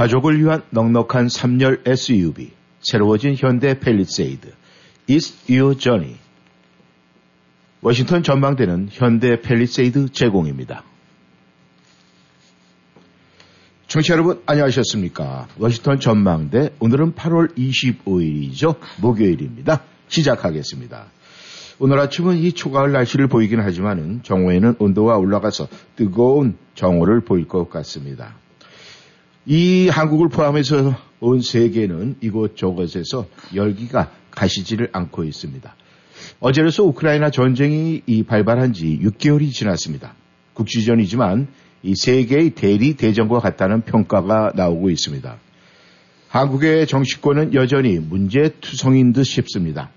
가족을 0.00 0.40
위한 0.40 0.62
넉넉한 0.70 1.26
3열 1.26 1.86
SUV 1.86 2.52
새로워진 2.80 3.34
현대 3.36 3.78
펠리세이드 3.78 4.50
Is 5.10 5.52
Your 5.52 5.76
Journey 5.76 6.16
워싱턴 7.82 8.22
전망대는 8.22 8.88
현대 8.90 9.42
펠리세이드 9.42 10.12
제공입니다. 10.12 10.84
청취자 13.88 14.14
여러분 14.14 14.40
안녕하셨습니까? 14.46 15.48
워싱턴 15.58 16.00
전망대 16.00 16.70
오늘은 16.80 17.12
8월 17.12 17.54
25일이죠. 17.58 18.76
목요일입니다. 19.02 19.82
시작하겠습니다. 20.08 21.08
오늘 21.78 21.98
아침은 21.98 22.38
이 22.38 22.52
초가을 22.52 22.92
날씨를 22.92 23.28
보이긴 23.28 23.60
하지만은 23.60 24.22
정오에는 24.22 24.76
온도가 24.78 25.18
올라가서 25.18 25.68
뜨거운 25.96 26.56
정오를 26.74 27.20
보일 27.20 27.46
것 27.46 27.68
같습니다. 27.68 28.40
이 29.46 29.88
한국을 29.88 30.28
포함해서 30.28 30.94
온 31.20 31.40
세계는 31.40 32.16
이곳저곳에서 32.20 33.26
열기가 33.54 34.10
가시지를 34.30 34.90
않고 34.92 35.24
있습니다. 35.24 35.74
어제로서 36.40 36.84
우크라이나 36.84 37.30
전쟁이 37.30 38.02
발발한 38.26 38.72
지 38.72 38.98
6개월이 39.02 39.52
지났습니다. 39.52 40.14
국지전이지만 40.54 41.48
이 41.82 41.94
세계의 41.96 42.50
대리 42.50 42.94
대전과 42.94 43.40
같다는 43.40 43.82
평가가 43.82 44.52
나오고 44.54 44.90
있습니다. 44.90 45.36
한국의 46.28 46.86
정치권은 46.86 47.54
여전히 47.54 47.98
문제투성인 47.98 49.12
듯 49.12 49.24
싶습니다. 49.24 49.90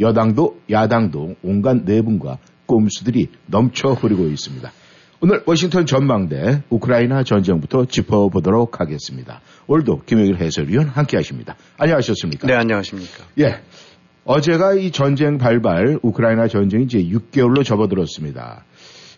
여당도 0.00 0.60
야당도 0.70 1.36
온갖 1.42 1.84
내분과 1.84 2.38
꼼수들이 2.66 3.28
넘쳐 3.46 3.90
흐르고 3.92 4.26
있습니다. 4.26 4.72
오늘 5.28 5.42
워싱턴 5.44 5.86
전망대 5.86 6.62
우크라이나 6.70 7.24
전쟁부터 7.24 7.86
짚어보도록 7.86 8.78
하겠습니다. 8.78 9.40
오늘도 9.66 10.02
김영일 10.06 10.36
해설위원 10.36 10.86
함께 10.86 11.16
하십니다. 11.16 11.56
안녕하셨습니까? 11.78 12.46
네, 12.46 12.54
안녕하십니까? 12.54 13.24
예. 13.40 13.60
어제가 14.24 14.74
이 14.74 14.92
전쟁 14.92 15.38
발발, 15.38 15.98
우크라이나 16.00 16.46
전쟁이 16.46 16.84
이제 16.84 16.98
6개월로 17.02 17.64
접어들었습니다. 17.64 18.62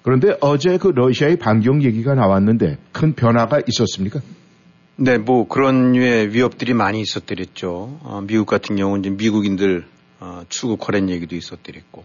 그런데 0.01 0.35
어제 0.41 0.79
그 0.79 0.89
러시아의 0.95 1.37
반경 1.37 1.83
얘기가 1.83 2.15
나왔는데 2.15 2.79
큰 2.93 3.13
변화가 3.13 3.61
있었습니까? 3.69 4.21
네, 4.97 5.19
뭐 5.19 5.47
그런 5.47 5.93
류의 5.93 6.33
위협들이 6.33 6.73
많이 6.73 7.03
있었더랬죠. 7.03 7.99
어, 8.03 8.23
미국 8.27 8.47
같은 8.47 8.77
경우는 8.77 9.05
이제 9.05 9.11
미국인들 9.11 9.85
어, 10.21 10.41
출국하라는 10.49 11.11
얘기도 11.11 11.37
있었더랬고. 11.37 12.03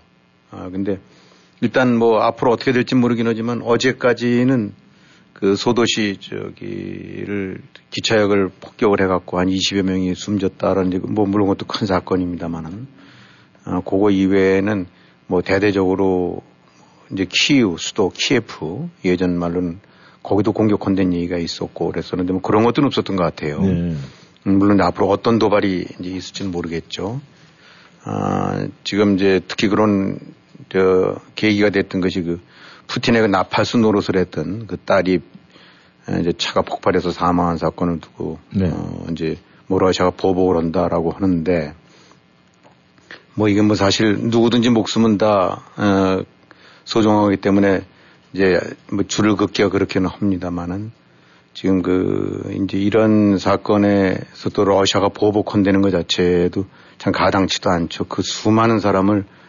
아, 0.52 0.68
근데 0.70 1.00
일단 1.64 1.98
뭐 1.98 2.20
앞으로 2.20 2.52
어떻게 2.52 2.74
될지 2.74 2.94
모르긴 2.94 3.26
하지만 3.26 3.62
어제까지는 3.62 4.74
그 5.32 5.56
소도시 5.56 6.18
저기를 6.20 7.62
기차역을 7.90 8.50
폭격을 8.60 9.00
해갖고 9.00 9.40
한 9.40 9.48
20여 9.48 9.84
명이 9.84 10.14
숨졌다라는 10.14 11.02
뭐 11.14 11.26
물론 11.26 11.48
그것도 11.48 11.66
큰 11.66 11.88
사건입니다만은 11.88 12.88
어, 13.66 13.80
그거 13.80 14.12
이외에는 14.12 14.88
뭐 15.28 15.42
대대적으로 15.42 16.42
이제 17.14 17.26
키우 17.30 17.78
수도 17.78 18.10
키예프 18.10 18.90
예전 19.06 19.40
말로는 19.40 19.80
거기도 20.22 20.52
공격한다는 20.52 21.14
얘기가 21.14 21.38
있었고 21.38 21.92
그랬었는데 21.92 22.34
뭐 22.34 22.42
그런 22.42 22.66
것들은 22.66 22.88
없었던 22.88 23.16
것 23.16 23.24
같아요. 23.24 23.62
네. 23.62 23.70
음, 23.70 24.04
물론 24.44 24.82
앞으로 24.82 25.08
어떤 25.08 25.40
도발이 25.40 25.88
이제 25.98 26.10
있을지는 26.10 26.52
모르겠죠. 26.52 27.22
아, 28.04 28.68
지금 28.84 29.16
이제 29.16 29.40
특히 29.48 29.70
그런 29.70 30.20
저 30.70 31.18
계기가 31.36 31.70
됐던 31.70 32.02
것이 32.02 32.22
그 32.22 32.42
푸틴의 32.88 33.22
그 33.22 33.28
나팔수 33.28 33.78
노릇을 33.78 34.18
했던 34.18 34.68
그 34.68 34.78
딸이 34.78 35.22
이제 36.20 36.34
차가 36.38 36.62
폭발해서 36.62 37.12
사망한 37.12 37.58
사건을 37.58 38.00
두고 38.00 38.40
네. 38.54 38.70
어, 38.72 39.06
이제 39.12 39.38
뭐 39.68 39.80
러시아가 39.80 40.12
보복을 40.12 40.58
한다라고 40.58 41.12
하는데 41.12 41.74
뭐 43.36 43.48
이게 43.48 43.62
뭐 43.62 43.76
사실 43.76 44.18
누구든지 44.20 44.70
목숨은 44.70 45.18
다 45.18 45.64
어, 45.78 46.24
소중하기 46.84 47.38
때문에 47.38 47.84
이제 48.34 48.60
뭐 48.92 49.04
줄을 49.08 49.36
긋기가 49.36 49.70
그렇게는 49.70 50.10
합니다만은 50.10 50.92
지금 51.54 51.82
그 51.82 52.52
이제 52.64 52.78
이런 52.78 53.38
사건에서 53.38 54.50
또 54.54 54.66
러시아가 54.66 55.10
보복한다는 55.10 55.82
것 55.82 55.92
자체도 55.92 56.66
참 56.98 57.14
가당치도 57.14 57.70
않죠. 57.70 58.06
그 58.06 58.22
수많은 58.24 58.80
사람을 58.80 59.20
어, 59.20 59.43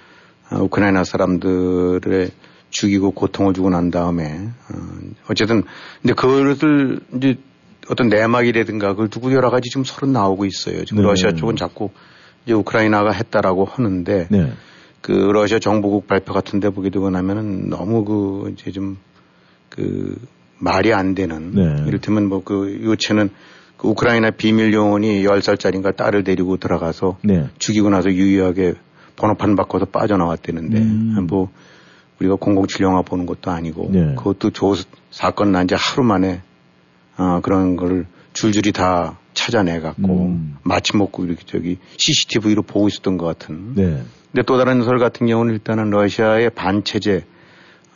우크라이나 0.52 1.04
사람들의 1.04 2.30
죽이고 2.70 3.12
고통을 3.12 3.54
주고 3.54 3.70
난 3.70 3.90
다음에 3.90 4.48
어, 4.72 4.76
어쨌든 5.28 5.62
근데 6.02 6.14
그것을 6.14 7.00
이제 7.16 7.38
어떤 7.88 8.08
내막이라든가 8.08 8.88
그걸 8.92 9.08
두고 9.08 9.32
여러 9.32 9.50
가지 9.50 9.68
지금 9.70 9.84
서로 9.84 10.10
나오고 10.10 10.44
있어요. 10.46 10.84
지금 10.84 11.02
네. 11.02 11.08
러시아 11.08 11.32
쪽은 11.32 11.56
자꾸 11.56 11.90
이제 12.44 12.52
우크라이나가 12.54 13.12
했다라고 13.12 13.64
하는데 13.64 14.26
네. 14.30 14.52
그 15.00 15.12
러시아 15.12 15.58
정보국 15.58 16.06
발표 16.06 16.32
같은 16.32 16.60
데 16.60 16.70
보게 16.70 16.90
되고 16.90 17.10
나면은 17.10 17.68
너무 17.68 18.04
그 18.04 18.54
이제 18.56 18.70
좀 18.70 18.96
그 19.74 20.16
말이 20.58 20.92
안 20.92 21.14
되는 21.14 21.50
네. 21.52 21.84
이를테면 21.88 22.28
뭐 22.28 22.42
그 22.44 22.80
요체는 22.84 23.30
그 23.76 23.88
우크라이나 23.88 24.30
비밀 24.30 24.72
요원이 24.72 25.24
10살짜리인가 25.24 25.96
딸을 25.96 26.22
데리고 26.22 26.58
들어가서 26.58 27.18
네. 27.22 27.48
죽이고 27.58 27.90
나서 27.90 28.08
유유하게 28.10 28.74
번호판 29.16 29.56
바꿔서 29.56 29.84
빠져나왔다는데 29.86 30.78
음. 30.78 31.26
뭐 31.28 31.50
우리가 32.20 32.36
007 32.40 32.82
영화 32.82 33.02
보는 33.02 33.26
것도 33.26 33.50
아니고 33.50 33.88
네. 33.92 34.14
그것도 34.14 34.50
조 34.50 34.74
사건 35.10 35.52
난 35.52 35.66
지 35.66 35.74
하루 35.74 36.04
만에 36.06 36.42
어, 37.16 37.40
그런 37.42 37.76
걸 37.76 38.06
줄줄이 38.32 38.72
다 38.72 39.18
찾아내 39.34 39.80
갖고 39.80 40.26
음. 40.26 40.56
마침 40.62 40.98
먹고 40.98 41.24
이렇게 41.24 41.42
저기 41.46 41.78
CCTV로 41.96 42.62
보고 42.62 42.88
있었던 42.88 43.16
것 43.18 43.26
같은. 43.26 43.74
네. 43.74 44.02
근데 44.32 44.42
또 44.46 44.58
다른 44.58 44.82
설 44.82 44.98
같은 44.98 45.26
경우는 45.26 45.52
일단은 45.54 45.90
러시아의 45.90 46.50
반체제 46.50 47.24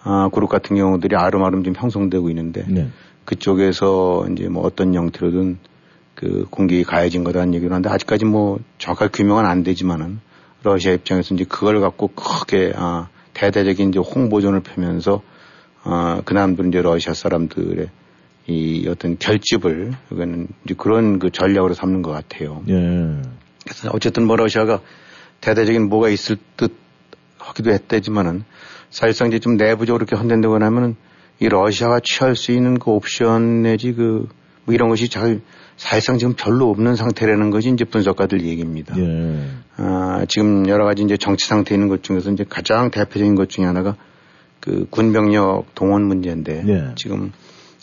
어, 0.05 0.29
그룹 0.31 0.49
같은 0.49 0.77
경우들이 0.77 1.17
아름아름 1.17 1.65
좀 1.65 1.75
형성되고 1.77 2.29
있는데 2.31 2.65
네. 2.69 2.89
그쪽에서 3.25 4.27
이제 4.33 4.49
뭐 4.49 4.65
어떤 4.65 4.95
형태로든 4.95 5.59
그 6.15 6.47
공격이 6.51 6.85
가해진 6.85 7.25
거다는 7.25 7.55
얘기를 7.55 7.73
하는데 7.73 7.89
아직까지 7.91 8.25
뭐 8.25 8.59
정확하게 8.79 9.11
규명은 9.13 9.45
안 9.47 9.63
되지만은 9.63 10.21
러시아 10.63 10.93
입장에서 10.93 11.35
이제 11.35 11.45
그걸 11.45 11.81
갖고 11.81 12.09
크게 12.09 12.73
아, 12.77 13.09
대대적인 13.35 13.91
이제 13.91 13.99
홍보전을 13.99 14.61
펴면서 14.61 15.23
아, 15.83 16.23
그 16.25 16.35
남들 16.35 16.69
이제 16.69 16.83
러시아 16.83 17.15
사람들의 17.15 17.89
이 18.47 18.89
어떤 18.89 19.19
결집을 19.19 19.93
그거는 20.09 20.49
이제 20.65 20.75
그런 20.77 21.19
그 21.19 21.31
전략으로 21.31 21.75
삼는 21.75 22.03
것 22.03 22.11
같아요. 22.11 22.63
예. 22.69 22.75
그래서 23.65 23.91
어쨌든 23.93 24.27
뭐 24.27 24.37
러시아가 24.37 24.81
대대적인 25.41 25.89
뭐가 25.89 26.09
있을 26.09 26.37
듯 26.57 26.75
하기도 27.39 27.71
했다지만은 27.71 28.45
사실상 28.91 29.29
이제 29.29 29.39
좀 29.39 29.57
내부적으로 29.57 30.03
이렇게 30.03 30.17
헌된다고 30.17 30.55
하면은 30.55 30.97
이 31.41 31.49
러시아가 31.49 32.01
취할 32.03 32.35
수 32.35 32.53
있는 32.53 32.79
그 32.79 32.91
옵션 32.91 33.63
내지 33.63 33.93
그 33.93 34.29
뭐 34.69 34.75
이런 34.75 34.91
것이 34.91 35.09
잘 35.09 35.41
사실상 35.79 36.19
지금 36.19 36.35
별로 36.37 36.69
없는 36.71 36.97
상태라는 36.97 37.51
것이 37.51 37.71
이제 37.71 37.85
분석가들 37.85 38.45
얘기입니다. 38.45 38.99
예. 38.99 39.47
아, 39.77 40.27
지금 40.29 40.69
여러 40.69 40.85
가지 40.85 41.03
이제 41.03 41.17
정치 41.17 41.47
상태 41.47 41.75
있는 41.75 41.89
것 41.89 42.03
중에서 42.03 42.31
이제 42.33 42.45
가장 42.47 42.91
대표적인 42.91 43.37
것 43.37 43.49
중에 43.49 43.65
하나가 43.65 43.95
그 44.61 44.87
군병력 44.91 45.75
동원 45.77 46.03
문제인데 46.03 46.65
예. 46.67 46.95
지금 46.97 47.33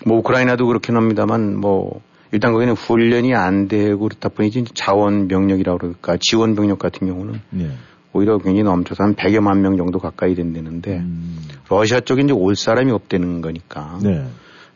뭐 0.06 0.20
우크라이나도 0.20 0.68
그렇긴 0.68 0.98
합니다만 0.98 1.56
뭐 1.56 2.02
일단 2.34 2.52
거기는 2.52 2.74
훈련이 2.74 3.34
안 3.34 3.70
되고 3.70 4.00
그렇다 4.10 4.28
보니 4.28 4.50
이제 4.50 4.64
자원 4.74 5.30
병력이라고 5.30 5.78
그럴까 5.78 6.18
지원 6.20 6.56
병력 6.56 6.80
같은 6.80 7.08
경우는 7.08 7.40
예. 7.60 7.72
오히려 8.12 8.38
굉장히 8.40 8.64
넘쳐서 8.64 9.04
한 9.04 9.16
100여만 9.16 9.60
명 9.60 9.78
정도 9.78 10.00
가까이 10.00 10.36
된다는데 10.36 10.98
음. 10.98 11.40
러시아 11.70 12.02
쪽에 12.02 12.24
이제 12.24 12.34
올 12.34 12.58
사람이 12.58 12.92
없다는 12.92 13.40
거니까 13.42 14.00
네. 14.04 14.26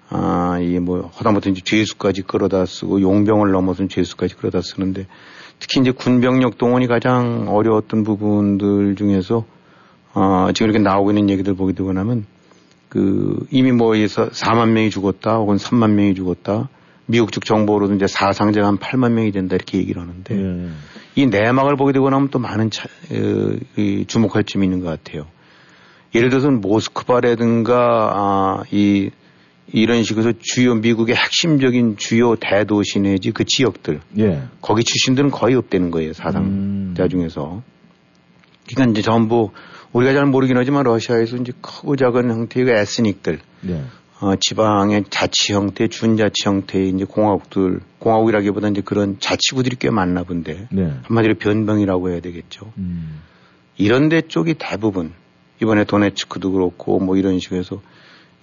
아, 0.10 0.60
이게 0.62 0.80
뭐, 0.80 1.12
하다못해 1.14 1.52
이제 1.52 1.62
죄수까지 1.64 2.24
끌어다 2.24 2.66
쓰고 2.66 3.02
용병을 3.02 3.52
넘어선 3.52 3.90
죄수까지 3.90 4.36
끌어다 4.36 4.62
쓰는데 4.62 5.06
특히 5.60 5.82
이제 5.82 5.92
군병력 5.92 6.58
동원이 6.58 6.88
가장 6.88 7.48
어려웠던 7.48 8.04
부분들 8.04 8.96
중에서 8.96 9.46
어, 10.14 10.50
지금 10.54 10.72
이렇게 10.72 10.80
나오고 10.80 11.12
있는 11.12 11.30
얘기들 11.30 11.54
보게 11.54 11.74
되고 11.74 11.94
나면 11.94 12.26
그 12.88 13.46
이미 13.52 13.72
뭐에서 13.72 14.30
4만 14.30 14.70
명이 14.70 14.90
죽었다 14.90 15.36
혹은 15.36 15.58
3만 15.58 15.92
명이 15.92 16.16
죽었다 16.16 16.70
미국 17.06 17.32
측 17.32 17.46
정보로도 17.46 17.94
이제 17.96 18.08
사상자가 18.08 18.68
한 18.68 18.78
8만 18.78 19.12
명이 19.12 19.32
된다 19.32 19.56
이렇게 19.56 19.78
얘기를 19.78 20.02
하는데 20.02 20.36
예. 20.36 20.70
이 21.16 21.26
내막을 21.28 21.76
보게 21.76 21.92
되고 21.92 22.10
나면 22.10 22.30
또 22.30 22.40
많은 22.40 22.72
차, 22.72 22.88
어, 23.12 23.58
이 23.78 24.06
주목할 24.08 24.44
점이 24.44 24.66
있는 24.66 24.80
것 24.82 24.88
같아요. 24.88 25.28
예를 26.16 26.30
들어서 26.30 26.50
모스크바라든가 26.50 28.12
아, 28.16 28.64
이 28.72 29.12
이런 29.72 30.04
식으로 30.04 30.34
주요 30.40 30.76
미국의 30.76 31.16
핵심적인 31.16 31.98
주요 31.98 32.36
대도시 32.36 33.00
내지 33.00 33.32
그 33.32 33.44
지역들 33.46 34.02
예. 34.20 34.44
거기 34.62 34.84
출신들은 34.84 35.32
거의 35.32 35.56
없다는 35.56 35.92
거예요 35.92 36.14
사상자 36.14 37.04
음. 37.04 37.10
중에서. 37.10 37.62
그러니까 38.68 38.92
이제 38.92 39.02
전부 39.02 39.52
우리가 39.94 40.14
잘 40.14 40.26
모르긴 40.26 40.58
하지만 40.58 40.84
러시아에서 40.84 41.38
이제 41.38 41.52
크고 41.62 41.96
작은 41.96 42.30
형태의 42.30 42.66
그 42.66 42.72
에스닉들 42.72 43.40
예. 43.70 43.84
어, 44.22 44.36
지방의 44.36 45.06
자치 45.10 45.54
형태, 45.54 45.88
준자치 45.88 46.44
형태의 46.46 46.90
이제 46.90 47.06
공화국들, 47.06 47.80
공화국이라기보다 48.00 48.68
이제 48.68 48.82
그런 48.82 49.18
자치구들이 49.20 49.78
꽤 49.80 49.90
많나 49.90 50.24
본데 50.24 50.68
네. 50.72 50.94
한마디로 51.04 51.36
변방이라고 51.36 52.10
해야 52.10 52.20
되겠죠. 52.20 52.74
음. 52.78 53.22
이런 53.78 54.10
데 54.10 54.22
쪽이 54.22 54.56
대부분 54.60 55.14
이번에 55.62 55.86
도네츠크도 55.86 56.52
그렇고 56.52 57.00
뭐 57.00 57.16
이런 57.16 57.40
식으로 57.40 57.60
해서 57.60 57.82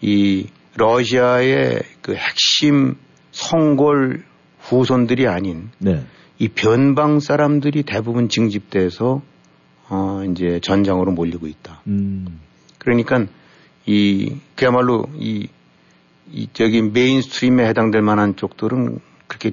이 0.00 0.46
러시아의 0.76 1.82
그 2.02 2.14
핵심 2.14 2.96
성골 3.32 4.24
후손들이 4.60 5.26
아닌 5.26 5.70
네. 5.78 6.04
이 6.38 6.48
변방 6.48 7.20
사람들이 7.20 7.82
대부분 7.82 8.28
징집돼서 8.28 9.22
어 9.88 10.22
이제 10.30 10.60
전장으로 10.60 11.12
몰리고 11.12 11.46
있다. 11.46 11.82
음. 11.86 12.40
그러니까 12.78 13.26
이 13.86 14.36
그야말로 14.54 15.06
이, 15.14 15.48
이 16.32 16.48
저기 16.52 16.82
mainstream에 16.82 17.66
해당될 17.68 18.02
만한 18.02 18.36
쪽들은 18.36 18.98
그렇게 19.28 19.52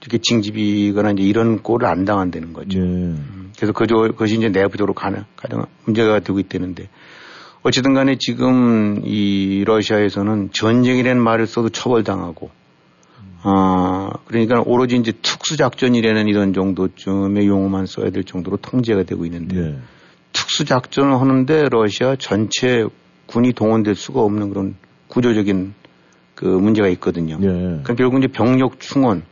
이렇게 0.00 0.18
징집이거나 0.18 1.12
이제 1.12 1.22
이런 1.22 1.62
꼴을 1.62 1.86
안 1.86 2.04
당한다는 2.04 2.52
거죠. 2.52 2.78
네. 2.78 2.84
음. 2.84 3.52
그래서 3.56 3.72
그저 3.72 3.94
그것이 3.94 4.36
이제 4.36 4.48
내부적으로 4.48 4.94
가능 4.94 5.24
가능 5.36 5.64
문제가 5.84 6.20
되고 6.20 6.38
있다는데 6.38 6.88
어쨌든 7.64 7.94
간에 7.94 8.16
지금 8.20 9.00
이 9.04 9.64
러시아에서는 9.66 10.50
전쟁이라는 10.52 11.20
말을 11.20 11.46
써도 11.46 11.70
처벌당하고 11.70 12.50
어, 13.42 14.10
그러니까 14.26 14.62
오로지 14.64 14.96
이제 14.96 15.12
특수작전이라는 15.12 16.28
이런 16.28 16.52
정도쯤의 16.52 17.46
용어만 17.46 17.86
써야 17.86 18.10
될 18.10 18.24
정도로 18.24 18.58
통제가 18.58 19.04
되고 19.04 19.24
있는데 19.24 19.56
네. 19.56 19.78
특수작전을 20.32 21.18
하는데 21.18 21.68
러시아 21.70 22.16
전체 22.16 22.86
군이 23.26 23.54
동원될 23.54 23.94
수가 23.94 24.20
없는 24.20 24.50
그런 24.50 24.76
구조적인 25.08 25.72
그 26.34 26.44
문제가 26.44 26.88
있거든요. 26.88 27.38
네. 27.38 27.48
그러니까 27.48 27.94
결국 27.94 28.18
이제 28.18 28.28
병력 28.28 28.78
충원, 28.78 29.22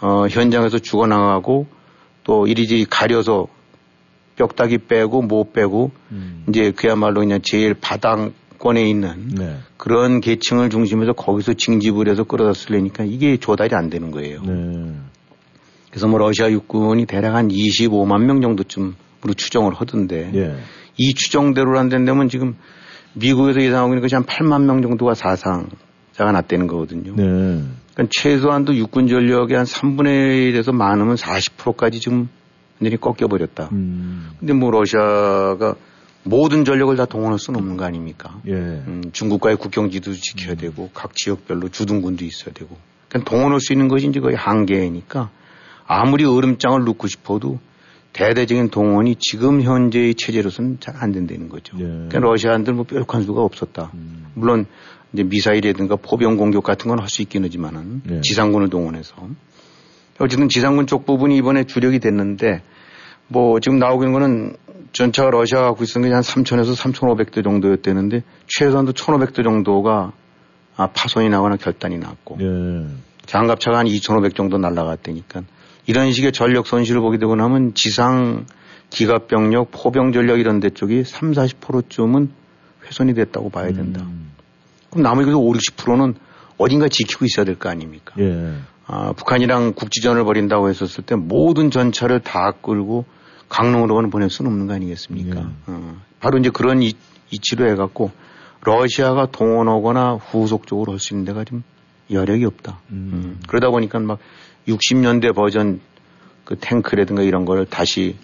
어, 0.00 0.26
현장에서 0.28 0.78
죽어나가고 0.78 1.66
또 2.22 2.46
이리저리 2.46 2.84
가려서 2.84 3.48
뼈다귀 4.36 4.78
빼고 4.86 5.22
못 5.22 5.52
빼고 5.52 5.90
음. 6.12 6.44
이제 6.48 6.70
그야말로 6.70 7.20
그냥 7.20 7.40
제일 7.42 7.74
바닥권에 7.74 8.88
있는 8.88 9.28
네. 9.34 9.56
그런 9.76 10.20
계층을 10.20 10.70
중심해서 10.70 11.12
거기서 11.12 11.54
징집을 11.54 12.08
해서 12.08 12.24
끌어다 12.24 12.52
쓰려니까 12.52 13.04
이게 13.04 13.36
조달이 13.36 13.74
안 13.74 13.90
되는 13.90 14.10
거예요. 14.10 14.42
네. 14.42 14.92
그래서 15.90 16.06
뭐 16.06 16.18
러시아 16.18 16.50
육군이 16.50 17.06
대략 17.06 17.34
한 17.34 17.48
25만 17.48 18.24
명 18.24 18.42
정도쯤으로 18.42 19.34
추정을 19.34 19.74
하던데 19.74 20.30
네. 20.32 20.56
이 20.98 21.14
추정대로란 21.14 21.88
된다면 21.88 22.28
지금 22.28 22.56
미국에서 23.14 23.62
예상하고 23.62 23.92
있는 23.92 24.02
것이 24.02 24.14
한 24.14 24.24
8만 24.24 24.64
명 24.64 24.82
정도가 24.82 25.14
사상자가 25.14 26.32
났다는 26.32 26.66
거거든요. 26.66 27.14
네. 27.16 27.22
그러니까 27.94 28.10
최소한도 28.10 28.76
육군 28.76 29.06
전력의 29.08 29.56
한 29.56 29.64
3분의 29.64 30.52
1에서 30.52 30.72
많으면 30.74 31.14
40%까지 31.14 32.00
지금 32.00 32.28
완전히 32.80 33.00
꺾여버렸다. 33.00 33.70
음. 33.72 34.30
근데 34.38 34.52
뭐 34.52 34.70
러시아가 34.70 35.74
모든 36.24 36.64
전력을 36.64 36.94
다 36.96 37.04
동원할 37.06 37.38
수는 37.38 37.60
없는 37.60 37.76
거 37.76 37.84
아닙니까? 37.84 38.40
예. 38.46 38.52
음, 38.52 39.02
중국과의 39.12 39.56
국경지도 39.56 40.12
지켜야 40.12 40.54
음. 40.54 40.56
되고 40.56 40.90
각 40.92 41.14
지역별로 41.14 41.68
주둔군도 41.68 42.24
있어야 42.24 42.52
되고. 42.52 42.76
그러니까 43.08 43.30
동원할 43.30 43.60
수 43.60 43.72
있는 43.72 43.88
것이 43.88 44.08
이제 44.08 44.20
거의 44.20 44.34
한계니까 44.36 45.30
아무리 45.86 46.24
얼음장을 46.24 46.82
놓고 46.84 47.06
싶어도 47.06 47.60
대대적인 48.12 48.70
동원이 48.70 49.16
지금 49.20 49.62
현재의 49.62 50.14
체제로서는 50.14 50.78
잘 50.80 50.96
안 50.98 51.12
된다는 51.12 51.48
거죠. 51.48 51.76
예. 51.78 51.84
그러니까 51.84 52.18
러시아인들 52.20 52.72
뭐 52.74 52.84
뾰족한 52.84 53.22
수가 53.22 53.42
없었다. 53.42 53.90
음. 53.94 54.26
물론 54.34 54.66
이제 55.12 55.22
미사일이라든가 55.22 55.96
포병 55.96 56.36
공격 56.36 56.64
같은 56.64 56.88
건 56.88 56.98
할 56.98 57.08
수 57.08 57.22
있긴 57.22 57.44
하지만은 57.44 58.02
예. 58.10 58.20
지상군을 58.22 58.68
동원해서 58.68 59.14
어쨌든 60.18 60.48
지상군 60.48 60.86
쪽 60.86 61.06
부분이 61.06 61.36
이번에 61.36 61.64
주력이 61.64 61.98
됐는데 61.98 62.62
뭐 63.28 63.60
지금 63.60 63.78
나오고 63.78 64.04
있는 64.04 64.12
거는 64.18 64.56
전차가 64.92 65.30
러시아가 65.30 65.68
갖고 65.68 65.84
있었는 65.84 66.08
게한 66.08 66.22
3,000에서 66.22 66.74
3,500대 66.76 67.42
정도였대는데 67.44 68.22
최소한도 68.46 68.92
1,500대 68.92 69.42
정도가 69.44 70.12
아, 70.76 70.86
파손이 70.88 71.28
나거나 71.28 71.56
결단이 71.56 71.98
났고 71.98 72.38
예. 72.40 72.86
장갑차가 73.26 73.78
한 73.78 73.86
2,500 73.86 74.34
정도 74.34 74.58
날라갔다니까 74.58 75.42
이런 75.86 76.12
식의 76.12 76.32
전력 76.32 76.66
손실을 76.66 77.00
보게 77.00 77.18
되고 77.18 77.34
나면 77.34 77.74
지상 77.74 78.46
기갑병력, 78.90 79.70
포병 79.72 80.12
전력 80.12 80.38
이런 80.38 80.60
데 80.60 80.70
쪽이 80.70 81.04
3, 81.04 81.32
40%쯤은 81.32 82.30
훼손이 82.86 83.14
됐다고 83.14 83.50
봐야 83.50 83.72
된다. 83.72 84.02
음. 84.02 84.32
그럼 84.90 85.02
나머지 85.02 85.30
5, 85.32 85.52
60%는 85.52 86.14
어딘가 86.56 86.88
지키고 86.88 87.24
있어야 87.24 87.44
될 87.44 87.56
거 87.56 87.68
아닙니까? 87.68 88.14
예. 88.18 88.52
아, 88.86 89.12
북한이랑 89.12 89.72
국지전을 89.74 90.24
벌인다고 90.24 90.68
했었을 90.68 91.04
때 91.04 91.14
모든 91.16 91.70
전차를 91.70 92.20
다 92.20 92.52
끌고 92.52 93.04
강릉으로는 93.48 94.10
보낼 94.10 94.30
수는 94.30 94.50
없는 94.50 94.66
거 94.66 94.74
아니겠습니까? 94.74 95.34
네. 95.40 95.46
어, 95.66 95.96
바로 96.20 96.38
이제 96.38 96.50
그런 96.50 96.82
이, 96.82 96.92
이치로 97.30 97.68
해갖고 97.70 98.10
러시아가 98.64 99.26
동원하거나 99.30 100.14
후속적으로 100.14 100.92
할 100.92 100.98
수 100.98 101.14
있는 101.14 101.24
데가 101.24 101.44
좀 101.44 101.62
여력이 102.10 102.44
없다. 102.44 102.80
음. 102.90 103.10
음. 103.12 103.40
그러다 103.48 103.70
보니까 103.70 103.98
막 103.98 104.18
60년대 104.68 105.34
버전 105.34 105.80
그 106.44 106.56
탱크라든가 106.56 107.22
이런 107.22 107.44
걸 107.44 107.66
다시 107.66 108.16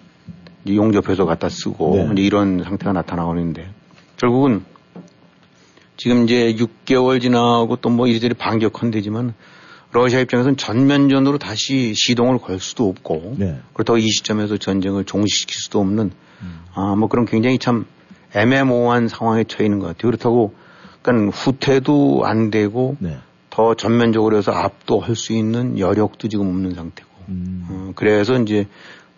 용접해서 0.67 1.25
갖다 1.25 1.49
쓰고 1.49 2.13
네. 2.13 2.21
이런 2.21 2.63
상태가 2.63 2.93
나타나오는데 2.93 3.69
결국은 4.17 4.63
지금 5.97 6.23
이제 6.23 6.55
6개월 6.55 7.21
지나고 7.21 7.75
또 7.77 7.89
뭐 7.89 8.07
이리저리 8.07 8.33
반격한대지만 8.33 9.33
러시아 9.93 10.19
입장에서는 10.19 10.57
전면전으로 10.57 11.37
다시 11.37 11.93
시동을 11.95 12.39
걸 12.39 12.59
수도 12.59 12.89
없고 12.89 13.35
네. 13.37 13.59
그렇다고 13.73 13.97
이 13.97 14.07
시점에서 14.09 14.57
전쟁을 14.57 15.05
종식시킬 15.05 15.55
수도 15.55 15.79
없는 15.79 16.11
음. 16.41 16.59
아, 16.73 16.95
뭐 16.95 17.07
그런 17.07 17.25
굉장히 17.25 17.59
참 17.59 17.85
애매모호한 18.35 19.07
상황에 19.07 19.43
처해 19.43 19.65
있는 19.65 19.79
것 19.79 19.87
같아요. 19.87 20.09
그렇다고 20.11 20.53
그러니까 21.01 21.37
후퇴도 21.37 22.23
안 22.25 22.49
되고 22.49 22.97
네. 22.99 23.17
더 23.49 23.75
전면적으로 23.75 24.35
해서 24.35 24.51
압도할 24.51 25.15
수 25.15 25.31
있는 25.33 25.77
여력도 25.77 26.27
지금 26.27 26.47
없는 26.47 26.73
상태고. 26.73 27.09
음. 27.29 27.67
어, 27.69 27.91
그래서 27.95 28.39
이제 28.41 28.67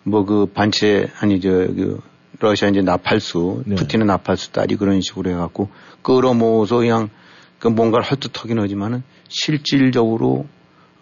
뭐 0.06 0.24
그 0.24 0.46
반체 0.46 1.08
아니 1.20 1.40
저그 1.40 2.00
러시아 2.38 2.68
이제 2.68 2.80
나팔수 2.82 3.64
네. 3.66 3.74
푸틴은 3.76 4.06
나팔수 4.06 4.52
딸이 4.52 4.76
그런 4.76 5.00
식으로 5.00 5.30
해갖고 5.30 5.68
끌어모아서 6.02 6.78
그냥 6.78 7.08
그 7.58 7.68
뭔가를 7.68 8.04
헐뜯하긴 8.08 8.58
하지만은 8.58 9.02
실질적으로 9.28 10.46
어, 10.46 10.48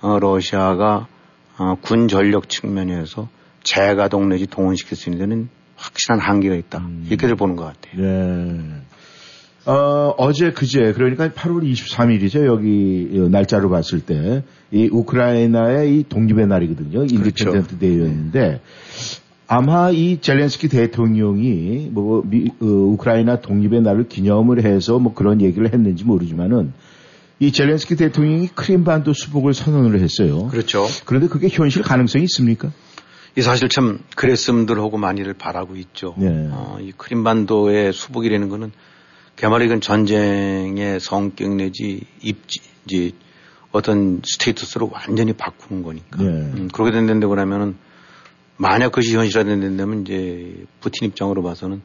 러시아가 0.01 1.07
어, 1.59 1.77
군 1.81 2.09
전력 2.09 2.49
측면에서 2.49 3.29
재가동 3.63 4.29
내지 4.29 4.47
동원시킬 4.47 4.97
수 4.97 5.11
있는 5.11 5.29
데는 5.29 5.49
확실한 5.77 6.21
한계가 6.21 6.55
있다. 6.55 6.79
음. 6.79 7.07
이렇게들 7.09 7.37
보는 7.37 7.57
것 7.57 7.65
같아요. 7.65 8.03
네. 8.03 8.61
어, 9.67 10.15
어제 10.19 10.53
그제 10.53 10.93
그러니까 10.93 11.29
8월 11.29 11.63
23일이죠. 11.63 12.45
여기 12.45 13.09
날짜로 13.31 13.71
봤을 13.71 14.01
때 14.01 14.43
이 14.75 14.89
우크라이나의 14.91 15.97
이 16.01 16.05
독립의 16.09 16.49
날이거든요. 16.49 17.03
Independent 17.05 17.69
그렇죠. 17.69 17.79
Day였는데 17.79 18.61
아마 19.47 19.91
이 19.91 20.19
젤렌스키 20.21 20.69
대통령이 20.69 21.91
뭐 21.93 22.25
미, 22.29 22.51
어, 22.61 22.65
우크라이나 22.65 23.41
독립의 23.41 23.83
날을 23.83 24.09
기념을 24.09 24.65
해서 24.65 24.99
뭐 24.99 25.15
그런 25.15 25.41
얘기를 25.41 25.73
했는지 25.73 26.05
모르지만은 26.05 26.73
이 27.41 27.53
젤렌스키 27.53 27.97
대통령이 27.97 28.49
크림반도 28.49 29.13
수복을 29.13 29.55
선언을 29.55 30.01
했어요. 30.01 30.49
그렇죠. 30.49 30.87
그런데 31.05 31.29
그게 31.29 31.49
현실 31.49 31.83
가능성이 31.83 32.25
있습니까? 32.25 32.71
이 33.37 33.43
사실 33.43 33.69
참 33.69 33.99
그랬음들 34.15 34.79
하고 34.79 34.97
많이들 34.97 35.35
바라고 35.35 35.75
있죠. 35.77 36.15
네. 36.17 36.49
어, 36.53 36.79
이 36.81 36.93
크림반도의 36.93 37.93
수복이라는 37.93 38.49
거는 38.49 38.71
개말이 39.35 39.67
건 39.69 39.81
전쟁의 39.81 41.01
성격 41.01 41.57
내지 41.57 42.03
입지, 42.23 42.61
이제 42.87 43.11
어떤 43.73 44.23
스테이터스로 44.25 44.89
완전히 44.93 45.33
바꾸는 45.33 45.83
거니까. 45.83 46.23
네. 46.23 46.29
음, 46.29 46.69
그렇게 46.73 46.93
된다고 46.93 47.31
그러면은 47.31 47.77
만약 48.57 48.91
그것이 48.91 49.17
현실화된다면 49.17 50.03
이제 50.03 50.65
푸틴 50.81 51.09
입장으로 51.09 51.43
봐서는 51.43 51.83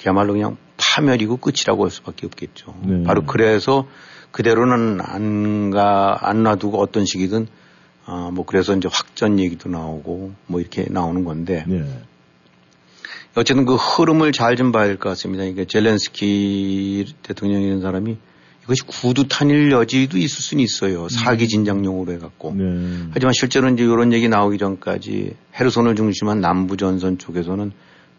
그야말로 0.00 0.32
그냥 0.32 0.56
파멸이고 0.78 1.36
끝이라고 1.36 1.84
할 1.84 1.90
수밖에 1.90 2.24
없겠죠. 2.24 2.74
네. 2.84 3.02
바로 3.04 3.24
그래서 3.26 3.86
그대로는 4.30 5.00
안 5.00 5.70
가, 5.70 6.18
안 6.20 6.42
놔두고 6.42 6.80
어떤 6.80 7.04
식이든 7.04 7.46
아, 8.04 8.30
뭐 8.32 8.44
그래서 8.44 8.76
이제 8.76 8.88
확전 8.92 9.38
얘기도 9.38 9.68
나오고 9.68 10.32
뭐 10.46 10.60
이렇게 10.60 10.86
나오는 10.88 11.24
건데 11.24 11.64
네. 11.66 11.84
어쨌든 13.34 13.64
그 13.66 13.74
흐름을 13.74 14.32
잘 14.32 14.56
좀 14.56 14.72
봐야 14.72 14.86
될 14.86 14.96
것 14.96 15.08
같습니다. 15.10 15.44
이게 15.44 15.64
젤렌스키 15.66 17.14
대통령이라는 17.22 17.82
사람이 17.82 18.16
이것이 18.64 18.82
구두 18.86 19.28
탄일 19.28 19.70
여지도 19.70 20.18
있을 20.18 20.42
수는 20.42 20.64
있어요. 20.64 21.08
사기 21.08 21.46
진작용으로 21.46 22.12
해갖고. 22.12 22.54
네. 22.56 23.08
하지만 23.12 23.32
실제로 23.32 23.68
이제 23.68 23.84
이런 23.84 24.12
얘기 24.12 24.28
나오기 24.28 24.58
전까지 24.58 25.34
헤르손을 25.58 25.94
중심한 25.94 26.40
남부 26.40 26.76
전선 26.76 27.18
쪽에서는 27.18 27.70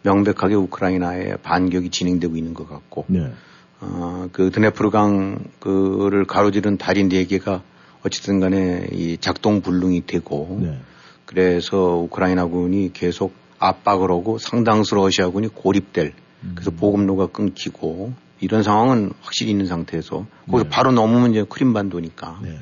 명백하게 0.04 0.56
우크라이나의 0.56 1.38
반격이 1.44 1.90
진행되고 1.90 2.38
있는 2.38 2.54
것 2.54 2.70
같고, 2.70 3.06
네. 3.08 3.30
어, 3.80 4.28
그 4.32 4.50
드네프르강 4.52 5.46
그를 5.60 6.26
가로지른 6.26 6.78
다리 6.78 7.04
네 7.04 7.26
개가 7.26 7.62
어쨌든 8.04 8.40
간에 8.40 8.88
이 8.92 9.18
작동 9.20 9.62
불능이 9.62 10.06
되고, 10.06 10.60
네. 10.62 10.80
그래서 11.26 11.98
우크라이나군이 11.98 12.94
계속 12.94 13.34
압박을 13.60 14.10
하고 14.10 14.38
상당수 14.38 14.96
러시아군이 14.96 15.50
고립될 15.50 16.14
그래서 16.54 16.72
보급로가 16.72 17.28
끊기고 17.28 18.14
이런 18.40 18.64
상황은 18.64 19.12
확실히 19.22 19.52
있는 19.52 19.66
상태에서 19.66 20.26
거기서 20.46 20.64
네. 20.64 20.70
바로 20.70 20.92
넘으면 20.92 21.32
이제 21.32 21.44
크림반도니까 21.48 22.40
네. 22.44 22.60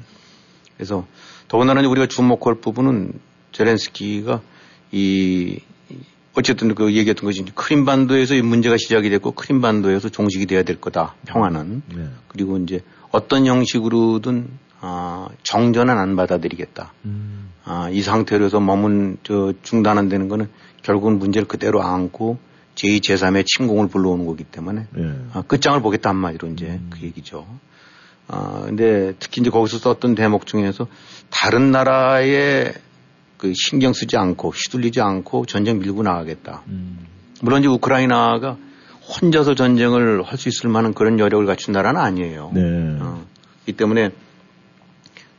그래서 0.76 1.06
더군다나 1.48 1.88
우리가 1.88 2.08
주목할 2.08 2.56
부분은 2.56 3.14
제렌스키가 3.52 4.42
이 4.92 5.60
어쨌든 6.38 6.76
그 6.76 6.94
얘기했던 6.94 7.26
것이 7.26 7.44
크림반도에서 7.54 8.36
이 8.36 8.42
문제가 8.42 8.78
시작이 8.78 9.10
됐고 9.10 9.32
크림반도에서 9.32 10.10
종식이 10.10 10.46
돼야 10.46 10.64
될 10.64 10.80
거다 10.82 11.16
평화는 11.26 11.82
네. 11.96 12.10
그리고 12.28 12.58
이제 12.58 12.82
어떤 13.12 13.46
형식으로든 13.46 14.48
아 14.82 15.30
정전은 15.44 15.98
안 15.98 16.16
받아들이겠다. 16.16 16.94
음. 17.06 17.50
아, 17.64 17.90
이 17.90 18.02
상태로 18.02 18.46
해서 18.46 18.60
머문, 18.60 19.18
저, 19.24 19.54
중단한다는 19.64 20.30
거는 20.30 20.50
결국은 20.84 21.18
문제를 21.18 21.48
그대로 21.48 21.82
안고 21.82 22.38
제2, 22.76 23.00
제3의 23.00 23.46
침공을 23.48 23.88
불러오는 23.88 24.26
거기 24.26 24.44
때문에 24.44 24.86
네. 24.92 25.16
아, 25.34 25.42
끝장을 25.42 25.82
보겠다 25.82 26.12
한마디로 26.12 26.50
이제 26.50 26.80
그 26.92 27.02
얘기죠. 27.02 27.48
아, 28.28 28.64
근데 28.66 29.14
특히 29.20 29.42
이제 29.42 29.50
거기서 29.50 29.80
썼던 29.80 30.14
대목 30.14 30.46
중에서 30.46 30.88
다른 31.32 31.72
나라에 31.72 32.74
그 33.46 33.54
신경 33.56 33.94
쓰지 33.94 34.18
않고 34.18 34.50
휘둘리지 34.50 35.02
않고 35.02 35.46
전쟁 35.46 35.78
밀고 35.78 36.02
나가겠다. 36.02 36.64
음. 36.68 37.06
물론 37.42 37.60
이제 37.60 37.68
우크라이나가 37.68 38.58
혼자서 39.22 39.54
전쟁을 39.54 40.24
할 40.24 40.40
수 40.40 40.50
있을 40.50 40.68
만한 40.70 40.96
그런 40.96 41.20
여력을 41.20 41.46
갖춘 41.46 41.74
나라는 41.74 42.02
아니에요. 42.02 42.52
네. 42.56 42.62
어, 43.00 43.24
이 43.68 43.74
때문에 43.74 44.10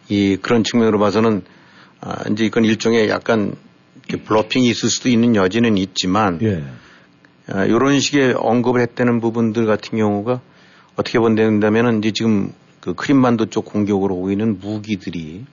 이 0.08 0.36
그런 0.40 0.62
측면으로 0.62 1.00
봐서는 1.00 1.42
아, 2.00 2.22
이제 2.30 2.44
이건 2.46 2.64
일종의 2.64 3.08
약간 3.08 3.56
bluffing이 4.24 4.68
있을 4.68 4.88
수도 4.88 5.08
있는 5.08 5.34
여지는 5.34 5.76
있지만 5.76 6.38
예. 6.42 6.62
아, 7.48 7.64
이런 7.64 7.98
식의 7.98 8.34
언급을 8.34 8.80
했다는 8.82 9.20
부분들 9.20 9.66
같은 9.66 9.98
경우가 9.98 10.40
어떻게 10.94 11.18
본다면은 11.18 11.98
이제 11.98 12.12
지금 12.12 12.52
그 12.80 12.94
크림반도 12.94 13.46
쪽 13.46 13.64
공격으로 13.64 14.14
오고 14.14 14.30
있는 14.30 14.60
무기들이 14.60 15.44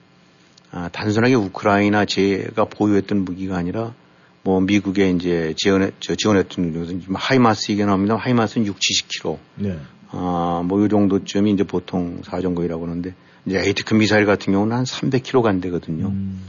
아, 0.76 0.88
단순하게 0.88 1.34
우크라이나 1.34 2.04
제가 2.04 2.64
보유했던 2.64 3.24
무기가 3.24 3.56
아니라 3.56 3.94
뭐 4.42 4.60
미국에 4.60 5.08
이제 5.10 5.54
지원해, 5.56 5.92
저 6.00 6.16
지원했던 6.16 7.04
하이마스 7.14 7.70
얘기 7.70 7.84
나옵니다. 7.84 8.16
하이마스는 8.16 8.66
6, 8.66 8.76
70kg. 8.76 9.38
네. 9.54 9.78
아, 10.10 10.62
뭐, 10.64 10.84
이 10.84 10.88
정도쯤이 10.88 11.52
이제 11.52 11.62
보통 11.62 12.20
사정거리라고 12.24 12.84
하는데, 12.86 13.14
이제 13.46 13.58
에이티크 13.60 13.94
미사일 13.94 14.26
같은 14.26 14.52
경우는 14.52 14.76
한 14.76 14.84
300kg 14.84 15.42
간대거든요. 15.42 16.06
음. 16.08 16.42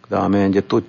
그 0.00 0.10
다음에 0.10 0.48
이제 0.48 0.62
또, 0.68 0.80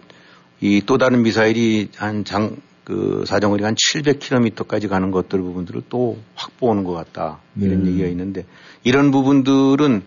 이 0.61 0.81
또 0.85 0.97
다른 0.97 1.23
미사일이 1.23 1.89
한 1.97 2.23
장, 2.23 2.55
그 2.83 3.23
사정거리가 3.27 3.67
한 3.67 3.75
700km까지 3.75 4.87
가는 4.89 5.09
것들 5.11 5.41
부분들을 5.41 5.83
또 5.89 6.19
확보하는 6.35 6.83
것 6.83 6.93
같다. 6.93 7.39
이런 7.59 7.83
네. 7.83 7.91
얘기가 7.91 8.07
있는데, 8.09 8.45
이런 8.83 9.09
부분들은, 9.11 10.03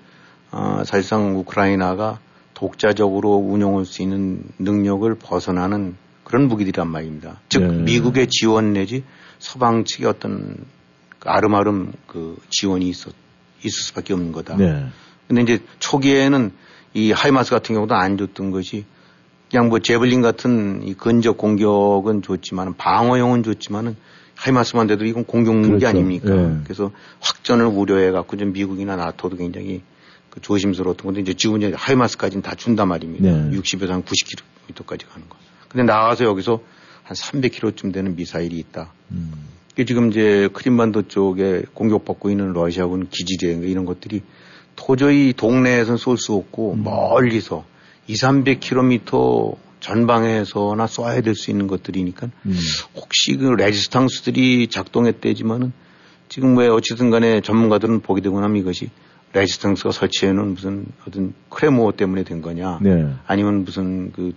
어, 0.52 0.82
사실상 0.87 1.37
우크라이나가 1.38 2.20
독자적으로 2.59 3.37
운영할 3.37 3.85
수 3.85 4.03
있는 4.03 4.43
능력을 4.59 5.15
벗어나는 5.15 5.95
그런 6.25 6.49
무기들이란 6.49 6.88
말입니다. 6.91 7.41
즉, 7.49 7.62
네. 7.62 7.83
미국의 7.83 8.27
지원 8.27 8.73
내지 8.73 9.05
서방 9.38 9.85
측의 9.85 10.09
어떤 10.09 10.57
그 11.21 11.29
아름아름 11.29 11.93
그 12.09 12.37
지원이 12.50 12.88
있었, 12.88 13.15
있을 13.61 13.71
수밖에 13.71 14.12
없는 14.12 14.33
거다. 14.33 14.57
네. 14.57 14.87
근데 15.29 15.43
이제 15.43 15.61
초기에는 15.79 16.50
이 16.95 17.12
하이마스 17.12 17.50
같은 17.50 17.77
경우도 17.77 17.95
안 17.95 18.19
줬던 18.19 18.50
것이 18.50 18.85
그냥 19.49 19.69
뭐 19.69 19.79
제블린 19.79 20.21
같은 20.21 20.83
이 20.85 20.95
근접 20.95 21.38
공격은 21.38 22.23
좋지만 22.23 22.77
방어용은 22.77 23.45
좋지만은 23.45 23.95
하이마스만 24.35 24.88
돼도 24.88 25.05
이건 25.05 25.25
공격무기 25.25 25.69
그렇죠. 25.69 25.87
아닙니까? 25.87 26.37
예. 26.37 26.57
그래서 26.65 26.91
확전을 27.21 27.67
우려해 27.67 28.11
갖고 28.11 28.37
좀 28.37 28.53
미국이나 28.53 28.97
나토도 28.97 29.37
굉장히 29.37 29.83
그 30.30 30.40
조심스러웠던 30.40 31.04
건데 31.04 31.20
이제 31.20 31.35
지금 31.35 31.56
이제 31.58 31.73
하이마스까지는 31.75 32.42
다 32.42 32.54
준단 32.54 32.88
말입니다. 32.88 33.30
네. 33.30 33.56
60에서 33.56 33.88
한 33.88 34.02
90km까지 34.04 35.08
가는 35.08 35.28
거. 35.28 35.37
근데 35.68 35.85
나가서 35.85 36.25
여기서 36.25 36.61
한 37.02 37.16
300km쯤 37.16 37.92
되는 37.92 38.16
미사일이 38.16 38.58
있다. 38.58 38.92
음. 39.11 39.32
이게 39.73 39.85
지금 39.85 40.11
이제 40.11 40.49
크림반도 40.52 41.08
쪽에 41.08 41.62
공격받고 41.73 42.30
있는 42.30 42.52
러시아군 42.52 43.08
기지대인가 43.08 43.66
이런 43.66 43.85
것들이 43.85 44.23
도저히 44.76 45.32
동네에서는 45.37 45.97
쏠수 45.97 46.35
없고 46.35 46.76
멀리서 46.76 47.64
2, 48.06 48.14
300km 48.14 49.56
전방에서나 49.80 50.87
쏴야 50.87 51.23
될 51.25 51.35
수 51.35 51.50
있는 51.50 51.66
것들이니까 51.66 52.30
음. 52.47 52.58
혹시 52.97 53.37
그 53.37 53.44
레지스탕스들이 53.47 54.68
작동했대지만은 54.68 55.73
지금 56.28 56.56
왜 56.58 56.68
어찌든 56.68 57.11
간에 57.11 57.40
전문가들은 57.40 58.00
보게 58.00 58.20
되고 58.20 58.40
나면 58.40 58.56
이것이 58.58 58.90
레지스탕스가 59.32 59.90
설치해놓은 59.92 60.54
무슨 60.54 60.87
어떤 61.06 61.35
크레모 61.50 61.92
때문에 61.92 62.23
된 62.25 62.40
거냐 62.42 62.78
네. 62.82 63.08
아니면 63.26 63.64
무슨 63.64 64.11
그 64.12 64.32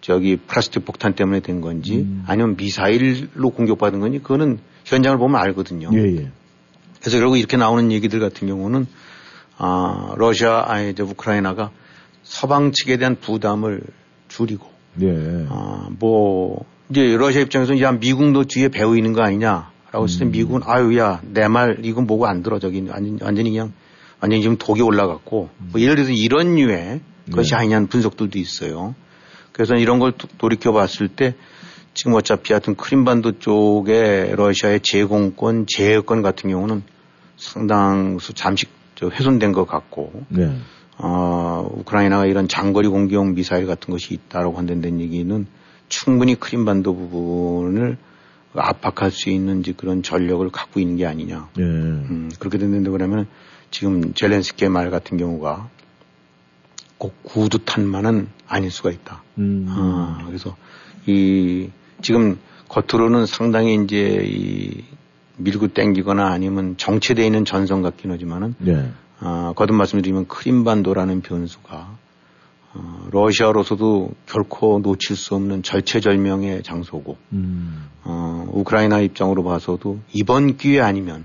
저기 0.00 0.36
플라스틱 0.36 0.84
폭탄 0.84 1.14
때문에 1.14 1.40
된 1.40 1.60
건지 1.60 2.00
음. 2.00 2.24
아니면 2.26 2.56
미사일로 2.56 3.50
공격받은 3.50 4.00
건지 4.00 4.18
그거는 4.18 4.58
현장을 4.84 5.18
보면 5.18 5.40
알거든요. 5.40 5.90
예, 5.92 6.16
예. 6.16 6.30
그래서 7.00 7.18
결국 7.18 7.36
이렇게 7.38 7.56
나오는 7.56 7.90
얘기들 7.92 8.20
같은 8.20 8.48
경우는 8.48 8.86
아 9.56 10.14
러시아 10.16 10.64
아니 10.68 10.90
이제 10.90 11.02
우크라이나가 11.02 11.70
서방 12.22 12.72
측에 12.72 12.96
대한 12.96 13.16
부담을 13.16 13.80
줄이고 14.28 14.66
네. 14.94 15.46
아뭐 15.48 16.64
이제 16.90 17.16
러시아 17.16 17.42
입장에서는 17.42 17.80
야 17.80 17.92
미국도 17.92 18.44
뒤에 18.44 18.68
배우 18.68 18.96
있는 18.96 19.12
거 19.12 19.22
아니냐라고 19.22 20.04
했을 20.04 20.20
때 20.20 20.24
음. 20.26 20.30
미국은 20.30 20.60
아유 20.64 20.96
야 20.98 21.20
내 21.32 21.48
말 21.48 21.78
이건 21.82 22.06
보고 22.06 22.26
안 22.26 22.42
들어 22.42 22.58
저기 22.58 22.84
완전, 22.88 23.18
완전히 23.22 23.50
그냥 23.50 23.72
완전히 24.20 24.42
지금 24.42 24.56
독이 24.58 24.82
올라갔고 24.82 25.50
뭐 25.58 25.80
예를 25.80 25.96
들어서 25.96 26.12
이런 26.12 26.54
류의 26.56 27.00
것이 27.32 27.50
네. 27.50 27.56
아니냐는 27.56 27.86
분석들도 27.88 28.38
있어요. 28.38 28.94
그래서 29.52 29.74
이런 29.74 29.98
걸 29.98 30.12
도- 30.12 30.28
돌이켜 30.38 30.72
봤을 30.72 31.08
때 31.08 31.34
지금 31.94 32.14
어차피 32.14 32.52
하여튼 32.52 32.74
크림반도 32.76 33.38
쪽에 33.40 34.32
러시아의 34.36 34.80
제공권, 34.82 35.66
제어권 35.66 36.22
같은 36.22 36.50
경우는 36.50 36.82
상당수 37.36 38.34
저 38.94 39.08
훼손된 39.08 39.52
것 39.52 39.66
같고, 39.66 40.12
네. 40.28 40.56
어, 40.96 41.68
우크라이나가 41.72 42.26
이런 42.26 42.46
장거리 42.48 42.88
공격 42.88 43.32
미사일 43.32 43.66
같은 43.66 43.92
것이 43.92 44.14
있다라고 44.14 44.56
한다는 44.58 45.00
얘기는 45.00 45.46
충분히 45.88 46.34
크림반도 46.34 46.94
부분을 46.94 47.96
압박할 48.54 49.10
수 49.10 49.30
있는 49.30 49.62
그런 49.76 50.02
전력을 50.02 50.48
갖고 50.50 50.80
있는 50.80 50.96
게 50.96 51.06
아니냐. 51.06 51.48
네. 51.56 51.62
음, 51.64 52.30
그렇게 52.38 52.58
됐는데 52.58 52.90
그러면 52.90 53.26
지금 53.70 54.14
젤렌스키의 54.14 54.70
말 54.70 54.90
같은 54.90 55.18
경우가 55.18 55.68
꼭 56.98 57.22
구두탄만은 57.22 58.28
아닐 58.46 58.70
수가 58.70 58.90
있다. 58.90 59.22
음. 59.38 59.66
아, 59.68 60.24
그래서 60.26 60.56
이 61.06 61.70
지금 62.02 62.38
겉으로는 62.68 63.26
상당히 63.26 63.74
이제 63.82 64.22
이 64.24 64.84
밀고 65.36 65.68
땡기거나 65.68 66.26
아니면 66.28 66.76
정체되어 66.76 67.24
있는 67.24 67.44
전선 67.44 67.82
같긴 67.82 68.10
하지만은 68.10 68.54
네. 68.58 68.90
아, 69.20 69.52
거듭 69.56 69.76
말씀드리면 69.76 70.26
크림반도라는 70.26 71.22
변수가 71.22 71.98
어, 72.74 73.08
러시아로서도 73.10 74.12
결코 74.26 74.78
놓칠 74.80 75.16
수 75.16 75.34
없는 75.34 75.62
절체절명의 75.62 76.62
장소고 76.62 77.16
음. 77.32 77.88
어, 78.04 78.46
우크라이나 78.52 79.00
입장으로 79.00 79.42
봐서도 79.42 80.00
이번 80.12 80.56
기회 80.56 80.80
아니면 80.80 81.24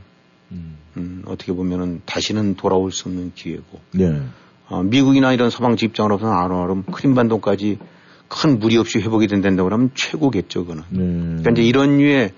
음. 0.51 0.77
음, 0.97 1.23
어떻게 1.25 1.53
보면은 1.53 2.01
다시는 2.05 2.55
돌아올 2.55 2.91
수 2.91 3.09
없는 3.09 3.33
기회고 3.35 3.79
네. 3.91 4.21
어, 4.67 4.83
미국이나 4.83 5.33
이런 5.33 5.50
서방 5.50 5.75
입장으로서는 5.81 6.33
아름아름 6.33 6.83
크림반도까지 6.83 7.79
큰 8.27 8.59
무리 8.59 8.77
없이 8.77 9.00
회복이 9.00 9.27
된다고 9.27 9.65
그러면 9.65 9.91
최고겠죠, 9.93 10.65
그거는. 10.65 10.83
네. 10.89 10.97
그러니까 11.41 11.51
이제 11.51 11.63
이런 11.63 11.97
류의 11.97 12.31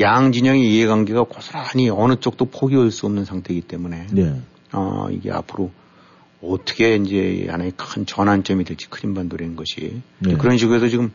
양 0.00 0.32
진영의 0.32 0.62
이해관계가 0.62 1.24
고스란히 1.24 1.90
어느 1.90 2.16
쪽도 2.16 2.46
포기할 2.46 2.90
수 2.90 3.06
없는 3.06 3.24
상태이기 3.24 3.62
때문에 3.62 4.06
네. 4.12 4.40
어, 4.72 5.08
이게 5.10 5.30
앞으로 5.30 5.70
어떻게 6.42 6.96
이제 6.96 7.46
하나의 7.50 7.72
큰 7.76 8.06
전환점이 8.06 8.64
될지 8.64 8.88
크림반도라는 8.88 9.56
것이 9.56 10.00
네. 10.20 10.36
그런 10.36 10.56
식으로 10.56 10.76
해서 10.76 10.88
지금 10.88 11.12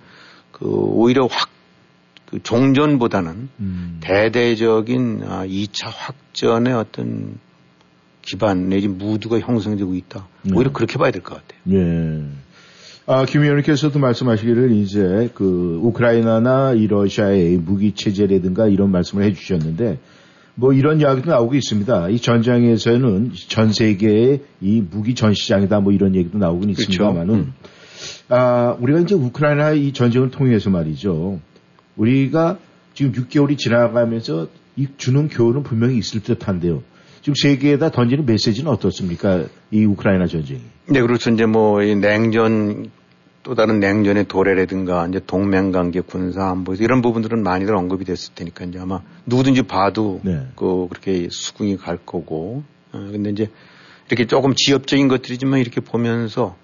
그 0.51 0.65
오히려 0.67 1.25
확 1.25 1.49
그 2.35 2.43
종전보다는 2.43 3.49
음. 3.61 3.97
대대적인 4.01 5.21
아, 5.25 5.45
2차 5.47 5.87
확전의 5.89 6.73
어떤 6.73 7.37
기반 8.21 8.67
내지 8.67 8.89
무드가 8.89 9.39
형성되고 9.39 9.95
있다. 9.95 10.27
네. 10.43 10.51
오히려 10.53 10.73
그렇게 10.73 10.97
봐야 10.97 11.11
될 11.11 11.21
것 11.21 11.35
같아요. 11.35 11.61
예. 11.71 12.23
아, 13.07 13.23
김 13.23 13.43
의원님께서도 13.43 13.99
말씀하시기를 13.99 14.71
이제 14.73 15.29
그 15.33 15.79
우크라이나나 15.81 16.73
이 16.73 16.87
러시아의 16.87 17.55
무기 17.57 17.93
체제라든가 17.93 18.67
이런 18.67 18.91
말씀을 18.91 19.23
해주셨는데 19.25 19.99
뭐 20.55 20.73
이런 20.73 20.99
이야기도 20.99 21.29
나오고 21.31 21.55
있습니다. 21.55 22.09
이 22.09 22.19
전장에서는 22.19 23.31
전 23.47 23.71
세계의 23.71 24.41
이 24.59 24.83
무기 24.91 25.15
전 25.15 25.33
시장이다 25.33 25.79
뭐 25.79 25.93
이런 25.93 26.15
얘기도 26.15 26.37
나오긴 26.37 26.73
그렇죠. 26.73 26.81
있습니다만은 26.91 27.33
음. 27.35 27.53
아, 28.27 28.75
우리가 28.81 28.99
이제 28.99 29.15
우크라이나 29.15 29.71
이 29.71 29.93
전쟁을 29.93 30.31
통해서 30.31 30.69
말이죠. 30.69 31.39
우리가 31.97 32.57
지금 32.93 33.11
6개월이 33.11 33.57
지나가면서 33.57 34.47
이 34.75 34.87
주는 34.97 35.27
교훈은 35.27 35.63
분명히 35.63 35.97
있을 35.97 36.21
듯 36.21 36.47
한데요. 36.47 36.83
지금 37.21 37.33
세계에다 37.41 37.89
던지는 37.91 38.25
메시지는 38.25 38.71
어떻습니까? 38.71 39.45
이 39.71 39.83
우크라이나 39.83 40.27
전쟁이. 40.27 40.61
네, 40.87 41.01
그렇죠. 41.01 41.31
이제 41.31 41.45
뭐, 41.45 41.81
이 41.81 41.95
냉전, 41.95 42.91
또 43.41 43.55
다른 43.55 43.79
냉전의 43.79 44.27
도래라든가, 44.27 45.07
이제 45.07 45.19
동맹 45.25 45.71
관계, 45.71 46.01
군사 46.01 46.49
안보, 46.49 46.75
이런 46.75 47.01
부분들은 47.01 47.41
많이들 47.41 47.75
언급이 47.75 48.05
됐을 48.05 48.35
테니까, 48.35 48.65
이제 48.65 48.79
아마 48.79 49.01
누구든지 49.25 49.63
봐도, 49.63 50.21
네. 50.23 50.41
그, 50.55 50.87
그렇게 50.87 51.27
수긍이 51.31 51.77
갈 51.77 51.97
거고, 51.97 52.63
어, 52.91 53.09
근데 53.11 53.31
이제 53.31 53.49
이렇게 54.07 54.27
조금 54.27 54.53
지엽적인 54.53 55.07
것들이지만 55.07 55.59
이렇게 55.59 55.81
보면서, 55.81 56.55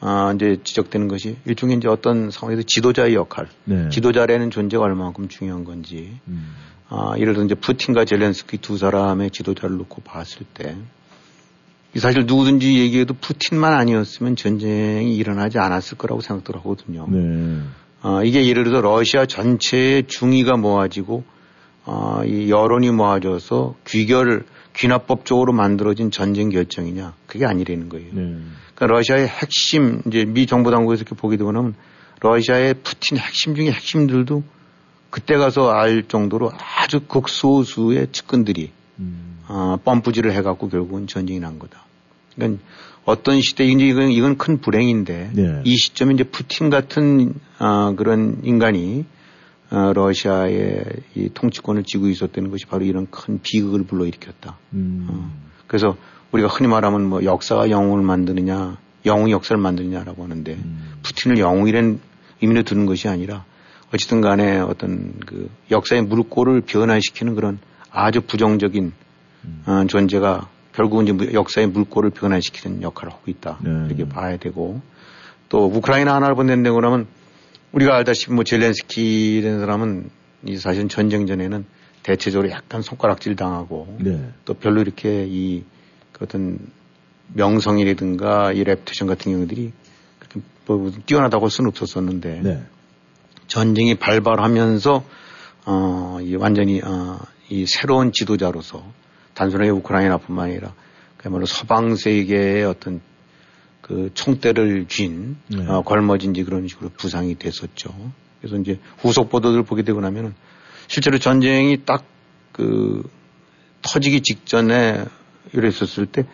아, 0.00 0.32
이제 0.34 0.58
지적되는 0.62 1.08
것이 1.08 1.36
일종의 1.46 1.78
이제 1.78 1.88
어떤 1.88 2.30
상황에서 2.30 2.62
지도자의 2.66 3.14
역할, 3.14 3.48
네. 3.64 3.88
지도자라는 3.88 4.50
존재가 4.50 4.82
얼마만큼 4.82 5.28
중요한 5.28 5.64
건지, 5.64 6.18
음. 6.28 6.54
아, 6.88 7.14
예를 7.18 7.32
들어 7.34 7.44
이제 7.44 7.54
푸틴과 7.54 8.04
젤렌스키 8.04 8.58
두 8.58 8.76
사람의 8.76 9.30
지도자를 9.30 9.76
놓고 9.78 10.02
봤을 10.02 10.46
때, 10.52 10.76
이 11.94 11.98
사실 11.98 12.26
누구든지 12.26 12.78
얘기해도 12.78 13.14
푸틴만 13.14 13.72
아니었으면 13.72 14.36
전쟁이 14.36 15.16
일어나지 15.16 15.58
않았을 15.58 15.96
거라고 15.96 16.20
생각들 16.20 16.56
하거든요. 16.56 17.06
네. 17.08 17.60
아, 18.02 18.20
이게 18.22 18.46
예를 18.46 18.64
들어서 18.64 18.82
러시아 18.82 19.24
전체의 19.24 20.04
중위가 20.06 20.58
모아지고, 20.58 21.24
아, 21.86 22.22
이 22.26 22.50
여론이 22.50 22.90
모아져서 22.90 23.76
귀결, 23.86 24.44
귀납법적으로 24.74 25.52
만들어진 25.52 26.10
전쟁 26.10 26.50
결정이냐. 26.50 27.14
그게 27.26 27.46
아니라는 27.46 27.88
거예요. 27.88 28.08
네. 28.12 28.36
그러니까 28.74 28.86
러시아의 28.86 29.28
핵심, 29.28 30.02
이제 30.06 30.24
미 30.24 30.46
정부 30.46 30.70
당국에서 30.70 31.02
이렇게 31.02 31.14
보게 31.14 31.36
되고 31.36 31.50
나면 31.52 31.74
러시아의 32.20 32.74
푸틴 32.82 33.18
핵심 33.18 33.54
중에 33.54 33.70
핵심들도 33.70 34.42
그때 35.10 35.36
가서 35.36 35.70
알 35.70 36.02
정도로 36.08 36.50
아주 36.78 37.00
극소수의 37.06 38.08
측근들이 38.12 38.72
음. 38.98 39.38
아, 39.46 39.78
펌프질을 39.84 40.32
해갖고 40.32 40.68
결국은 40.68 41.06
전쟁이 41.06 41.38
난 41.38 41.58
거다. 41.58 41.84
그러니까 42.34 42.62
어떤 43.04 43.40
시대, 43.40 43.64
이제 43.64 43.86
이건, 43.86 44.10
이건 44.10 44.36
큰 44.36 44.60
불행인데 44.60 45.30
네. 45.32 45.62
이 45.64 45.76
시점에 45.76 46.14
이제 46.14 46.24
푸틴 46.24 46.68
같은 46.68 47.34
아, 47.58 47.94
그런 47.96 48.40
인간이 48.42 49.04
어, 49.04 49.15
러시아의 49.70 50.84
이 51.14 51.28
통치권을 51.34 51.84
쥐고 51.84 52.08
있었다는 52.08 52.50
것이 52.50 52.66
바로 52.66 52.84
이런 52.84 53.06
큰 53.10 53.40
비극을 53.42 53.84
불러일으켰다. 53.84 54.56
음. 54.74 55.06
어. 55.10 55.30
그래서 55.66 55.96
우리가 56.32 56.48
흔히 56.48 56.68
말하면 56.68 57.04
뭐 57.06 57.24
역사가 57.24 57.70
영웅을 57.70 58.02
만드느냐, 58.02 58.76
영웅이 59.04 59.32
역사를 59.32 59.60
만드느냐라고 59.60 60.22
하는데 60.22 60.52
음. 60.54 60.92
푸틴을 61.02 61.38
영웅이란 61.38 62.00
의미로 62.42 62.62
두는 62.62 62.86
것이 62.86 63.08
아니라 63.08 63.44
어쨌든 63.94 64.20
간에 64.20 64.58
어떤 64.58 65.14
그 65.26 65.48
역사의 65.70 66.02
물꼬를 66.02 66.60
변화시키는 66.62 67.34
그런 67.34 67.58
아주 67.90 68.20
부정적인 68.20 68.92
음. 69.44 69.62
어, 69.66 69.84
존재가 69.86 70.48
결국은 70.72 71.04
이제 71.04 71.12
무- 71.12 71.32
역사의 71.32 71.68
물꼬를 71.68 72.10
변화시키는 72.10 72.82
역할을 72.82 73.12
하고 73.12 73.22
있다. 73.26 73.58
네. 73.62 73.70
이렇게 73.88 74.08
봐야 74.08 74.36
되고 74.36 74.80
또 75.48 75.64
우크라이나 75.66 76.14
하나를 76.14 76.34
본다고 76.34 76.76
그러면 76.76 77.06
우리가 77.76 77.94
알다시피 77.94 78.32
뭐 78.32 78.42
젤렌스키라는 78.42 79.60
사람은 79.60 80.10
이 80.46 80.56
사실 80.56 80.88
전쟁 80.88 81.26
전에는 81.26 81.66
대체적으로 82.02 82.50
약간 82.50 82.80
손가락질 82.80 83.36
당하고 83.36 83.96
네. 84.00 84.32
또 84.46 84.54
별로 84.54 84.80
이렇게 84.80 85.26
이그 85.26 86.22
어떤 86.22 86.58
명성이라든가 87.34 88.52
이 88.52 88.64
레프테이션 88.64 89.06
같은 89.08 89.32
경우들이 89.32 89.72
그렇게 90.18 90.40
뭐 90.64 90.90
뛰어나다고 91.04 91.44
할 91.44 91.50
수는 91.50 91.68
없었었는데 91.68 92.40
네. 92.42 92.62
전쟁이 93.46 93.94
발발하면서 93.94 95.04
어, 95.66 96.18
이 96.22 96.34
완전히 96.36 96.80
어, 96.82 97.18
이 97.50 97.66
새로운 97.66 98.10
지도자로서 98.10 98.84
단순하게 99.34 99.70
우크라이나뿐만 99.70 100.46
아니라 100.46 100.72
그야말로 101.18 101.44
서방 101.44 101.96
세계의 101.96 102.64
어떤 102.64 103.02
그 103.86 104.10
총대를 104.14 104.86
쥔 104.88 105.36
네. 105.48 105.66
어, 105.68 105.82
걸머진지 105.82 106.42
그런 106.44 106.66
식으로 106.66 106.90
부상이 106.96 107.36
됐었죠. 107.38 107.94
그래서 108.40 108.56
이제 108.56 108.80
후속 108.98 109.30
보도를 109.30 109.62
보게 109.62 109.82
되고 109.82 110.00
나면은 110.00 110.34
실제로 110.88 111.18
전쟁이 111.18 111.84
딱 111.84 112.16
그 112.56 113.02
터지기 113.82 114.22
직전에 114.22 115.04
이랬었을 115.52 116.06
때 116.06 116.24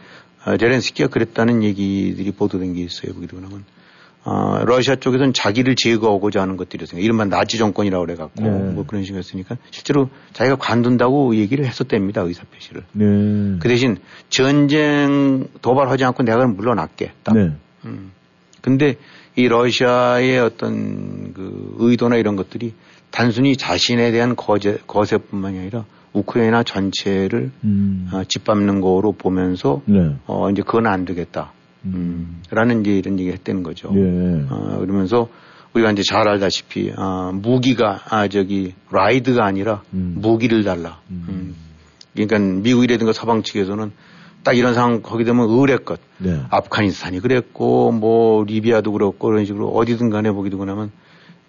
아, 0.44 0.56
제렌스키가 0.56 1.08
그랬다는 1.08 1.64
얘기들이 1.64 2.30
보도된 2.30 2.74
게 2.74 2.82
있어요. 2.82 3.12
보게 3.12 3.26
되고 3.26 3.42
나면 3.42 3.64
아, 4.24 4.62
러시아 4.64 4.94
쪽에서는 4.96 5.32
자기를 5.32 5.74
제거하고자 5.74 6.40
하는 6.40 6.56
것들이었으니까 6.56 7.04
이른바 7.04 7.24
나치 7.24 7.58
정권이라고 7.58 8.06
그래갖고 8.06 8.42
네. 8.42 8.50
뭐 8.50 8.84
그런 8.86 9.02
식이었으니까 9.04 9.56
실제로 9.70 10.10
자기가 10.32 10.56
관둔다고 10.56 11.34
얘기를 11.36 11.64
했었답니다. 11.64 12.22
의사 12.22 12.44
표시를. 12.44 12.84
네. 12.92 13.58
그 13.58 13.68
대신 13.68 13.98
전쟁 14.30 15.48
도발하지 15.60 16.04
않고 16.04 16.22
내가. 16.22 16.46
딱. 17.24 17.34
네. 17.36 17.52
음. 17.84 18.12
근데 18.60 18.96
이 19.34 19.48
러시아의 19.48 20.38
어떤 20.38 21.32
그 21.32 21.74
의도나 21.78 22.16
이런 22.16 22.36
것들이 22.36 22.74
단순히 23.10 23.56
자신에 23.56 24.12
대한 24.12 24.36
거제, 24.36 24.78
거세뿐만이 24.86 25.58
아니라 25.58 25.84
우크라이나 26.12 26.62
전체를 26.62 27.50
음. 27.64 28.08
어, 28.12 28.22
짓밟는 28.24 28.80
거로 28.80 29.12
보면서 29.12 29.82
네. 29.86 30.14
어, 30.26 30.50
이제 30.50 30.62
그건 30.62 30.86
안 30.86 31.04
되겠다. 31.04 31.52
음. 31.84 32.42
라는 32.50 32.80
이제 32.80 32.96
이런 32.96 33.18
얘기 33.18 33.30
했다는 33.30 33.62
거죠. 33.62 33.90
예. 33.94 34.46
어, 34.48 34.78
그러면서 34.80 35.28
우리가 35.74 35.90
이제 35.92 36.02
잘 36.02 36.28
알다시피, 36.28 36.92
아, 36.96 37.32
무기가, 37.34 38.00
아, 38.10 38.28
저기, 38.28 38.74
라이드가 38.90 39.44
아니라 39.44 39.82
음. 39.94 40.16
무기를 40.18 40.64
달라. 40.64 41.00
음. 41.10 41.24
음. 41.28 41.54
그러니까 42.14 42.38
미국이라든가 42.38 43.12
서방 43.12 43.42
측에서는 43.42 43.90
딱 44.42 44.56
이런 44.56 44.74
상황 44.74 45.02
거기 45.02 45.24
되면 45.24 45.48
으레껏 45.48 45.98
네. 46.18 46.40
아프가니스탄이 46.50 47.20
그랬고 47.20 47.92
뭐 47.92 48.44
리비아도 48.44 48.92
그렇고 48.92 49.28
그런 49.28 49.44
식으로 49.44 49.68
어디든 49.68 50.10
간에 50.10 50.30
보게 50.32 50.50
되고 50.50 50.64
나면 50.64 50.90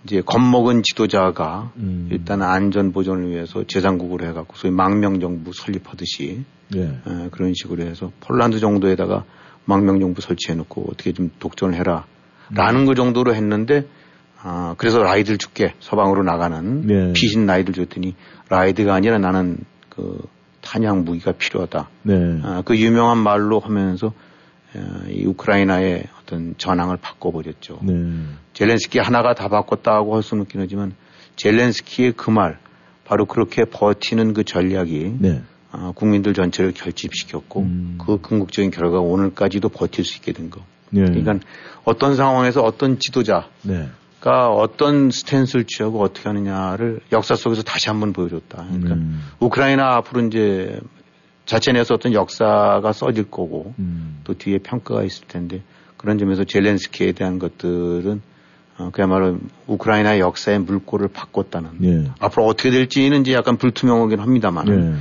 이제 0.06 0.22
겁먹은 0.22 0.84
지도자가 0.84 1.72
음. 1.78 2.10
일단 2.12 2.41
안전 2.41 2.91
보존을 2.91 3.30
위해서 3.32 3.63
제3국으로 3.65 4.26
해갖고 4.28 4.56
소위 4.56 4.72
망명 4.72 5.19
정부 5.19 5.52
설립하듯이 5.54 6.43
네. 6.69 6.82
에, 6.82 7.30
그런 7.32 7.54
식으로 7.54 7.84
해서 7.84 8.12
폴란드 8.19 8.60
정도에다가 8.60 9.26
망명 9.65 9.99
정부 9.99 10.21
설치해놓고 10.21 10.88
어떻게 10.91 11.13
좀 11.13 11.32
독전을 11.39 11.76
해라 11.76 12.06
라는 12.52 12.86
거 12.86 12.93
정도로 12.93 13.34
했는데 13.34 13.86
아 14.41 14.76
그래서 14.78 15.02
ride를 15.02 15.38
줄게 15.38 15.73
서방으로 15.80 16.23
나가는 16.23 16.86
네. 16.86 17.13
피신 17.13 17.45
ride를 17.45 17.86
줬더니 17.86 18.15
라이드가 18.49 18.93
아니라 18.93 19.17
나는 19.17 19.58
그 19.89 20.19
탄약 20.62 21.04
무기가 21.04 21.34
필요하다. 21.34 21.89
네. 22.04 22.39
아, 22.43 22.62
그 22.65 22.78
유명한 22.78 23.17
말로 23.17 23.60
하면서 23.60 24.13
에, 24.76 25.12
이 25.12 25.26
우크라이나의 25.26 26.06
어떤 26.21 26.56
전황을 26.58 26.97
바꿔버렸죠. 26.97 27.80
네. 27.84 27.93
젤렌스키 28.54 28.99
하나가 28.99 29.34
다 29.34 29.49
바꿨다고 29.49 30.15
할 30.15 30.23
수는 30.23 30.43
있긴 30.43 30.62
하지만 30.62 30.93
젤렌스키의 31.36 32.13
그 32.13 32.32
말, 32.32 32.60
바로 33.06 33.26
그렇게 33.26 33.65
버티는 33.65 34.34
그 34.34 34.43
전략이 34.43 35.17
네. 35.19 35.41
아, 35.75 35.91
국민들 35.95 36.33
전체를 36.33 36.71
결집시켰고 36.71 37.62
음. 37.62 37.97
그 37.99 38.19
궁극적인 38.21 38.69
결과가 38.69 38.99
오늘까지도 38.99 39.69
버틸 39.69 40.05
수 40.05 40.17
있게 40.17 40.31
된 40.31 40.51
거. 40.51 40.62
네. 40.91 41.01
그러니까 41.01 41.39
어떤 41.83 42.15
상황에서 42.15 42.62
어떤 42.62 42.99
지도자가 42.99 43.47
네. 43.63 43.89
어떤 44.23 45.09
스탠스를 45.09 45.65
취하고 45.65 46.01
어떻게 46.01 46.29
하느냐를 46.29 47.01
역사 47.12 47.36
속에서 47.36 47.63
다시 47.63 47.89
한번 47.89 48.13
보여줬다. 48.13 48.65
그러니까 48.67 48.93
음. 48.93 49.23
우크라이나 49.39 49.95
앞으로 49.95 50.27
이제 50.27 50.79
자체 51.47 51.71
내에서 51.71 51.95
어떤 51.95 52.13
역사가 52.13 52.93
써질 52.93 53.31
거고 53.31 53.73
음. 53.79 54.19
또 54.23 54.36
뒤에 54.36 54.59
평가가 54.59 55.03
있을 55.03 55.27
텐데 55.27 55.63
그런 55.97 56.19
점에서 56.19 56.43
젤렌스키에 56.43 57.13
대한 57.13 57.39
것들은 57.39 58.21
어, 58.77 58.89
그야말로 58.91 59.39
우크라이나의 59.67 60.19
역사의 60.19 60.59
물꼬를 60.59 61.07
바꿨다는 61.07 61.69
네. 61.79 62.12
앞으로 62.19 62.45
어떻게 62.45 62.69
될지는 62.69 63.21
이제 63.21 63.33
약간 63.33 63.57
불투명하긴 63.57 64.19
합니다만 64.19 64.65
네. 64.65 64.95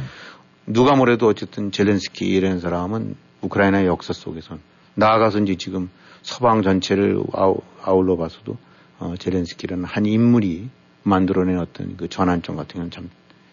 누가 0.66 0.94
뭐래도 0.94 1.26
어쨌든 1.26 1.72
젤렌스키라는 1.72 2.60
사람은 2.60 3.16
우크라이나의 3.42 3.86
역사 3.86 4.12
속에선 4.12 4.60
나아가서 4.94 5.40
이제 5.40 5.56
지금 5.56 5.90
서방 6.22 6.62
전체를 6.62 7.20
아울러 7.82 8.16
봐서도 8.16 8.56
어, 8.98 9.14
제렌스키라는 9.18 9.84
한 9.84 10.06
인물이 10.06 10.68
만들어낸 11.02 11.58
어떤 11.58 11.96
그 11.96 12.08
전환점 12.08 12.56
같은 12.56 12.74
경우는 12.74 12.90
참 12.90 13.10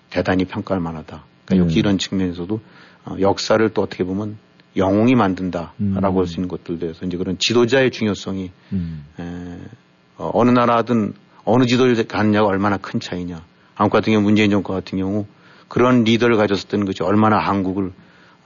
대단히 0.09 0.45
평가할 0.45 0.81
만하다. 0.81 1.23
그러니까 1.45 1.55
음. 1.55 1.65
역시 1.65 1.79
이런 1.79 1.97
측면에서도 1.97 2.59
어, 3.05 3.15
역사를 3.19 3.67
또 3.69 3.81
어떻게 3.81 4.03
보면 4.03 4.37
영웅이 4.77 5.15
만든다라고 5.15 5.73
음. 5.79 6.17
할수 6.17 6.35
있는 6.35 6.47
것들에서 6.47 7.05
이제 7.05 7.17
그런 7.17 7.37
지도자의 7.39 7.89
중요성이 7.89 8.51
음. 8.73 9.05
에, 9.19 9.57
어, 10.17 10.29
어느 10.33 10.51
나라든 10.51 11.13
어느 11.43 11.65
지도를 11.65 11.95
갖느냐가 12.07 12.47
얼마나 12.47 12.77
큰 12.77 12.99
차이냐. 12.99 13.43
한국 13.73 13.93
같은 13.93 14.13
경우 14.13 14.23
문재인 14.23 14.51
정권 14.51 14.75
같은 14.75 14.99
경우 14.99 15.25
그런 15.69 16.03
리더를 16.03 16.35
가졌었던 16.35 16.83
것이 16.83 17.01
얼마나 17.03 17.37
한국을 17.37 17.93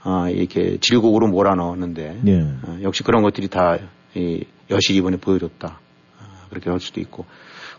어, 0.04 0.28
이렇게 0.28 0.76
질곡으로 0.80 1.26
몰아넣었는데 1.28 2.20
예. 2.26 2.40
어, 2.40 2.78
역시 2.82 3.02
그런 3.02 3.22
것들이 3.22 3.48
다 3.48 3.78
이, 4.14 4.44
여실 4.70 4.94
이번에 4.94 5.16
보여줬다. 5.16 5.80
어, 6.20 6.24
그렇게 6.50 6.70
할 6.70 6.78
수도 6.78 7.00
있고 7.00 7.24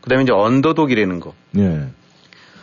그다음에 0.02 0.24
이제 0.24 0.34
언더독이라는 0.34 1.20
거. 1.20 1.34
예. 1.58 1.88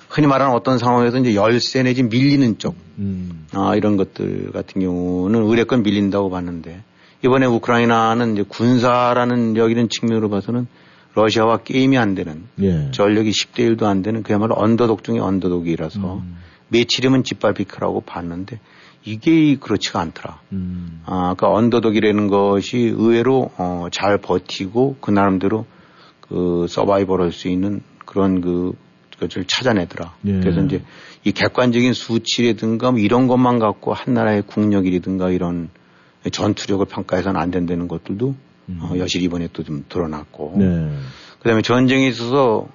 흔히 0.09 0.27
말하는 0.27 0.55
어떤 0.55 0.77
상황에서 0.77 1.17
이제 1.19 1.35
열세 1.35 1.83
내지 1.85 2.03
밀리는 2.03 2.59
쪽, 2.59 2.77
음. 2.99 3.47
아, 3.55 3.75
이런 3.75 3.97
것들 3.97 4.53
같은 4.53 4.83
경우는 4.83 5.43
의뢰권 5.43 5.83
밀린다고 5.83 6.29
봤는데 6.29 6.83
이번에 7.25 7.47
우크라이나는 7.47 8.35
이제 8.35 8.45
군사라는 8.47 9.57
여기는 9.57 9.89
측면으로 9.89 10.29
봐서는 10.29 10.67
러시아와 11.15 11.59
게임이 11.59 11.97
안 11.97 12.15
되는 12.15 12.45
예. 12.61 12.91
전력이 12.91 13.31
10대 13.31 13.77
1도 13.77 13.85
안 13.85 14.03
되는 14.03 14.23
그야말로 14.23 14.55
언더독 14.57 15.03
중에 15.03 15.19
언더독이라서 15.19 16.17
음. 16.17 16.37
며칠이면 16.73 17.25
짓밟이크라고 17.25 18.01
봤는데 18.01 18.59
이게 19.05 19.57
그렇지가 19.57 20.01
않더라. 20.01 20.41
음. 20.53 21.03
아, 21.07 21.35
그러니까 21.37 21.51
언더독이라는 21.53 22.29
것이 22.29 22.79
의외로 22.79 23.51
어, 23.59 23.87
잘 23.91 24.19
버티고 24.19 24.97
그 25.01 25.11
나름대로 25.11 25.67
그 26.21 26.67
서바이벌 26.69 27.21
할 27.21 27.33
수 27.33 27.49
있는 27.49 27.83
그런 28.07 28.41
그 28.41 28.73
것을 29.19 29.45
찾아내더라. 29.47 30.15
예. 30.27 30.41
그래서 30.41 30.61
이제 30.63 30.83
이 31.25 31.31
객관적인 31.33 31.93
수치라든가 31.93 32.91
뭐 32.91 33.01
이런 33.01 33.29
것만 33.29 33.59
갖고 33.61 33.93
한 33.95 34.15
나라의 34.15 34.43
국력이라든가 34.43 35.31
이런 35.31 35.69
전투력을 36.31 36.85
평가해서는 36.87 37.41
안 37.41 37.51
된다는 37.51 37.87
것들도 37.89 38.35
음. 38.69 38.79
어, 38.83 38.95
여실 38.99 39.23
이번에 39.23 39.49
또 39.53 39.63
좀 39.63 39.85
드러났고. 39.89 40.55
네. 40.59 40.91
그 41.39 41.49
다음에 41.49 41.63
전쟁에 41.63 42.07
있어서 42.09 42.69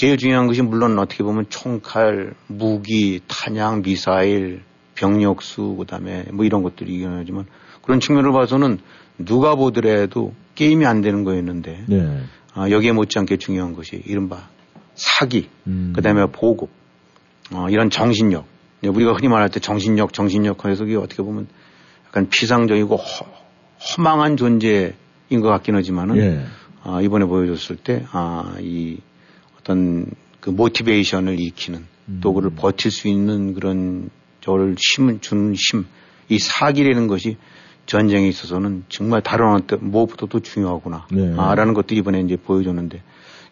제일 0.00 0.16
중요한 0.16 0.46
것이 0.46 0.62
물론 0.62 0.98
어떻게 0.98 1.22
보면 1.22 1.44
총칼, 1.50 2.32
무기, 2.46 3.20
탄약, 3.28 3.82
미사일, 3.82 4.62
병력수, 4.94 5.76
그 5.78 5.84
다음에 5.84 6.24
뭐 6.32 6.46
이런 6.46 6.62
것들이 6.62 6.94
이겨나지만 6.94 7.44
그런 7.82 8.00
측면으로 8.00 8.32
봐서는 8.32 8.78
누가 9.18 9.56
보더라도 9.56 10.32
게임이 10.54 10.86
안 10.86 11.02
되는 11.02 11.22
거였는데 11.22 11.84
네. 11.86 12.18
아, 12.54 12.70
여기에 12.70 12.92
못지않게 12.92 13.36
중요한 13.36 13.74
것이 13.74 14.02
이른바 14.06 14.48
사기, 14.94 15.50
음. 15.66 15.92
그 15.94 16.00
다음에 16.00 16.24
보급, 16.32 16.70
어, 17.52 17.66
이런 17.68 17.90
정신력. 17.90 18.46
우리가 18.82 19.12
흔히 19.12 19.28
말할 19.28 19.50
때 19.50 19.60
정신력, 19.60 20.14
정신력 20.14 20.64
해서 20.64 20.84
그게 20.84 20.96
어떻게 20.96 21.22
보면 21.22 21.46
약간 22.06 22.30
피상적이고 22.30 22.96
허, 22.96 23.26
허망한 23.98 24.38
존재인 24.38 24.94
것 25.28 25.48
같긴 25.48 25.74
하지만은 25.74 26.16
예. 26.16 26.44
아, 26.84 27.02
이번에 27.02 27.26
보여줬을 27.26 27.76
때, 27.76 28.06
아, 28.12 28.54
이 28.60 28.96
어떤 29.70 30.06
그 30.40 30.50
모티베이션을 30.50 31.38
일으키는 31.38 31.86
음. 32.08 32.20
또 32.22 32.32
그를 32.34 32.50
버틸 32.50 32.90
수 32.90 33.06
있는 33.06 33.54
그런 33.54 34.10
저를 34.40 34.74
힘을 34.78 35.20
주는 35.20 35.54
힘, 35.54 35.86
이 36.28 36.38
사기라는 36.38 37.06
것이 37.06 37.36
전쟁에 37.86 38.28
있어서는 38.28 38.84
정말 38.88 39.22
다른 39.22 39.52
어떤 39.54 39.78
무엇보다도 39.90 40.40
중요하구나. 40.40 41.06
네. 41.12 41.34
아, 41.36 41.54
라는 41.54 41.74
것들이 41.74 42.00
이번에 42.00 42.20
이제 42.20 42.36
보여줬는데 42.36 43.02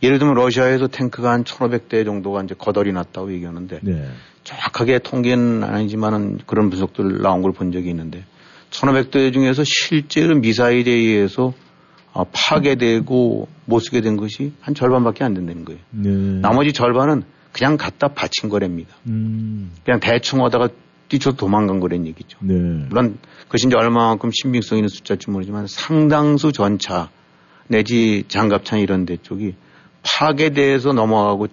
예를 0.02 0.18
들면 0.18 0.34
러시아에서 0.36 0.88
탱크가 0.88 1.30
한 1.30 1.44
1,500대 1.44 2.04
정도가 2.04 2.42
이제 2.42 2.54
거덜이 2.56 2.92
났다고 2.92 3.32
얘기하는데 3.32 3.80
네. 3.82 4.08
정확하게 4.44 5.00
통계는 5.00 5.64
아니지만은 5.64 6.38
그런 6.46 6.70
분석들 6.70 7.20
나온 7.22 7.42
걸 7.42 7.52
본 7.52 7.72
적이 7.72 7.90
있는데 7.90 8.24
1,500대 8.70 9.32
중에서 9.32 9.62
실제로 9.64 10.36
미사일에 10.36 10.90
의해서 10.90 11.46
어, 11.48 11.67
파괴되고 12.12 13.48
못 13.64 13.78
쓰게 13.80 14.00
된 14.00 14.16
것이 14.16 14.52
한 14.60 14.74
절반밖에 14.74 15.24
안 15.24 15.34
된다는 15.34 15.64
거예요. 15.64 15.80
네. 15.90 16.10
나머지 16.40 16.72
절반은 16.72 17.22
그냥 17.52 17.76
갖다 17.76 18.08
바친 18.08 18.48
거랍니다. 18.48 18.94
음. 19.06 19.70
그냥 19.84 20.00
대충 20.00 20.44
하다가 20.44 20.68
뛰쳐 21.08 21.32
도망간 21.32 21.80
거란 21.80 22.06
얘기죠. 22.06 22.38
네. 22.42 22.54
물론 22.54 23.18
그것이 23.44 23.66
이제 23.66 23.76
얼마만큼 23.76 24.30
신빙성 24.32 24.78
있는 24.78 24.88
숫자일지 24.88 25.30
모르지만 25.30 25.66
상당수 25.66 26.52
전차 26.52 27.10
내지 27.66 28.24
장갑차 28.28 28.76
이런 28.78 29.06
데 29.06 29.16
쪽이 29.16 29.54
파괴돼서 30.02 30.92
넘어가고 30.92 31.48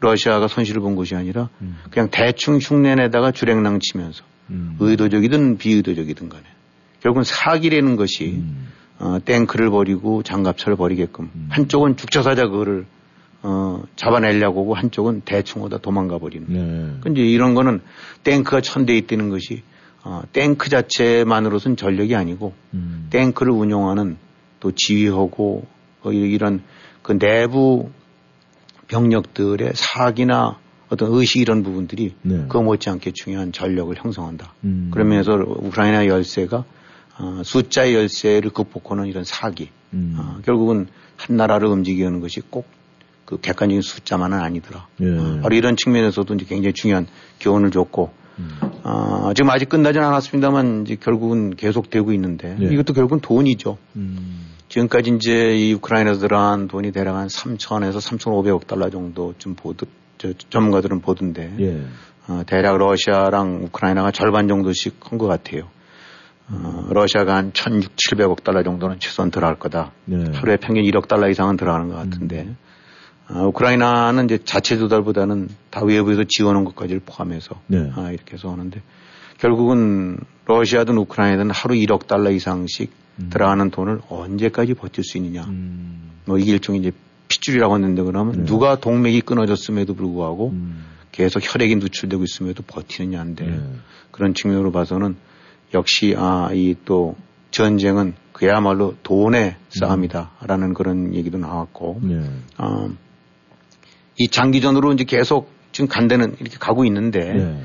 러시아가 0.00 0.48
손실을 0.48 0.82
본 0.82 0.96
것이 0.96 1.14
아니라 1.14 1.48
음. 1.60 1.78
그냥 1.90 2.08
대충 2.10 2.58
흉내내다가 2.58 3.30
주랭랑 3.30 3.80
치면서 3.80 4.24
음. 4.50 4.76
의도적이든 4.80 5.58
비의도적이든 5.58 6.28
간에 6.28 6.44
결국은 7.00 7.24
사기라는 7.24 7.96
것이 7.96 8.36
음. 8.36 8.68
어, 8.98 9.18
탱크를 9.24 9.70
버리고 9.70 10.22
장갑차를 10.22 10.76
버리게끔 10.76 11.30
음. 11.34 11.48
한쪽은 11.50 11.96
죽자사자 11.96 12.46
그거를 12.48 12.86
어, 13.42 13.82
잡아내려고 13.96 14.62
하고 14.62 14.74
한쪽은 14.74 15.22
대충 15.24 15.62
오다 15.62 15.78
도망가 15.78 16.18
버리는. 16.18 16.46
네. 16.48 16.96
근데 17.02 17.20
이런 17.20 17.54
거는 17.54 17.82
탱크가 18.22 18.62
천대에 18.62 18.96
있다는 18.96 19.28
것이 19.28 19.62
어, 20.02 20.22
탱크 20.32 20.70
자체만으로서는 20.70 21.76
전력이 21.76 22.14
아니고 22.14 22.54
음. 22.72 23.08
탱크를 23.10 23.52
운용하는 23.52 24.16
또 24.60 24.72
지휘하고 24.72 25.66
어, 26.02 26.12
이런 26.12 26.62
그 27.02 27.18
내부 27.18 27.90
병력들의 28.88 29.72
사기나 29.74 30.58
어떤 30.88 31.12
의식 31.12 31.40
이런 31.40 31.62
부분들이 31.62 32.14
네. 32.22 32.46
그 32.48 32.58
못지않게 32.58 33.12
중요한 33.12 33.52
전력을 33.52 33.94
형성한다. 33.96 34.54
음. 34.64 34.90
그러면서 34.92 35.32
우크라이나 35.32 36.06
열세가 36.06 36.64
어, 37.18 37.42
숫자의 37.44 37.94
열세를 37.94 38.50
극복하는 38.50 39.06
이런 39.06 39.24
사기. 39.24 39.70
음. 39.92 40.16
어, 40.18 40.40
결국은 40.44 40.88
한 41.16 41.36
나라를 41.36 41.68
움직이는 41.68 42.14
게 42.14 42.20
것이 42.20 42.40
꼭 42.40 42.84
그 43.24 43.40
객관적인 43.40 43.82
숫자만은 43.82 44.38
아니더라. 44.38 44.86
예. 45.00 45.06
어, 45.16 45.40
바로 45.42 45.54
이런 45.56 45.76
측면에서도 45.76 46.34
이제 46.34 46.44
굉장히 46.46 46.72
중요한 46.74 47.06
교훈을 47.40 47.70
줬고, 47.70 48.10
음. 48.38 48.58
어, 48.82 49.32
지금 49.34 49.50
아직 49.50 49.68
끝나진 49.68 50.02
않았습니다만 50.02 50.82
이제 50.82 50.96
결국은 50.96 51.56
계속되고 51.56 52.12
있는데 52.12 52.56
예. 52.60 52.66
이것도 52.66 52.92
결국은 52.92 53.20
돈이죠. 53.20 53.78
음. 53.96 54.50
지금까지 54.68 55.12
이제 55.16 55.56
이 55.56 55.72
우크라이나에서 55.74 56.20
들어간 56.20 56.68
돈이 56.68 56.92
대략 56.92 57.16
한 57.16 57.28
3천에서 57.28 57.96
3,500억 57.98 58.66
달러 58.66 58.90
정도쯤 58.90 59.54
보듯, 59.54 59.88
저, 60.18 60.32
전문가들은 60.50 61.00
보던데, 61.00 61.54
예. 61.60 61.82
어, 62.26 62.42
대략 62.46 62.76
러시아랑 62.76 63.64
우크라이나가 63.64 64.10
절반 64.10 64.48
정도씩 64.48 64.96
한 65.00 65.18
것 65.18 65.26
같아요. 65.26 65.68
어, 66.50 66.86
러시아가 66.90 67.36
한 67.36 67.52
1,600, 67.52 67.96
700억 67.96 68.44
달러 68.44 68.62
정도는 68.62 68.98
최소한 69.00 69.30
들어갈 69.30 69.58
거다. 69.58 69.92
네. 70.04 70.24
하루에 70.34 70.56
평균 70.56 70.84
1억 70.84 71.08
달러 71.08 71.28
이상은 71.28 71.56
들어가는 71.56 71.88
것 71.88 71.94
같은데, 71.94 72.42
음. 72.42 72.56
어, 73.30 73.46
우크라이나는 73.46 74.26
이제 74.26 74.38
자체 74.44 74.76
조달보다는 74.76 75.48
다 75.70 75.82
외부에서 75.82 76.24
지원한 76.28 76.64
것까지를 76.64 77.00
포함해서 77.06 77.60
네. 77.66 77.90
아, 77.96 78.10
이렇게 78.10 78.34
해서 78.34 78.50
하는데, 78.50 78.82
결국은 79.38 80.18
러시아든 80.46 80.96
우크라이나든 80.98 81.50
하루 81.50 81.74
1억 81.74 82.06
달러 82.06 82.30
이상씩 82.30 82.92
음. 83.20 83.30
들어가는 83.30 83.70
돈을 83.70 84.00
언제까지 84.08 84.74
버틸 84.74 85.04
수 85.04 85.18
있느냐. 85.18 85.44
음. 85.44 86.10
뭐 86.26 86.38
이게 86.38 86.52
일종의 86.52 86.80
이제 86.80 86.92
핏줄이라고 87.28 87.74
했는데 87.74 88.02
그러면 88.02 88.36
네. 88.38 88.44
누가 88.44 88.76
동맥이 88.76 89.22
끊어졌음에도 89.22 89.94
불구하고 89.94 90.50
음. 90.50 90.84
계속 91.12 91.40
혈액이 91.42 91.76
누출되고 91.76 92.22
있음에도 92.24 92.62
버티느냐인데 92.66 93.46
네. 93.46 93.60
그런 94.10 94.34
측면으로 94.34 94.72
봐서는 94.72 95.16
역시 95.74 96.14
아 96.16 96.48
이 96.52 96.74
또 96.84 97.16
전쟁은 97.54 98.14
그야말로 98.32 98.96
돈의 99.04 99.54
싸움이다라는 99.68 100.68
음. 100.70 100.74
그런 100.74 101.14
얘기도 101.14 101.38
나왔고 101.38 102.00
네. 102.02 102.20
어, 102.58 102.90
이 104.18 104.28
장기전으로 104.28 104.92
이제 104.92 105.04
계속 105.04 105.52
지금 105.70 105.86
간대는 105.86 106.36
이렇게 106.40 106.56
가고 106.58 106.84
있는데 106.84 107.32
네. 107.32 107.62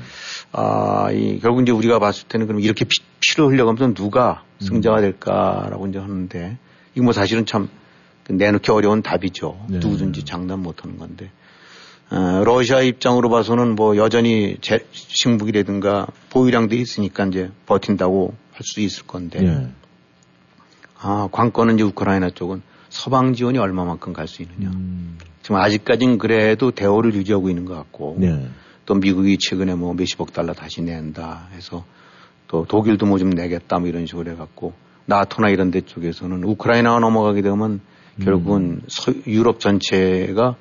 아, 0.52 1.10
이, 1.10 1.40
결국 1.40 1.62
이제 1.62 1.72
우리가 1.72 1.98
봤을 1.98 2.28
때는 2.28 2.46
그럼 2.46 2.60
이렇게 2.60 2.84
피, 2.84 3.00
피를 3.18 3.48
흘려가면서 3.48 3.94
누가 3.94 4.44
승자가 4.60 4.98
음. 4.98 5.02
될까라고 5.02 5.88
이제 5.88 5.98
하는데 5.98 6.56
이거 6.94 7.04
뭐 7.04 7.12
사실은 7.12 7.46
참 7.46 7.68
내놓기 8.28 8.70
어려운 8.70 9.02
답이죠. 9.02 9.66
네. 9.68 9.78
누구든지 9.78 10.24
장담 10.24 10.62
못 10.62 10.84
하는 10.84 10.98
건데. 10.98 11.30
어, 12.10 12.42
러시아 12.44 12.80
입장으로 12.80 13.28
봐서는 13.30 13.76
뭐 13.76 13.96
여전히 13.96 14.56
제, 14.60 14.84
식무기라든가 14.92 16.06
보유량도 16.30 16.74
있으니까 16.74 17.26
이제 17.26 17.50
버틴다고 17.66 18.34
할 18.52 18.60
수 18.62 18.80
있을 18.80 19.06
건데. 19.06 19.40
네. 19.40 19.68
아, 20.98 21.28
관건은 21.32 21.76
이제 21.76 21.84
우크라이나 21.84 22.30
쪽은 22.30 22.62
서방 22.90 23.34
지원이 23.34 23.58
얼마만큼 23.58 24.12
갈 24.12 24.26
수 24.26 24.42
있느냐. 24.42 24.70
음. 24.70 25.18
지금 25.42 25.56
아직까지는 25.56 26.18
그래도 26.18 26.70
대우를 26.70 27.14
유지하고 27.14 27.48
있는 27.48 27.64
것 27.64 27.74
같고. 27.74 28.16
네. 28.18 28.48
또 28.86 28.94
미국이 28.94 29.38
최근에 29.38 29.76
뭐 29.76 29.94
몇십억 29.94 30.32
달러 30.32 30.52
다시 30.52 30.82
낸다 30.82 31.48
해서 31.52 31.84
또 32.48 32.64
독일도 32.64 33.06
뭐 33.06 33.18
좀 33.18 33.30
내겠다 33.30 33.78
뭐 33.78 33.86
이런 33.88 34.06
식으로 34.06 34.32
해갖고 34.32 34.72
나토나 35.06 35.48
이런 35.50 35.70
데 35.70 35.80
쪽에서는 35.80 36.42
우크라이나가 36.42 36.98
넘어가게 36.98 37.40
되면 37.40 37.80
결국은 38.20 38.62
음. 38.62 38.82
서, 38.88 39.12
유럽 39.28 39.60
전체가 39.60 40.56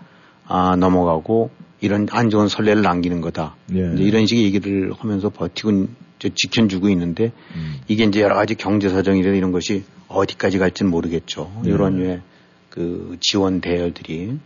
아, 0.49 0.75
넘어가고 0.75 1.51
이런 1.79 2.07
안 2.11 2.29
좋은 2.29 2.47
선례를 2.49 2.81
남기는 2.81 3.21
거다. 3.21 3.55
예. 3.73 3.93
이런 3.97 4.25
식의 4.25 4.43
얘기를 4.43 4.91
하면서 4.97 5.29
버티고 5.29 5.87
지켜주고 6.19 6.89
있는데 6.89 7.31
음. 7.55 7.79
이게 7.87 8.03
이제 8.03 8.19
여러 8.19 8.35
가지 8.35 8.55
경제 8.55 8.89
사정이나 8.89 9.29
이런 9.29 9.51
것이 9.53 9.85
어디까지 10.09 10.57
갈지는 10.57 10.91
모르겠죠. 10.91 11.49
예. 11.65 11.69
이런 11.69 11.97
류의 11.97 12.21
그 12.69 13.15
지원 13.21 13.61
대열들이. 13.61 14.37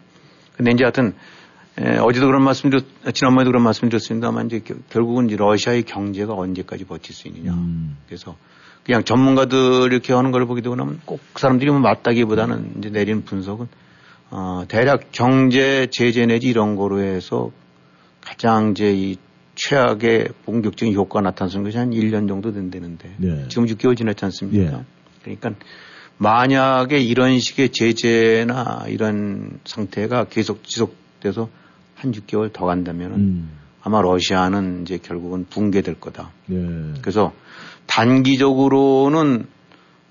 근데 0.55 0.71
이제 0.71 0.83
하여튼 0.83 1.15
에, 1.79 1.97
어제도 1.97 2.27
그런 2.27 2.43
말씀 2.43 2.69
드렸, 2.69 2.83
지난번에도 3.13 3.49
그런 3.49 3.63
말씀 3.63 3.89
드렸습니다만 3.89 4.47
이제 4.47 4.61
결국은 4.89 5.27
이제 5.27 5.37
러시아의 5.37 5.83
경제가 5.83 6.33
언제까지 6.33 6.83
버틸 6.83 7.15
수 7.15 7.27
있느냐. 7.29 7.53
음. 7.53 7.97
그래서 8.05 8.35
그냥 8.85 9.05
전문가들 9.05 9.91
이렇게 9.91 10.13
하는 10.13 10.31
걸 10.31 10.45
보게 10.45 10.61
되고 10.61 10.75
나면 10.75 10.99
꼭 11.05 11.19
그 11.33 11.39
사람들이 11.41 11.71
뭐 11.71 11.79
맞다기보다는 11.79 12.73
이제 12.77 12.89
내리는 12.89 13.23
분석은 13.23 13.67
어, 14.35 14.65
대략 14.67 15.11
경제 15.11 15.85
제재 15.91 16.25
내지 16.25 16.47
이런 16.47 16.75
거로 16.75 17.01
해서 17.01 17.51
가장 18.19 18.71
이제 18.71 18.91
이 18.91 19.17
최악의 19.53 20.29
본격적인 20.45 20.95
효과가 20.95 21.21
나타나는 21.21 21.63
것이 21.63 21.77
한 21.77 21.91
1년 21.91 22.27
정도 22.27 22.51
된다는데 22.51 23.13
네. 23.17 23.45
지금 23.49 23.67
6개월 23.67 23.95
지났지 23.95 24.25
않습니까? 24.25 24.77
네. 24.77 24.83
그러니까 25.21 25.51
만약에 26.17 26.97
이런 26.97 27.37
식의 27.37 27.69
제재나 27.69 28.85
이런 28.87 29.59
상태가 29.65 30.23
계속 30.23 30.63
지속돼서 30.63 31.49
한 31.93 32.11
6개월 32.11 32.51
더 32.51 32.65
간다면은 32.65 33.15
음. 33.15 33.51
아마 33.83 34.01
러시아는 34.01 34.81
이제 34.81 34.97
결국은 34.97 35.45
붕괴될 35.47 35.99
거다. 35.99 36.31
네. 36.47 36.93
그래서 37.01 37.33
단기적으로는 37.85 39.45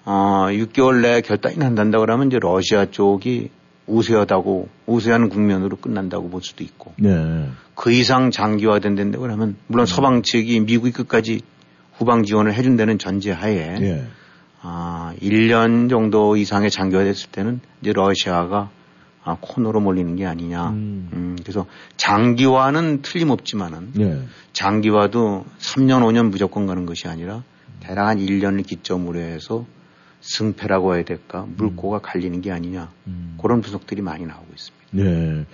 어 0.05 0.47
6개월 0.51 1.01
내에 1.01 1.23
결단이 1.23 1.57
난다고 1.57 2.05
그러면 2.05 2.29
이제 2.29 2.39
러시아 2.39 2.87
쪽이 2.87 3.51
우세하다고 3.87 4.69
우세한 4.87 5.29
국면으로 5.29 5.77
끝난다고 5.77 6.29
볼 6.31 6.43
수도 6.43 6.65
있고 6.65 6.93
네. 6.97 7.49
그 7.75 7.91
이상 7.93 8.31
장기화된 8.31 8.95
다고 8.95 9.23
그러면 9.23 9.57
물론 9.67 9.87
네. 9.87 9.95
서방 9.95 10.23
측이 10.23 10.61
미국이 10.61 10.93
끝까지 10.93 11.43
후방 11.95 12.23
지원을 12.23 12.55
해준다는 12.55 12.99
전제하에 12.99 13.79
네. 13.79 14.07
아 14.61 15.15
1년 15.21 15.91
정도 15.91 16.37
이상의 16.37 16.71
장기화됐을 16.71 17.31
때는 17.31 17.61
이제 17.81 17.93
러시아가 17.93 18.71
아, 19.25 19.37
코너로 19.41 19.81
몰리는 19.81 20.17
게 20.17 20.27
아니냐. 20.27 20.71
음. 20.71 21.09
음 21.13 21.37
그래서 21.43 21.67
장기화는 21.97 23.03
틀림없지만은 23.03 23.93
네. 23.95 24.23
장기화도 24.53 25.45
3년 25.61 26.03
5년 26.03 26.31
무조건 26.31 26.67
가는 26.67 26.87
것이 26.87 27.07
아니라 27.07 27.43
대략 27.81 28.09
한 28.09 28.19
1년을 28.19 28.67
기점으로 28.67 29.19
해서 29.19 29.65
승패라고 30.23 30.95
해야 30.95 31.05
될까 31.05 31.47
물꼬가 31.57 31.99
음. 31.99 32.01
갈리는 32.03 32.41
게 32.41 32.51
아니냐 32.51 32.91
음. 33.09 33.37
그런 33.43 33.61
분석들이 33.61 34.03
많이 34.03 34.25
나오고 34.25 34.47
있습니다. 34.55 34.83
네. 34.93 35.47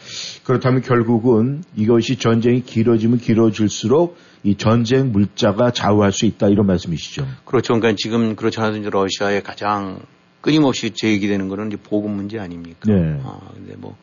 그렇다면 0.44 0.82
결국은 0.82 1.62
이것이 1.74 2.16
전쟁이 2.16 2.62
길어지면 2.62 3.18
길어질수록 3.18 4.16
이 4.44 4.56
전쟁 4.56 5.12
물자가 5.12 5.70
좌우할 5.70 6.12
수 6.12 6.26
있다 6.26 6.48
이런 6.48 6.66
말씀이시죠. 6.66 7.26
그렇죠. 7.44 7.74
그러니까 7.74 7.96
지금 7.96 8.36
그렇지 8.36 8.60
않아도 8.60 8.76
이제 8.76 8.90
러시아의 8.90 9.42
가장 9.42 10.00
끊임없이 10.40 10.90
제기되는 10.90 11.48
거는 11.48 11.68
이제 11.68 11.76
보급 11.76 12.10
문제 12.10 12.38
아닙니까? 12.38 12.80
네. 12.86 13.20
아, 13.24 13.40
근데 13.54 13.74
뭐, 13.76 13.96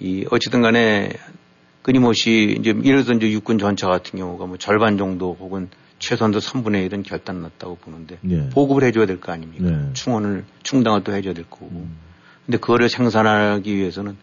이, 0.00 0.24
어쨌든 0.30 0.62
간에 0.62 1.10
끊임없이 1.82 2.56
이제 2.58 2.74
예를 2.84 3.04
들어 3.04 3.16
이제 3.16 3.30
육군 3.30 3.58
전차 3.58 3.86
같은 3.86 4.18
경우가 4.18 4.46
뭐 4.46 4.56
절반 4.56 4.98
정도 4.98 5.36
혹은 5.38 5.68
최선도 5.98 6.38
3분의 6.40 6.88
1은 6.90 7.04
결단 7.04 7.42
났다고 7.42 7.76
보는데 7.76 8.18
네. 8.20 8.48
보급을 8.50 8.82
해줘야 8.84 9.06
될 9.06 9.18
거 9.20 9.32
아닙니까? 9.32 9.64
네. 9.70 9.92
충원을 9.94 10.44
충당을 10.62 11.04
또 11.04 11.14
해줘야 11.14 11.34
될 11.34 11.44
거고. 11.48 11.66
음. 11.72 11.96
근데 12.44 12.58
그거를 12.58 12.88
생산하기 12.88 13.74
위해서는 13.74 14.16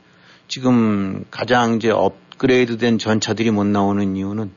지금 0.48 1.26
가장 1.32 1.76
이제 1.76 1.90
업그레이드된 1.90 2.98
전차들이 3.00 3.52
못 3.52 3.66
나오는 3.66 4.16
이유는 4.16 4.52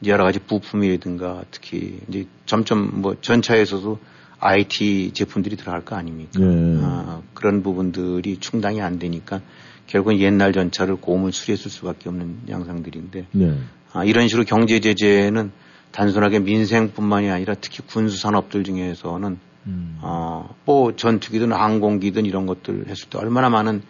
이제 0.00 0.10
여러 0.10 0.24
가지 0.24 0.38
부품이라든가 0.40 1.44
특히 1.50 2.00
이제 2.08 2.26
점점 2.46 3.02
뭐 3.02 3.16
전차에서도 3.20 3.98
IT 4.40 5.12
제품들이 5.14 5.56
들어갈 5.56 5.84
거 5.84 5.94
아닙니까? 5.94 6.40
네. 6.40 6.78
아, 6.82 7.20
그런 7.34 7.62
부분들이 7.62 8.38
충당이 8.38 8.80
안 8.80 8.98
되니까 8.98 9.40
결국은 9.86 10.18
옛날 10.18 10.52
전차를 10.52 10.96
고물 10.96 11.32
수리했을 11.32 11.70
수밖에 11.70 12.08
없는 12.08 12.48
양상들인데 12.48 13.26
네. 13.30 13.58
아, 13.92 14.04
이런 14.04 14.26
식으로 14.26 14.44
경제 14.44 14.80
제재는 14.80 15.52
단순하게 15.92 16.40
민생뿐만이 16.40 17.30
아니라 17.30 17.54
특히 17.60 17.78
군수 17.86 18.18
산업들 18.18 18.64
중에서는 18.64 19.38
음. 19.66 19.98
어 20.02 20.42
뭐 20.64 20.94
전투기든 20.94 21.52
항공기든 21.52 22.26
이런 22.26 22.46
것들 22.46 22.86
했을 22.88 23.08
때 23.08 23.18
얼마나 23.18 23.48
많은 23.48 23.82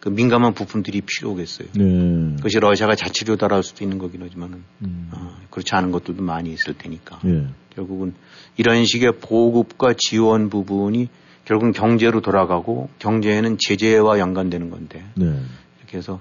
그 0.00 0.08
민감한 0.10 0.52
부품들이 0.52 1.00
필요하겠어요. 1.00 1.68
네. 1.74 2.36
그것이 2.36 2.58
러시아가 2.60 2.94
자치료 2.94 3.36
달할 3.36 3.62
수도 3.62 3.84
있는 3.84 3.98
거긴 3.98 4.22
하지만은 4.22 4.62
음. 4.82 5.10
어, 5.12 5.36
그렇지 5.50 5.74
않은 5.74 5.92
것들도 5.92 6.22
많이 6.22 6.52
있을 6.52 6.74
테니까 6.74 7.20
네. 7.24 7.46
결국은 7.74 8.14
이런 8.56 8.84
식의 8.84 9.12
보급과 9.20 9.94
지원 9.96 10.50
부분이 10.50 11.08
결국은 11.46 11.72
경제로 11.72 12.20
돌아가고 12.20 12.88
경제에는 12.98 13.56
제재와 13.58 14.18
연관되는 14.18 14.70
건데 14.70 15.04
네. 15.14 15.40
이렇게 15.78 15.98
해서 15.98 16.20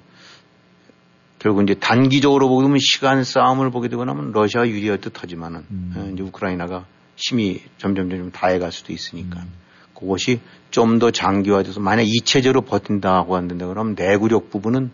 결국 1.43 1.61
이제 1.63 1.73
단기적으로 1.73 2.47
보면 2.47 2.77
시간 2.79 3.25
싸움을 3.25 3.69
보게 3.69 3.89
되고 3.89 4.05
나면 4.05 4.31
러시아가 4.31 4.65
유리할 4.65 4.99
듯 5.01 5.21
하지만은 5.21 5.65
음. 5.69 5.93
어, 5.93 6.09
이제 6.13 6.23
우크라이나가 6.23 6.85
힘이 7.17 7.59
점점 7.77 8.09
점점 8.09 8.31
다해갈 8.31 8.71
수도 8.71 8.93
있으니까 8.93 9.41
음. 9.41 9.51
그것이 9.93 10.39
좀 10.71 10.99
더 10.99 11.11
장기화돼서 11.11 11.81
만약 11.81 12.03
이체제로 12.03 12.61
버틴다고 12.61 13.35
한다 13.35 13.67
그러면 13.67 13.93
내구력 13.95 14.51
부분은 14.51 14.91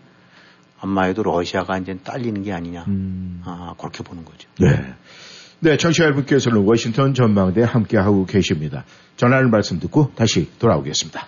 아마에도 0.80 1.22
러시아가 1.22 1.78
이제 1.78 1.96
딸리는 2.04 2.42
게 2.42 2.52
아니냐 2.52 2.86
음. 2.88 3.44
아, 3.46 3.76
그렇게 3.78 4.02
보는 4.04 4.26
거죠. 4.26 4.50
네. 4.60 4.96
네, 5.60 5.78
청취자 5.78 6.06
여러분께서는 6.06 6.64
워싱턴 6.66 7.14
전망대 7.14 7.62
함께하고 7.62 8.26
계십니다. 8.26 8.86
전하는 9.18 9.50
말씀 9.50 9.80
듣고 9.80 10.12
다시 10.16 10.50
돌아오겠습니다. 10.58 11.28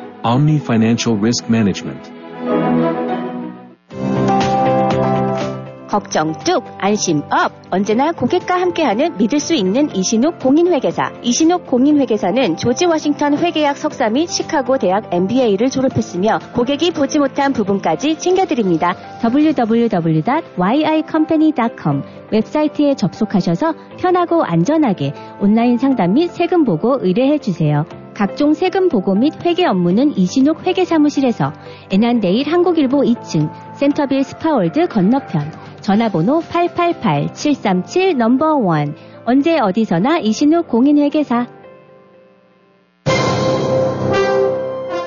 Omni 0.23 0.57
Financial 0.57 1.19
Risk 1.19 1.47
Management. 1.49 2.11
걱정 5.87 6.33
뚝, 6.45 6.63
안심 6.77 7.23
up. 7.31 7.51
언제나 7.71 8.11
고객과 8.11 8.61
함께하는 8.61 9.17
믿을 9.17 9.39
수 9.39 9.55
있는 9.55 9.89
이신욱 9.93 10.37
공인회계사. 10.39 11.11
이신욱 11.21 11.65
공인회계사는 11.65 12.55
조지 12.57 12.85
워싱턴 12.85 13.37
회계학 13.37 13.77
석사 13.77 14.09
및 14.09 14.29
시카고 14.29 14.77
대학 14.77 15.13
MBA를 15.13 15.69
졸업했으며 15.69 16.39
고객이 16.53 16.91
보지 16.91 17.19
못한 17.19 17.51
부분까지 17.51 18.19
챙겨드립니다. 18.19 18.95
www.yicompany.com 19.21 22.03
웹사이트에 22.31 22.95
접속하셔서 22.95 23.73
편하고 23.97 24.43
안전하게 24.43 25.13
온라인 25.41 25.77
상담 25.77 26.13
및 26.13 26.29
세금 26.29 26.63
보고 26.63 26.99
의뢰해 27.01 27.37
주세요. 27.39 27.85
각종 28.13 28.53
세금 28.53 28.89
보고 28.89 29.15
및 29.15 29.33
회계 29.45 29.65
업무는 29.65 30.15
이신욱 30.17 30.65
회계사무실에서 30.65 31.53
애난데일 31.91 32.47
한국일보 32.47 33.01
2층 33.01 33.49
센터빌 33.75 34.23
스파월드 34.23 34.87
건너편 34.87 35.51
전화번호 35.81 36.41
888-737 36.41 38.15
넘버 38.15 38.57
원. 38.57 38.95
언제 39.25 39.59
어디서나 39.59 40.19
이신욱 40.19 40.67
공인회계사 40.67 41.60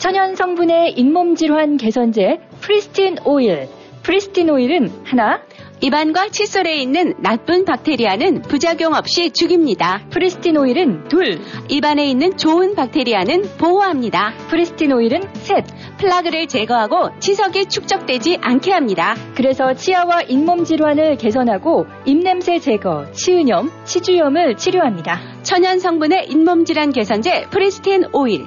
천연 0.00 0.34
성분의 0.34 0.94
잇몸 0.96 1.34
질환 1.34 1.76
개선제 1.76 2.40
프리스틴 2.62 3.18
오일. 3.26 3.68
프리스틴 4.02 4.48
오일은 4.48 4.90
하나, 5.04 5.42
입안과 5.82 6.30
칫솔에 6.30 6.76
있는 6.76 7.12
나쁜 7.18 7.66
박테리아는 7.66 8.40
부작용 8.40 8.94
없이 8.94 9.30
죽입니다. 9.30 10.00
프리스틴 10.08 10.56
오일은 10.56 11.08
둘, 11.08 11.38
입안에 11.68 12.06
있는 12.06 12.38
좋은 12.38 12.74
박테리아는 12.74 13.42
보호합니다. 13.58 14.32
프리스틴 14.48 14.92
오일은 14.92 15.20
셋. 15.34 15.66
플라그를 15.98 16.46
제거하고 16.46 17.10
치석이 17.18 17.66
축적되지 17.66 18.38
않게 18.40 18.72
합니다. 18.72 19.14
그래서 19.36 19.74
치아와 19.74 20.22
잇몸 20.22 20.64
질환을 20.64 21.16
개선하고 21.16 21.84
입냄새 22.06 22.58
제거, 22.58 23.04
치은염, 23.12 23.70
치주염을 23.84 24.56
치료합니다. 24.56 25.20
천연 25.42 25.78
성분의 25.78 26.28
잇몸 26.30 26.64
질환 26.64 26.90
개선제 26.90 27.48
프리스틴 27.50 28.06
오일. 28.14 28.46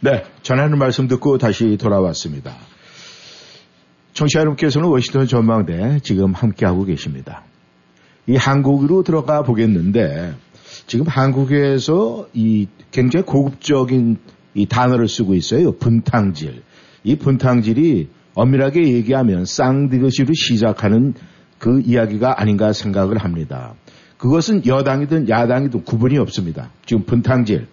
네, 0.00 0.22
전하는 0.42 0.78
말씀 0.78 1.08
듣고 1.08 1.38
다시 1.38 1.76
돌아왔습니다. 1.76 2.54
청취자 4.12 4.40
여러분께서는 4.40 4.88
워싱턴 4.88 5.26
전망대 5.26 5.98
지금 6.04 6.34
함께하고 6.34 6.84
계십니다. 6.84 7.42
이 8.28 8.36
한국으로 8.36 9.02
들어가 9.02 9.42
보겠는데 9.42 10.34
지금 10.86 11.06
한국에서 11.08 12.28
이 12.32 12.68
굉장히 12.92 13.26
고급적인 13.26 14.18
이 14.54 14.66
단어를 14.66 15.08
쓰고 15.08 15.34
있어요. 15.34 15.72
분탕질. 15.72 16.62
이 17.02 17.16
분탕질이 17.16 18.08
엄밀하게 18.34 18.92
얘기하면 18.92 19.46
쌍디귿으로 19.46 20.32
시작하는 20.32 21.14
그 21.58 21.80
이야기가 21.80 22.40
아닌가 22.40 22.72
생각을 22.72 23.18
합니다. 23.18 23.74
그것은 24.16 24.64
여당이든 24.64 25.28
야당이든 25.28 25.82
구분이 25.82 26.18
없습니다. 26.18 26.70
지금 26.86 27.04
분탕질. 27.04 27.66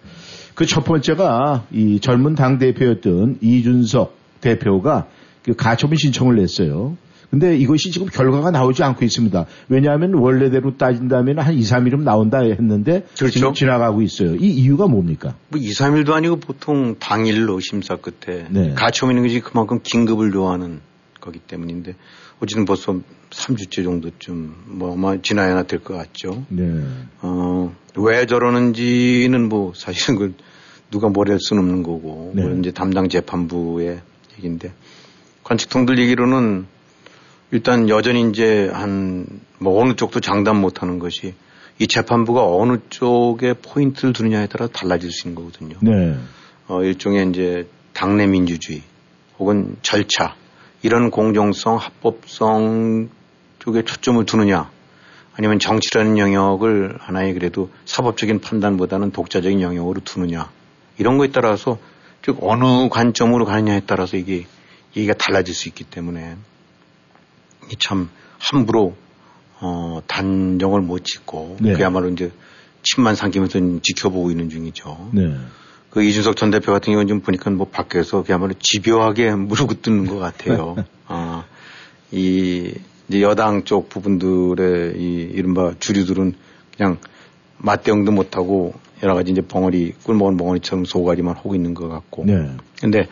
그 0.56 0.64
첫 0.66 0.84
번째가 0.84 1.66
이 1.70 2.00
젊은 2.00 2.34
당 2.34 2.58
대표였던 2.58 3.38
이준석 3.40 4.16
대표가 4.40 5.06
그 5.44 5.54
가처분 5.54 5.96
신청을 5.96 6.36
냈어요. 6.36 6.96
근데 7.30 7.56
이것이 7.56 7.90
지금 7.90 8.06
결과가 8.06 8.50
나오지 8.50 8.82
않고 8.82 9.04
있습니다. 9.04 9.46
왜냐하면 9.68 10.14
원래대로 10.14 10.76
따진다면 10.78 11.40
한 11.40 11.54
2, 11.54 11.60
3일은 11.60 12.02
나온다 12.02 12.38
했는데 12.38 13.04
그렇죠. 13.18 13.30
지금 13.30 13.52
지나가고 13.52 14.00
있어요. 14.00 14.34
이 14.36 14.48
이유가 14.48 14.86
뭡니까? 14.86 15.34
뭐 15.48 15.60
2, 15.60 15.70
3일도 15.70 16.12
아니고 16.12 16.36
보통 16.36 16.96
당일로 16.98 17.60
심사 17.60 17.96
끝에 17.96 18.46
네. 18.48 18.72
가처분 18.74 19.16
있는 19.16 19.28
것이 19.28 19.40
그만큼 19.40 19.80
긴급을 19.82 20.32
요하는 20.34 20.80
거기 21.20 21.38
때문인데 21.38 21.96
어쨌든 22.40 22.64
벌써 22.64 22.98
3주째 23.36 23.84
정도쯤 23.84 24.54
뭐 24.66 24.94
아마 24.94 25.20
지나야 25.20 25.62
될 25.64 25.80
것 25.80 25.94
같죠. 25.94 26.44
네. 26.48 26.82
어, 27.20 27.74
왜 27.96 28.26
저러는지는 28.26 29.48
뭐 29.48 29.72
사실은 29.74 30.16
그 30.18 30.34
누가 30.90 31.08
할 31.08 31.38
수는 31.40 31.62
없는 31.62 31.82
거고 31.82 32.32
네. 32.34 32.42
그건 32.42 32.60
이제 32.60 32.70
담당 32.70 33.08
재판부의 33.08 34.00
얘기인데 34.38 34.72
관측통들 35.44 35.98
얘기로는 35.98 36.66
일단 37.50 37.88
여전히 37.88 38.28
이제 38.30 38.68
한 38.72 39.26
뭐 39.58 39.80
어느 39.82 39.94
쪽도 39.94 40.20
장담 40.20 40.60
못 40.60 40.82
하는 40.82 40.98
것이 40.98 41.34
이 41.78 41.86
재판부가 41.86 42.44
어느 42.46 42.78
쪽에 42.88 43.54
포인트를 43.54 44.12
두느냐에 44.12 44.46
따라 44.46 44.66
달라질 44.66 45.10
수 45.10 45.28
있는 45.28 45.34
거거든요. 45.42 45.76
네. 45.82 46.16
어, 46.68 46.82
일종의 46.82 47.30
이제 47.30 47.68
당내 47.92 48.26
민주주의 48.26 48.82
혹은 49.38 49.76
절차 49.82 50.34
이런 50.82 51.10
공정성, 51.10 51.76
합법성 51.76 53.08
쪽에 53.66 53.82
초점을 53.82 54.24
두느냐 54.24 54.70
아니면 55.34 55.58
정치라는 55.58 56.18
영역을 56.18 56.98
하나의 57.00 57.34
그래도 57.34 57.68
사법적인 57.84 58.40
판단보다는 58.40 59.10
독자적인 59.10 59.60
영역으로 59.60 60.00
두느냐 60.04 60.48
이런 60.98 61.18
거에 61.18 61.30
따라서 61.32 61.76
즉 62.22 62.38
어느 62.42 62.88
관점으로 62.88 63.44
가느냐에 63.44 63.82
따라서 63.84 64.16
이게 64.16 64.46
얘기가 64.96 65.14
달라질 65.14 65.52
수 65.52 65.68
있기 65.68 65.82
때문에 65.82 66.36
이참 67.72 68.08
함부로 68.38 68.96
어, 69.58 70.00
단정을 70.06 70.80
못 70.80 71.04
짓고 71.04 71.56
네. 71.60 71.72
그야말로 71.72 72.08
이제 72.10 72.30
침만 72.84 73.16
삼키면서 73.16 73.58
지켜보고 73.82 74.30
있는 74.30 74.48
중이죠. 74.48 75.10
네. 75.12 75.36
그 75.90 76.04
이준석 76.04 76.36
전 76.36 76.50
대표 76.52 76.72
같은 76.72 76.92
경우는 76.92 77.08
좀 77.08 77.20
보니까 77.20 77.50
뭐 77.50 77.66
밖에서 77.66 78.22
그야말로 78.22 78.52
집요하게 78.60 79.34
무릎을 79.34 79.82
뜯는 79.82 80.06
것 80.06 80.18
같아요. 80.18 80.76
아, 81.08 81.44
이 82.12 82.72
이제 83.08 83.22
여당 83.22 83.64
쪽 83.64 83.88
부분들의 83.88 84.94
이 84.98 85.30
이른바 85.32 85.74
주류들은 85.78 86.34
그냥 86.76 86.98
맞대응도 87.58 88.12
못하고 88.12 88.74
여러 89.02 89.14
가지 89.14 89.32
이제 89.32 89.40
벙어리 89.40 89.92
꿀먹은 90.02 90.36
벙어리처럼 90.36 90.84
소가리만 90.84 91.36
하고 91.36 91.54
있는 91.54 91.74
것 91.74 91.88
같고. 91.88 92.24
네. 92.24 92.50
근데 92.80 93.08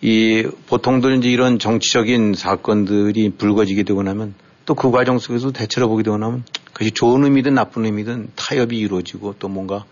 이 0.00 0.46
보통들 0.66 1.18
이제 1.18 1.30
이런 1.30 1.58
정치적인 1.58 2.34
사건들이 2.34 3.30
불거지게 3.30 3.82
되고 3.84 4.02
나면 4.02 4.34
또 4.66 4.74
그 4.74 4.92
과정 4.92 5.18
속에서 5.18 5.50
대처를 5.50 5.88
보게 5.88 6.04
되고 6.04 6.16
나면 6.16 6.44
그것이 6.72 6.92
좋은 6.92 7.24
의미든 7.24 7.54
나쁜 7.54 7.84
의미든 7.86 8.28
타협이 8.36 8.78
이루어지고 8.78 9.34
또 9.40 9.48
뭔가 9.48 9.84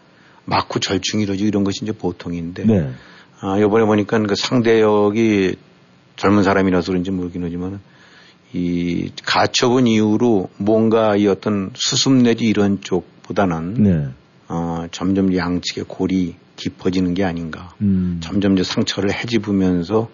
막후 0.44 0.78
절충이 0.78 1.24
이루어지고 1.24 1.48
이런 1.48 1.64
것이 1.64 1.80
이제 1.82 1.92
보통인데 1.92 2.64
네. 2.64 2.90
아, 3.40 3.60
요번에 3.60 3.84
보니까 3.86 4.18
그 4.20 4.34
상대역이 4.36 5.56
젊은 6.16 6.42
사람이라서 6.42 6.92
그런지 6.92 7.10
모르긴 7.10 7.42
하지만 7.44 7.80
이 8.52 9.10
가처분 9.24 9.86
이후로 9.86 10.48
뭔가 10.56 11.16
이 11.16 11.26
어떤 11.26 11.70
수습 11.74 12.12
내지 12.14 12.44
이런 12.44 12.80
쪽보다는 12.80 13.74
네. 13.74 14.08
어, 14.48 14.86
점점 14.90 15.36
양측의 15.36 15.84
골이 15.86 16.36
깊어지는 16.56 17.14
게 17.14 17.24
아닌가. 17.24 17.74
음. 17.82 18.18
점점 18.22 18.54
이제 18.54 18.64
상처를 18.64 19.12
헤집으면서 19.12 20.08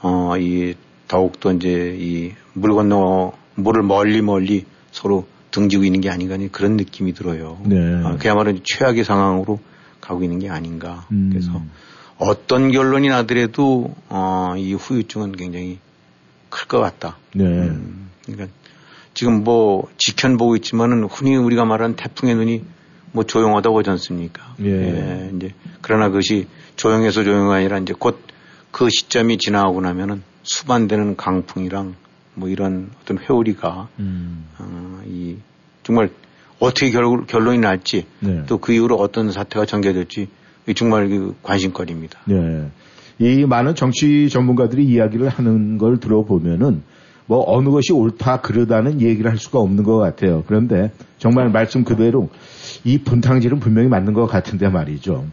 어, 0.00 0.36
이 0.38 0.74
더욱더 1.08 1.52
이제 1.52 1.96
이 1.98 2.32
물 2.54 2.72
건너 2.74 3.32
물을 3.56 3.82
멀리 3.82 4.22
멀리 4.22 4.64
서로 4.90 5.26
등지고 5.50 5.84
있는 5.84 6.00
게 6.00 6.08
아닌가 6.10 6.36
그런 6.50 6.76
느낌이 6.76 7.12
들어요. 7.12 7.58
네. 7.64 7.76
아, 8.04 8.16
그야말로 8.16 8.54
최악의 8.62 9.04
상황으로 9.04 9.60
가고 10.00 10.22
있는 10.22 10.38
게 10.38 10.48
아닌가. 10.48 11.06
음. 11.12 11.30
그래서 11.30 11.60
어떤 12.18 12.70
결론이 12.70 13.08
나더라도 13.08 13.94
어, 14.08 14.54
이 14.56 14.74
후유증은 14.74 15.32
굉장히 15.32 15.78
클 16.54 16.68
것 16.68 16.80
같다. 16.80 17.18
네. 17.34 17.44
음, 17.44 18.10
그러니까 18.24 18.48
지금 19.12 19.44
뭐 19.44 19.88
지켜보고 19.98 20.56
있지만은 20.56 21.04
흔히 21.04 21.36
우리가 21.36 21.64
말하는 21.64 21.96
태풍의 21.96 22.34
눈이 22.36 22.64
뭐 23.12 23.24
조용하다고 23.24 23.78
하지 23.78 23.90
않습니까? 23.90 24.54
예. 24.62 25.30
이제 25.36 25.52
그러나 25.82 26.08
그것이 26.08 26.46
조용해서 26.76 27.24
조용이 27.24 27.52
아니라 27.52 27.78
이제 27.78 27.92
곧 27.92 28.34
그 28.74 28.88
시점이 28.90 29.38
지나가고 29.38 29.80
나면은 29.82 30.24
수반되는 30.42 31.16
강풍이랑 31.16 31.94
뭐 32.34 32.48
이런 32.48 32.90
어떤 33.00 33.18
회오리가 33.18 33.86
음. 34.00 34.48
어, 34.58 35.00
이 35.06 35.36
정말 35.84 36.10
어떻게 36.58 36.90
결, 36.90 37.24
결론이 37.24 37.58
날지 37.58 38.04
네. 38.18 38.44
또그 38.46 38.72
이후로 38.72 38.96
어떤 38.96 39.30
사태가 39.30 39.64
전개될지 39.66 40.26
이 40.66 40.74
정말 40.74 41.08
그 41.08 41.36
관심거리입니다. 41.44 42.22
네. 42.24 42.68
이 43.18 43.44
많은 43.46 43.74
정치 43.74 44.28
전문가들이 44.28 44.84
이야기를 44.84 45.28
하는 45.28 45.78
걸 45.78 45.98
들어보면은 45.98 46.82
뭐 47.26 47.44
어느 47.46 47.70
것이 47.70 47.92
옳다 47.92 48.40
그르다는 48.40 49.00
얘기를 49.00 49.30
할 49.30 49.38
수가 49.38 49.58
없는 49.58 49.84
것 49.84 49.96
같아요. 49.96 50.44
그런데 50.46 50.90
정말 51.18 51.48
말씀 51.48 51.84
그대로 51.84 52.28
이 52.84 52.98
분탕질은 52.98 53.60
분명히 53.60 53.88
맞는 53.88 54.12
것 54.12 54.26
같은데 54.26 54.68
말이죠. 54.68 55.24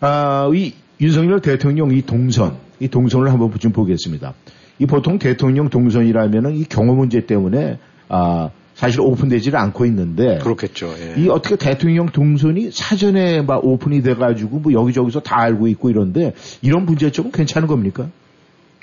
아, 0.00 0.50
이 0.54 0.72
윤석열 1.00 1.40
대통령 1.40 1.90
이 1.90 2.02
동선 2.02 2.56
이 2.78 2.88
동선을 2.88 3.30
한번 3.30 3.52
좀 3.58 3.72
보겠습니다. 3.72 4.34
이 4.78 4.86
보통 4.86 5.18
대통령 5.18 5.68
동선이라면은 5.68 6.56
이 6.56 6.64
경호 6.64 6.94
문제 6.94 7.26
때문에 7.26 7.78
아 8.08 8.50
사실 8.80 9.02
오픈되지를 9.02 9.58
않고 9.58 9.84
있는데 9.84 10.38
그렇겠죠. 10.38 10.94
예. 10.98 11.14
이 11.18 11.28
어떻게 11.28 11.56
대통령 11.56 12.06
동선이 12.06 12.70
사전에 12.70 13.42
막 13.42 13.62
오픈이 13.62 14.02
돼가지고 14.02 14.60
뭐 14.60 14.72
여기저기서 14.72 15.20
다 15.20 15.38
알고 15.38 15.68
있고 15.68 15.90
이런데 15.90 16.32
이런 16.62 16.86
문제점은 16.86 17.30
괜찮은 17.30 17.68
겁니까? 17.68 18.08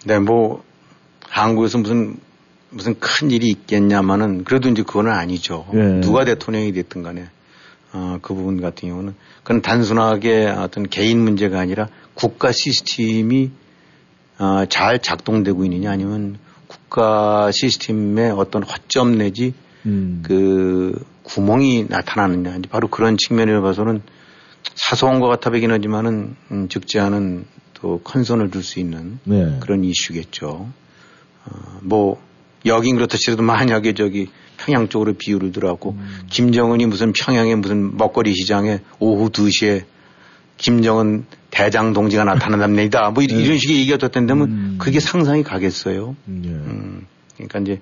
네, 0.05 0.19
뭐 0.19 0.63
한국에서 1.27 1.79
무슨 1.79 2.17
무슨 2.69 2.99
큰 2.99 3.31
일이 3.31 3.47
있겠냐마는 3.49 4.43
그래도 4.43 4.69
이제 4.69 4.83
그거는 4.83 5.11
아니죠. 5.11 5.65
예. 5.73 5.99
누가 6.01 6.25
대통령이 6.25 6.73
됐든 6.73 7.01
간에 7.01 7.29
어, 7.91 8.19
그 8.21 8.35
부분 8.35 8.61
같은 8.61 8.89
경우는 8.89 9.15
그건 9.41 9.63
단순하게 9.63 10.45
어떤 10.45 10.87
개인 10.87 11.19
문제가 11.21 11.59
아니라 11.59 11.87
국가 12.13 12.51
시스템이 12.51 13.49
어, 14.37 14.65
잘 14.69 14.99
작동되고 14.99 15.65
있느냐 15.65 15.89
아니면 15.89 16.37
국가 16.67 17.49
시스템의 17.51 18.29
어떤 18.29 18.61
허점 18.61 19.17
내지 19.17 19.55
음. 19.87 20.23
그 20.23 21.03
구멍이 21.23 21.87
나타나느냐 21.89 22.59
바로 22.69 22.87
그런 22.87 23.17
측면을 23.17 23.61
봐서는 23.61 24.01
사소한 24.75 25.19
것 25.19 25.27
같아 25.27 25.49
보이긴 25.49 25.71
하지만은 25.71 26.35
음, 26.51 26.69
적지 26.69 26.99
않은 26.99 27.45
또 27.73 28.01
컨선을 28.03 28.51
줄 28.51 28.63
수 28.63 28.79
있는 28.79 29.19
네. 29.23 29.57
그런 29.59 29.83
이슈겠죠. 29.83 30.69
어, 31.45 31.79
뭐 31.81 32.21
여긴 32.65 32.95
그렇다 32.95 33.17
치더라도 33.17 33.43
만약에 33.43 33.93
저기 33.93 34.29
평양 34.57 34.89
쪽으로 34.89 35.13
비유를 35.13 35.51
들어갖고 35.51 35.95
김정은이 36.29 36.87
무슨 36.87 37.13
평양에 37.13 37.55
무슨 37.55 37.95
먹거리 37.95 38.33
시장에 38.33 38.79
오후 38.99 39.29
2시에 39.29 39.85
김정은 40.57 41.25
대장 41.51 41.93
동지가 41.93 42.23
나타난답니다. 42.23 43.11
뭐 43.11 43.23
이런, 43.23 43.39
이런 43.41 43.57
식의 43.57 43.77
얘기가 43.77 43.97
됐다면 43.97 44.79
그게 44.79 44.99
상상이 44.99 45.43
가겠어요. 45.43 46.15
예. 46.27 46.49
음, 46.49 47.05
그러니까 47.35 47.59
이제 47.59 47.81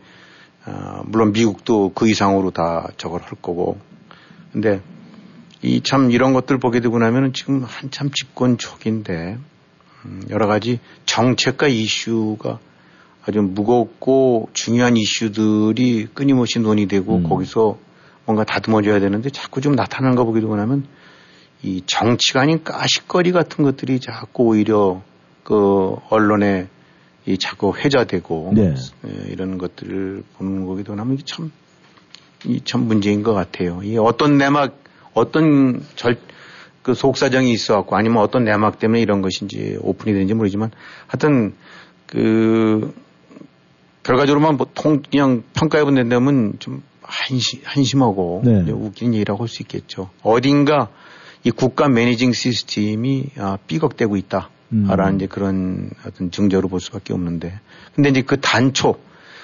아, 0.65 1.03
물론 1.05 1.31
미국도 1.31 1.91
그 1.93 2.09
이상으로 2.09 2.51
다 2.51 2.87
저걸 2.97 3.21
할 3.21 3.29
거고. 3.41 3.77
근데 4.51 4.81
이 5.61 5.81
참 5.81 6.11
이런 6.11 6.33
것들 6.33 6.59
보게 6.59 6.79
되고 6.79 6.97
나면은 6.99 7.33
지금 7.33 7.63
한참 7.63 8.11
집권 8.11 8.57
초기인데 8.57 9.37
음, 10.05 10.21
여러 10.29 10.47
가지 10.47 10.79
정책과 11.05 11.67
이슈가 11.67 12.59
아주 13.25 13.41
무겁고 13.41 14.49
중요한 14.53 14.97
이슈들이 14.97 16.07
끊임없이 16.13 16.59
논의되고 16.59 17.23
거기서 17.23 17.77
뭔가 18.25 18.43
다듬어져야 18.43 18.99
되는데 18.99 19.29
자꾸 19.29 19.61
좀 19.61 19.75
나타나는 19.75 20.15
거 20.15 20.25
보게 20.25 20.39
되고 20.41 20.55
나면 20.55 20.85
이 21.63 21.81
정치가 21.85 22.41
아닌 22.41 22.63
까식거리 22.63 23.31
같은 23.31 23.63
것들이 23.63 23.99
자꾸 23.99 24.43
오히려 24.43 25.01
그 25.43 25.95
언론에 26.09 26.67
이 27.25 27.37
자꾸 27.37 27.75
회자되고 27.75 28.51
네. 28.55 28.75
예, 29.07 29.31
이런 29.31 29.57
것들을 29.57 30.23
보는 30.37 30.65
거기도 30.65 30.93
하면 30.93 31.17
참, 31.25 31.51
이 32.45 32.59
참 32.63 32.81
문제인 32.81 33.23
것 33.23 33.33
같아요. 33.33 33.81
이 33.83 33.97
어떤 33.97 34.37
내막, 34.37 34.77
어떤 35.13 35.83
절, 35.95 36.17
그 36.83 36.93
속사정이 36.93 37.51
있어갖고 37.51 37.95
아니면 37.95 38.21
어떤 38.21 38.43
내막 38.43 38.77
때문에 38.77 39.01
이런 39.01 39.21
것인지 39.23 39.77
오픈이 39.81 40.13
되는지 40.13 40.35
모르지만 40.35 40.69
하여튼 41.07 41.55
그 42.05 42.93
결과적으로만 44.03 44.57
보통 44.57 45.01
그냥 45.09 45.41
평가해 45.55 45.83
본다면 45.83 46.53
좀 46.59 46.83
한심, 47.01 47.61
한심하고 47.63 48.41
네. 48.45 48.71
웃기는 48.71 49.15
얘기라고 49.15 49.43
할 49.43 49.47
수 49.47 49.63
있겠죠. 49.63 50.09
어딘가 50.21 50.89
이 51.43 51.49
국가 51.49 51.87
매니징 51.89 52.33
시스템이 52.33 53.31
아, 53.37 53.57
삐걱대고 53.65 54.15
있다. 54.17 54.49
음. 54.75 54.87
라는 54.87 55.15
이제 55.15 55.27
그런 55.27 55.89
어떤 56.05 56.31
증거로 56.31 56.67
볼 56.67 56.79
수밖에 56.79 57.13
없는데. 57.13 57.59
근데 57.95 58.09
이제 58.09 58.21
그 58.21 58.39
단초, 58.39 58.99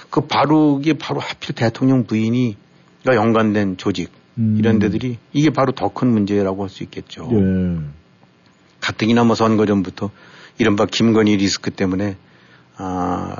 그 0.09 0.21
바로 0.27 0.79
이게 0.81 0.93
바로 0.93 1.19
하필 1.19 1.55
대통령 1.55 2.05
부인이 2.05 2.57
가 3.05 3.15
연관된 3.15 3.77
조직 3.77 4.11
음. 4.37 4.57
이런 4.59 4.77
데들이 4.79 5.17
이게 5.33 5.49
바로 5.49 5.71
더 5.71 5.89
큰 5.89 6.09
문제라고 6.09 6.63
할 6.63 6.69
수 6.69 6.83
있겠죠. 6.83 7.29
예. 7.31 7.79
가뜩이나 8.79 9.23
뭐 9.23 9.35
선거 9.35 9.65
전부터 9.65 10.11
이른바 10.57 10.85
김건희 10.85 11.37
리스크 11.37 11.71
때문에 11.71 12.17
아 12.77 13.35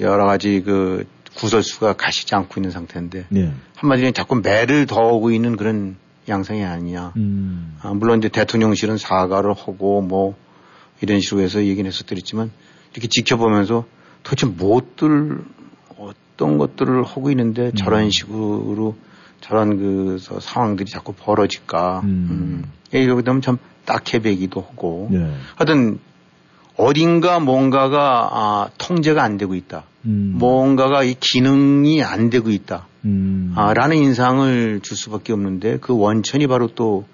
여러 0.00 0.24
가지 0.26 0.62
그 0.64 1.04
구설수가 1.36 1.94
가시지 1.94 2.34
않고 2.34 2.60
있는 2.60 2.70
상태인데 2.70 3.26
예. 3.36 3.52
한마디로 3.76 4.12
자꾸 4.12 4.36
매를 4.36 4.86
더하고 4.86 5.30
있는 5.30 5.56
그런 5.56 5.96
양상이 6.28 6.64
아니냐. 6.64 7.12
음. 7.16 7.76
아, 7.82 7.92
물론 7.92 8.18
이제 8.18 8.28
대통령실은 8.28 8.96
사과를 8.96 9.50
하고 9.52 10.00
뭐 10.00 10.34
이런 11.04 11.20
식으로 11.20 11.42
해서 11.42 11.62
얘기는 11.64 11.86
했었더랬지만 11.86 12.50
이렇게 12.92 13.08
지켜보면서 13.08 13.84
도대체 14.22 14.46
무엇들 14.46 15.44
어떤 15.98 16.58
것들을 16.58 17.04
하고 17.04 17.30
있는데 17.30 17.72
저런 17.76 18.10
식으로 18.10 18.96
저런 19.40 19.76
그 19.78 20.18
서- 20.18 20.40
상황들이 20.40 20.90
자꾸 20.90 21.12
벌어질까. 21.12 22.00
음. 22.04 22.64
이러게 22.92 23.22
되면 23.22 23.42
참 23.42 23.58
딱해배기도 23.84 24.60
하고. 24.62 25.10
예. 25.12 25.30
하여튼 25.56 25.98
어딘가 26.76 27.38
뭔가가 27.40 28.30
아, 28.32 28.68
통제가 28.78 29.22
안 29.22 29.36
되고 29.36 29.54
있다. 29.54 29.84
음. 30.06 30.32
뭔가가 30.36 31.04
이 31.04 31.14
기능이 31.20 32.02
안 32.02 32.30
되고 32.30 32.50
있다. 32.50 32.86
음. 33.04 33.52
아, 33.54 33.74
라는 33.74 33.96
인상을 33.98 34.80
줄 34.82 34.96
수밖에 34.96 35.32
없는데 35.34 35.78
그 35.80 35.96
원천이 35.96 36.46
바로 36.46 36.68
또 36.68 37.04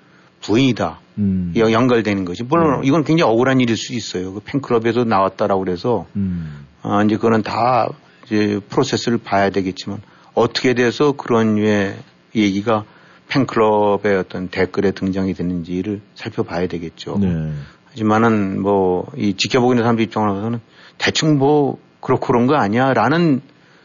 부인이다. 0.40 1.00
음. 1.20 1.52
이 1.54 1.60
연결되는 1.60 2.24
거지. 2.24 2.42
물론 2.42 2.82
이건 2.84 3.04
굉장히 3.04 3.30
억울한 3.30 3.60
일일 3.60 3.76
수 3.76 3.94
있어요. 3.94 4.32
그 4.34 4.40
팬클럽에서 4.44 5.04
나왔다라고 5.04 5.64
그래서 5.64 6.06
음. 6.16 6.66
아, 6.82 7.02
이제 7.04 7.16
그거는 7.16 7.42
다 7.42 7.88
이제 8.26 8.60
프로세스를 8.68 9.18
봐야 9.18 9.50
되겠지만 9.50 10.00
어떻게 10.34 10.74
돼서 10.74 11.12
그런 11.12 11.56
류의 11.56 11.96
얘기가 12.34 12.84
팬클럽의 13.28 14.16
어떤 14.16 14.48
댓글에 14.48 14.90
등장이 14.90 15.34
됐는지를 15.34 16.00
살펴봐야 16.14 16.66
되겠죠. 16.66 17.18
네. 17.20 17.52
하지만은 17.90 18.60
뭐 18.60 18.90
이 19.16 19.34
지켜보고 19.34 19.72
있는 19.72 19.82
사람들 19.84 20.04
입장으로서는 20.04 20.60
대충 20.98 21.38
뭐 21.38 21.78
그렇고 22.00 22.26
그런 22.26 22.46
거 22.46 22.54
아니야 22.54 22.92
라는 22.94 23.40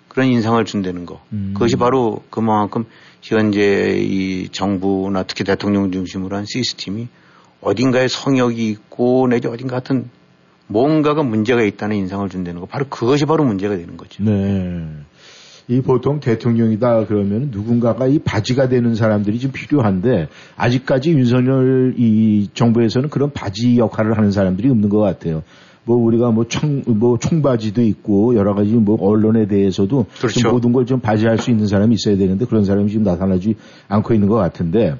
그런 0.07 0.27
인상을 0.27 0.63
준다는 0.65 1.05
거. 1.05 1.21
음. 1.33 1.51
그것이 1.53 1.75
바로 1.75 2.23
그만큼 2.29 2.85
현재 3.21 3.97
이 3.99 4.47
정부나 4.49 5.23
특히 5.23 5.43
대통령 5.43 5.91
중심으로 5.91 6.37
한 6.37 6.45
시스템이 6.45 7.07
어딘가에 7.65 8.07
성역이 8.07 8.69
있고 8.69 9.27
내지 9.27 9.47
어딘가 9.47 9.77
같은 9.77 10.09
뭔가가 10.67 11.23
문제가 11.23 11.63
있다는 11.63 11.97
인상을 11.97 12.29
준다는 12.29 12.61
거. 12.61 12.67
바로 12.67 12.85
그것이 12.89 13.25
바로 13.25 13.43
문제가 13.43 13.75
되는 13.75 13.97
거죠. 13.97 14.23
네. 14.23 14.87
이 15.67 15.81
보통 15.81 16.19
대통령이다 16.19 17.07
그러면 17.07 17.49
누군가가 17.51 18.05
이 18.05 18.19
바지가 18.19 18.69
되는 18.69 18.93
사람들이 18.93 19.39
좀 19.39 19.51
필요한데 19.51 20.27
아직까지 20.55 21.11
윤석열 21.11 21.95
이 21.97 22.49
정부에서는 22.53 23.09
그런 23.09 23.31
바지 23.31 23.77
역할을 23.77 24.15
하는 24.15 24.31
사람들이 24.31 24.69
없는 24.69 24.89
것 24.89 24.99
같아요. 24.99 25.41
뭐 25.85 25.97
우리가 25.97 26.31
뭐 26.31 26.47
청, 26.47 26.81
뭐 26.87 27.17
총바지도 27.19 27.81
있고 27.83 28.35
여러 28.35 28.53
가지 28.55 28.71
뭐 28.71 28.97
언론에 28.99 29.47
대해서도 29.47 30.07
그렇죠. 30.17 30.39
좀 30.39 30.51
모든 30.51 30.73
걸 30.73 30.85
좀 30.85 30.99
바지할 30.99 31.37
수 31.37 31.49
있는 31.51 31.67
사람이 31.67 31.95
있어야 31.95 32.17
되는데 32.17 32.45
그런 32.45 32.65
사람이 32.65 32.89
지금 32.89 33.03
나타나지 33.03 33.55
않고 33.87 34.13
있는 34.13 34.27
것 34.27 34.35
같은데 34.35 34.95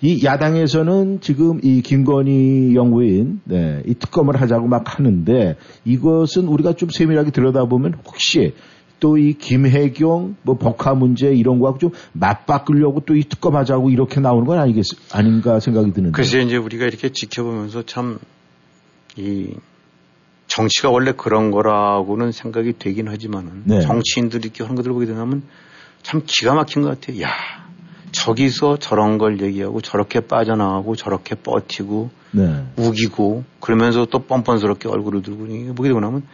이 0.00 0.24
야당에서는 0.24 1.20
지금 1.20 1.60
이 1.62 1.82
김건희 1.82 2.74
연구인 2.74 3.40
네, 3.44 3.82
이 3.86 3.94
특검을 3.94 4.40
하자고 4.40 4.66
막 4.66 4.98
하는데 4.98 5.56
이것은 5.84 6.46
우리가 6.46 6.72
좀 6.74 6.88
세밀하게 6.90 7.30
들여다보면 7.32 7.94
혹시 8.06 8.54
또 9.00 9.16
이 9.16 9.32
김혜경 9.32 10.36
뭐 10.42 10.58
법화 10.58 10.94
문제 10.94 11.32
이런 11.32 11.58
거하고 11.58 11.78
좀 11.78 11.90
맞바꾸려고 12.12 13.00
또 13.06 13.14
이 13.14 13.22
특검하자고 13.22 13.90
이렇게 13.90 14.20
나오는 14.20 14.44
건 14.46 14.58
아니겠 14.58 14.84
아닌가 15.12 15.58
생각이 15.58 15.92
드는데. 15.92 16.12
그래서 16.12 16.38
이제 16.38 16.56
우리가 16.56 16.84
이렇게 16.86 17.10
지켜보면서 17.10 17.82
참 17.84 18.18
이 19.16 19.48
정치가 20.50 20.90
원래 20.90 21.12
그런 21.12 21.52
거라고는 21.52 22.32
생각이 22.32 22.74
되긴 22.78 23.08
하지만은 23.08 23.62
네. 23.64 23.80
정치인들이 23.82 24.46
이렇게 24.46 24.64
하는 24.64 24.74
것들 24.74 24.92
보게 24.92 25.06
되면 25.06 25.42
참 26.02 26.22
기가 26.26 26.54
막힌 26.54 26.82
것 26.82 26.88
같아요. 26.88 27.22
야 27.22 27.30
저기서 28.10 28.78
저런 28.78 29.16
걸 29.16 29.40
얘기하고 29.40 29.80
저렇게 29.80 30.18
빠져나가고 30.18 30.96
저렇게 30.96 31.36
버티고 31.36 32.10
네. 32.32 32.66
우기고 32.76 33.44
그러면서 33.60 34.06
또 34.06 34.24
뻔뻔스럽게 34.24 34.88
얼굴을 34.88 35.22
들고 35.22 35.46
이게 35.46 35.72
보게 35.72 35.88
되고 35.88 36.00
나면 36.00 36.24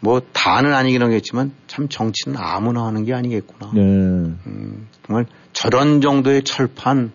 뭐 0.00 0.20
다는 0.32 0.74
아니긴 0.74 1.02
하겠지만 1.02 1.52
참 1.68 1.88
정치는 1.88 2.36
아무나 2.38 2.84
하는 2.86 3.04
게 3.04 3.14
아니겠구나. 3.14 3.70
네. 3.74 3.80
음, 3.80 4.88
정말 5.06 5.26
저런 5.52 6.00
정도의 6.00 6.42
철판, 6.42 7.12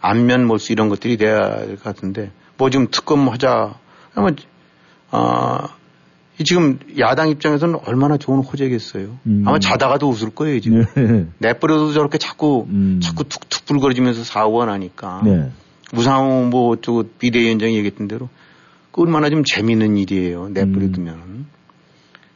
안면 0.00 0.46
몰수 0.46 0.72
이런 0.72 0.90
것들이 0.90 1.16
돼야 1.16 1.64
될 1.64 1.76
것 1.76 1.82
같은데, 1.82 2.32
뭐 2.58 2.68
지금 2.70 2.86
특검 2.90 3.28
하자. 3.28 3.74
아마, 4.14 4.30
아, 5.10 5.68
이 6.38 6.44
지금 6.44 6.78
야당 6.98 7.28
입장에서는 7.28 7.80
얼마나 7.86 8.16
좋은 8.16 8.40
호재겠어요. 8.40 9.18
음. 9.26 9.44
아마 9.46 9.58
자다가도 9.58 10.08
웃을 10.08 10.30
거예요, 10.30 10.60
지금. 10.60 10.84
네. 10.94 11.26
내버려도 11.38 11.92
저렇게 11.92 12.18
자꾸, 12.18 12.66
음. 12.68 13.00
자꾸 13.02 13.24
툭툭 13.24 13.66
불거리면서 13.66 14.24
사고가 14.24 14.66
나니까. 14.66 15.22
네. 15.24 15.50
우상호 15.92 16.44
뭐 16.44 16.70
어쩌고 16.70 17.10
비대위원장이 17.18 17.76
얘기했던 17.76 18.08
대로 18.08 18.28
그 18.92 19.02
얼마나 19.02 19.28
좀 19.28 19.42
재미있는 19.44 19.96
일이에요. 19.96 20.48
내버려두면. 20.50 21.14
음. 21.14 21.46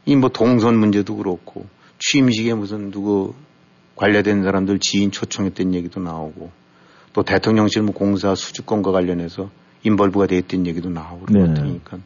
이뭐 0.06 0.28
동선 0.28 0.76
문제도 0.76 1.16
그렇고 1.16 1.66
취임식에 1.98 2.54
무슨 2.54 2.90
누구 2.90 3.34
관련된 3.96 4.42
사람들 4.42 4.78
지인 4.80 5.10
초청했던 5.10 5.74
얘기도 5.74 6.00
나오고 6.00 6.50
또 7.12 7.22
대통령실 7.22 7.82
뭐 7.82 7.94
공사 7.94 8.34
수주권과 8.34 8.92
관련해서 8.92 9.50
인벌브가 9.84 10.26
돼 10.26 10.36
있던 10.38 10.66
얘기도 10.66 10.90
나오고 10.90 11.26
그러니까 11.26 11.98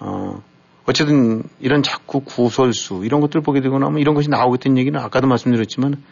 어 0.00 0.42
어쨌든 0.86 1.42
이런 1.60 1.82
자꾸 1.82 2.20
구설수 2.20 3.02
이런 3.04 3.20
것들 3.20 3.40
보게 3.40 3.60
되고 3.60 3.78
나면 3.78 4.00
이런 4.00 4.14
것이 4.14 4.28
있던 4.28 4.78
얘기는 4.78 4.98
아까도 4.98 5.26
말씀드렸지만 5.26 6.02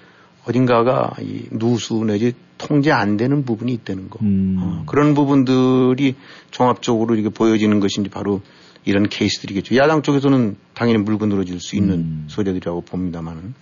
어딘가가 0.45 1.13
이 1.21 1.47
누수 1.51 2.05
내지 2.05 2.35
통제 2.59 2.91
안 2.91 3.17
되는 3.17 3.45
부분이 3.45 3.73
있다는 3.73 4.11
거. 4.11 4.19
음. 4.23 4.57
어, 4.61 4.83
그런 4.87 5.15
부분들이 5.15 6.17
종합적으로 6.51 7.15
이렇게 7.15 7.29
보여지는 7.29 7.81
것인지 7.81 8.11
바로 8.11 8.41
이런 8.85 9.09
케이스들이겠죠. 9.09 9.77
야당 9.77 10.03
쪽에서는 10.03 10.57
당연히 10.75 10.99
물고 10.99 11.27
늘어질 11.27 11.61
수 11.61 11.77
있는 11.77 11.95
음. 11.95 12.25
소리들이라고 12.29 12.81
봅니다만은 12.83 13.55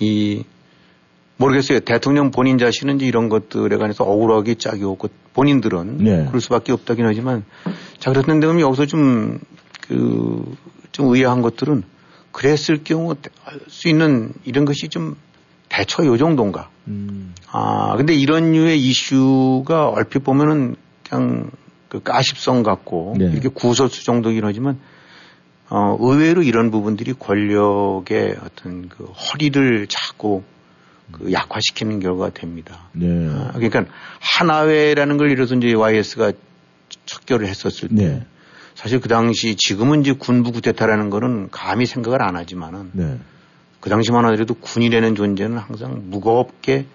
이 0.00 0.44
모르겠어요. 1.36 1.80
대통령 1.80 2.30
본인 2.30 2.58
자신은 2.58 3.00
이런 3.00 3.28
것들에 3.28 3.76
관해서 3.76 4.04
억울하게 4.04 4.56
짝이 4.56 4.84
없고 4.84 5.08
본인들은 5.32 5.98
네. 5.98 6.24
그럴 6.26 6.40
수밖에 6.40 6.72
없다긴 6.72 7.06
하지만 7.06 7.44
자 8.00 8.10
그렇던데 8.10 8.46
그럼 8.46 8.60
여기서 8.60 8.86
좀 8.86 9.38
그, 9.86 10.56
좀 10.90 11.14
의아한 11.14 11.42
것들은 11.42 11.84
그랬을 12.32 12.82
경우 12.82 13.14
할 13.44 13.60
수 13.68 13.88
있는 13.88 14.32
이런 14.44 14.64
것이 14.64 14.88
좀 14.88 15.16
대처 15.68 16.04
요 16.04 16.16
정도인가. 16.16 16.68
음. 16.88 17.34
아, 17.50 17.94
근데 17.96 18.14
이런 18.14 18.52
류의 18.52 18.80
이슈가 18.80 19.88
얼핏 19.88 20.24
보면은 20.24 20.76
그냥 21.08 21.50
그 21.88 22.02
가십성 22.02 22.62
같고 22.62 23.14
네. 23.18 23.26
이렇게 23.26 23.48
구설수 23.48 24.04
정도긴 24.04 24.44
하지만 24.44 24.78
어, 25.68 25.96
의외로 26.00 26.42
이런 26.42 26.70
부분들이 26.70 27.12
권력의 27.12 28.36
어떤 28.44 28.88
그 28.88 29.04
허리를 29.04 29.86
자꾸 29.88 30.42
그 31.12 31.32
약화시키는 31.32 32.00
결과가 32.00 32.30
됩니다. 32.30 32.88
네. 32.92 33.06
아, 33.28 33.52
그러니까 33.54 33.84
하나회라는 34.20 35.16
걸 35.16 35.30
이래서 35.30 35.54
이제 35.54 35.72
YS가 35.72 36.32
척결을 37.06 37.46
했었을 37.46 37.88
때 37.88 37.94
네. 37.94 38.26
사실 38.74 39.00
그 39.00 39.08
당시 39.08 39.56
지금은 39.56 40.00
이제 40.00 40.12
군부 40.12 40.52
구태타라는 40.52 41.10
거는 41.10 41.50
감히 41.50 41.86
생각을 41.86 42.22
안 42.22 42.36
하지만은 42.36 42.90
네. 42.92 43.18
그 43.80 43.90
당시만 43.90 44.24
하더라도 44.26 44.54
군이라는 44.54 45.14
존재는 45.14 45.58
항상 45.58 46.02
무겁게 46.10 46.86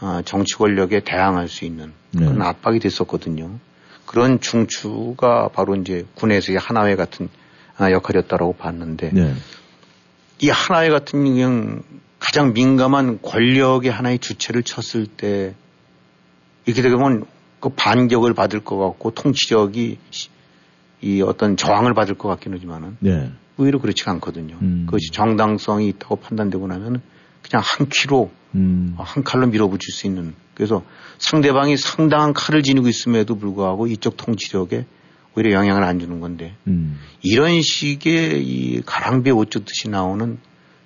어, 0.00 0.22
정치 0.24 0.54
권력에 0.54 1.00
대항할 1.00 1.48
수 1.48 1.64
있는 1.64 1.92
네. 2.12 2.24
그런 2.24 2.42
압박이 2.42 2.80
됐었거든요. 2.80 3.58
그런 4.06 4.40
중추가 4.40 5.48
바로 5.48 5.76
이제 5.76 6.06
군에서의 6.14 6.58
하나회 6.58 6.96
같은 6.96 7.28
아, 7.76 7.90
역할이었다라고 7.90 8.54
봤는데 8.54 9.10
네. 9.12 9.34
이 10.40 10.48
하나회 10.48 10.90
같은 10.90 11.24
그냥 11.24 11.82
가장 12.18 12.52
민감한 12.52 13.20
권력의 13.22 13.90
하나의 13.90 14.18
주체를 14.18 14.62
쳤을 14.62 15.06
때 15.06 15.54
이렇게 16.66 16.82
되면 16.82 17.24
그 17.60 17.68
반격을 17.68 18.34
받을 18.34 18.60
것 18.60 18.76
같고 18.78 19.10
통치력이 19.12 19.98
이 21.02 21.22
어떤 21.22 21.56
저항을 21.56 21.94
받을 21.94 22.14
것 22.14 22.28
같긴 22.28 22.54
하지만은 22.54 22.96
네. 23.00 23.30
의외로 23.58 23.78
그렇지가 23.78 24.10
않거든요. 24.12 24.56
음. 24.62 24.84
그것이 24.86 25.10
정당성이 25.12 25.88
있다고 25.88 26.16
판단되고 26.16 26.66
나면 26.66 27.02
그냥 27.42 27.62
한 27.64 27.88
키로 27.88 28.30
음. 28.54 28.94
한 28.98 29.22
칼로 29.22 29.46
밀어붙일 29.46 29.92
수 29.92 30.06
있는 30.06 30.34
그래서 30.54 30.82
상대방이 31.18 31.76
상당한 31.76 32.32
칼을 32.32 32.62
지니고 32.62 32.88
있음에도 32.88 33.36
불구하고 33.36 33.86
이쪽 33.86 34.16
통치력에 34.16 34.86
오히려 35.36 35.52
영향을 35.52 35.84
안 35.84 36.00
주는 36.00 36.20
건데 36.20 36.54
음. 36.66 36.98
이런 37.22 37.62
식의 37.62 38.42
이 38.42 38.82
가랑비에 38.84 39.32
옷 39.32 39.50
젖듯이 39.50 39.88
나오는 39.88 40.38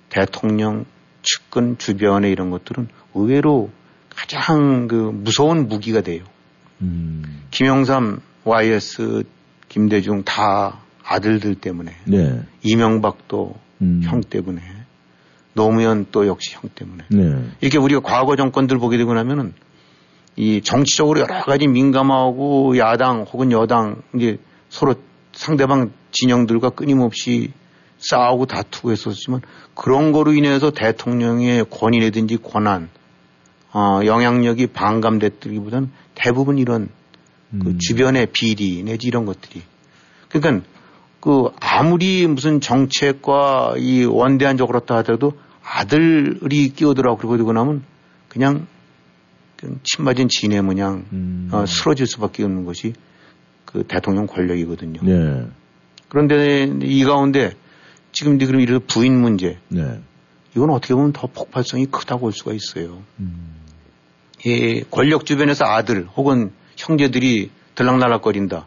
대통령 0.09 0.85
측근 1.23 1.77
주변의 1.77 2.31
이런 2.31 2.51
것들은 2.51 2.87
의외로 3.15 3.71
가장 4.09 4.87
그 4.87 4.95
무서운 4.95 5.67
무기가 5.67 6.01
돼요. 6.01 6.23
음. 6.81 7.43
김영삼 7.51 8.21
YS 8.43 9.23
김대중 9.69 10.23
다 10.23 10.79
아들들 11.03 11.55
때문에 11.55 11.95
네. 12.05 12.41
이명박도 12.63 13.55
음. 13.81 14.01
형 14.03 14.21
때문에 14.21 14.61
노무현 15.53 16.07
또 16.11 16.27
역시 16.27 16.55
형 16.55 16.69
때문에 16.73 17.05
네. 17.09 17.49
이렇게 17.61 17.77
우리가 17.77 18.01
과거 18.01 18.35
정권들 18.35 18.77
보게 18.77 18.97
되고 18.97 19.13
나면은 19.13 19.53
이 20.35 20.61
정치적으로 20.61 21.21
여러 21.21 21.43
가지 21.43 21.67
민감하고 21.67 22.77
야당 22.77 23.21
혹은 23.23 23.51
여당 23.51 24.01
이제 24.15 24.37
서로 24.69 24.95
상대방 25.31 25.91
진영들과 26.11 26.71
끊임없이 26.71 27.51
싸우고 27.97 28.45
다투고 28.45 28.91
했었지만 28.91 29.41
그런 29.73 30.11
거로 30.11 30.33
인해서 30.33 30.71
대통령의 30.71 31.65
권위라든지 31.69 32.37
권한, 32.37 32.89
어, 33.73 34.01
영향력이 34.05 34.67
반감됐다기보다는 34.67 35.91
대부분 36.15 36.57
이런 36.57 36.89
그 37.51 37.69
음. 37.69 37.77
주변의 37.79 38.27
비리 38.31 38.83
내지 38.83 39.07
이런 39.07 39.25
것들이. 39.25 39.61
그러니까 40.29 40.65
그 41.19 41.49
아무리 41.59 42.27
무슨 42.27 42.61
정책과 42.61 43.75
이 43.77 44.03
원대한 44.05 44.57
적으로 44.57 44.79
다 44.81 44.97
하더라도 44.97 45.33
아들이 45.63 46.69
끼어들어 46.69 47.17
그러고 47.17 47.37
되고 47.37 47.53
나면 47.53 47.83
그냥 48.29 48.67
침 49.83 50.05
맞은 50.05 50.27
지네 50.29 50.61
모양 50.61 51.05
음. 51.11 51.49
어, 51.51 51.65
쓰러질 51.65 52.05
수밖에 52.05 52.43
없는 52.43 52.65
것이 52.65 52.93
그 53.65 53.83
대통령 53.87 54.27
권력이거든요. 54.27 55.01
네. 55.03 55.47
그런데 56.09 56.69
이 56.83 57.03
가운데 57.03 57.53
지금 58.11 58.37
그럼 58.37 58.61
이런 58.61 58.81
부인 58.85 59.19
문제. 59.19 59.57
네. 59.69 59.99
이건 60.55 60.69
어떻게 60.69 60.93
보면 60.93 61.11
더 61.11 61.27
폭발성이 61.27 61.87
크다고 61.87 62.21
볼 62.21 62.31
수가 62.31 62.53
있어요. 62.53 63.01
음. 63.19 63.64
예, 64.45 64.81
권력 64.91 65.25
주변에서 65.25 65.65
아들 65.65 66.07
혹은 66.15 66.51
형제들이 66.77 67.49
들락날락거린다. 67.75 68.65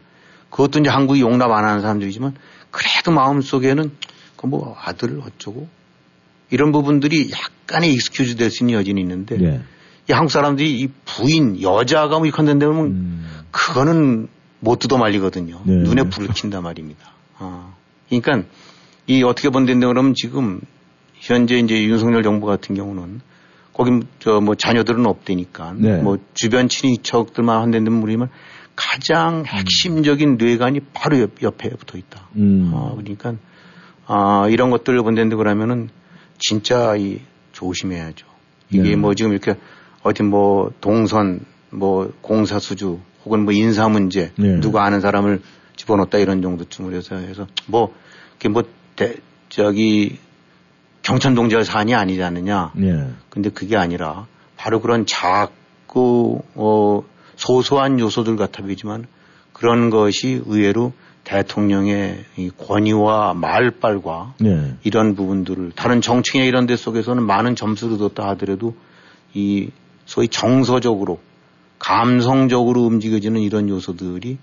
그것도 0.49 0.79
이제 0.79 0.89
한국이 0.89 1.21
용납 1.21 1.51
안 1.51 1.65
하는 1.65 1.81
사람들이지만 1.81 2.35
그래도 2.71 3.11
마음속에는 3.11 3.91
그 4.35 4.47
뭐 4.47 4.75
아들 4.79 5.19
어쩌고 5.19 5.67
이런 6.49 6.71
부분들이 6.71 7.29
약간의 7.31 7.93
excuse 7.93 8.37
될 8.37 8.49
수 8.49 8.63
있는 8.63 8.75
여지는 8.79 8.99
있는데 9.01 9.37
네. 9.37 9.61
이 10.09 10.13
한국 10.13 10.31
사람들이 10.31 10.79
이 10.79 10.87
부인 11.05 11.61
여자가 11.61 12.17
뭐 12.17 12.25
이컨대 12.25 12.57
되면 12.57 12.77
음. 12.77 13.29
그거는 13.51 14.27
못 14.61 14.79
뜯어 14.79 14.97
말리거든요. 14.97 15.61
네. 15.65 15.73
눈에 15.73 16.03
불을 16.03 16.29
킨단 16.29 16.63
말입니다. 16.63 17.11
어. 17.37 17.75
그러니까 18.07 18.47
이 19.07 19.23
어떻게 19.23 19.49
본다는데 19.49 19.85
그러면 19.87 20.13
지금 20.15 20.61
현재 21.15 21.57
이제 21.57 21.83
윤석열 21.83 22.23
정부 22.23 22.47
같은 22.47 22.75
경우는 22.75 23.21
거기 23.79 24.01
저 24.19 24.41
뭐 24.41 24.55
자녀들은 24.55 25.05
없대니까 25.05 25.73
네. 25.77 26.01
뭐 26.01 26.17
주변 26.33 26.67
친인척들만 26.67 27.61
한다는 27.61 27.93
물이면 27.93 28.27
가장 28.75 29.39
음. 29.39 29.45
핵심적인 29.45 30.35
뇌관이 30.35 30.81
바로 30.93 31.17
옆, 31.21 31.41
옆에 31.41 31.69
붙어 31.69 31.97
있다. 31.97 32.27
음. 32.35 32.71
어, 32.73 32.97
그러니까 32.97 33.35
아, 34.05 34.47
이런 34.49 34.69
것들을 34.69 35.01
본다는데 35.01 35.37
그러면은 35.37 35.87
진짜 36.37 36.97
이 36.97 37.21
조심해야죠. 37.53 38.27
이게 38.69 38.89
네. 38.89 38.95
뭐 38.97 39.13
지금 39.13 39.31
이렇게 39.31 39.55
어디 40.03 40.23
뭐 40.23 40.73
동선 40.81 41.39
뭐 41.69 42.11
공사 42.19 42.59
수주 42.59 42.99
혹은 43.23 43.45
뭐 43.45 43.53
인사 43.53 43.87
문제 43.87 44.33
네. 44.35 44.59
누구 44.59 44.79
아는 44.79 44.99
사람을 44.99 45.41
집어넣었다 45.77 46.17
이런 46.17 46.41
정도쯤으로 46.41 46.97
해서 46.97 47.15
해서 47.15 47.47
뭐 47.65 47.93
이게 48.35 48.49
뭐 48.49 48.63
대, 48.97 49.15
저기 49.47 50.17
경천동지와 51.09 51.63
사안이 51.63 51.95
아니지 51.95 52.21
않느냐. 52.21 52.71
네. 52.75 53.09
근데 53.29 53.49
그게 53.49 53.75
아니라 53.75 54.27
바로 54.55 54.79
그런 54.79 55.07
작고 55.07 56.43
어 56.53 57.01
소소한 57.35 57.99
요소들 57.99 58.35
같아 58.35 58.61
보이지만 58.61 59.07
그런 59.51 59.89
것이 59.89 60.41
의외로 60.45 60.93
대통령의 61.23 62.25
이 62.37 62.51
권위와 62.51 63.33
말빨과 63.33 64.35
네. 64.39 64.75
이런 64.83 65.15
부분들을 65.15 65.71
다른 65.75 66.01
정치나 66.01 66.45
이런 66.45 66.67
데 66.67 66.75
속에서는 66.75 67.23
많은 67.23 67.55
점수를 67.55 67.97
뒀다 67.97 68.27
하더라도 68.29 68.75
이 69.33 69.69
소위 70.05 70.27
정서적으로 70.27 71.19
감성적으로 71.79 72.81
움직여지는 72.81 73.41
이런 73.41 73.67
요소들이 73.69 74.37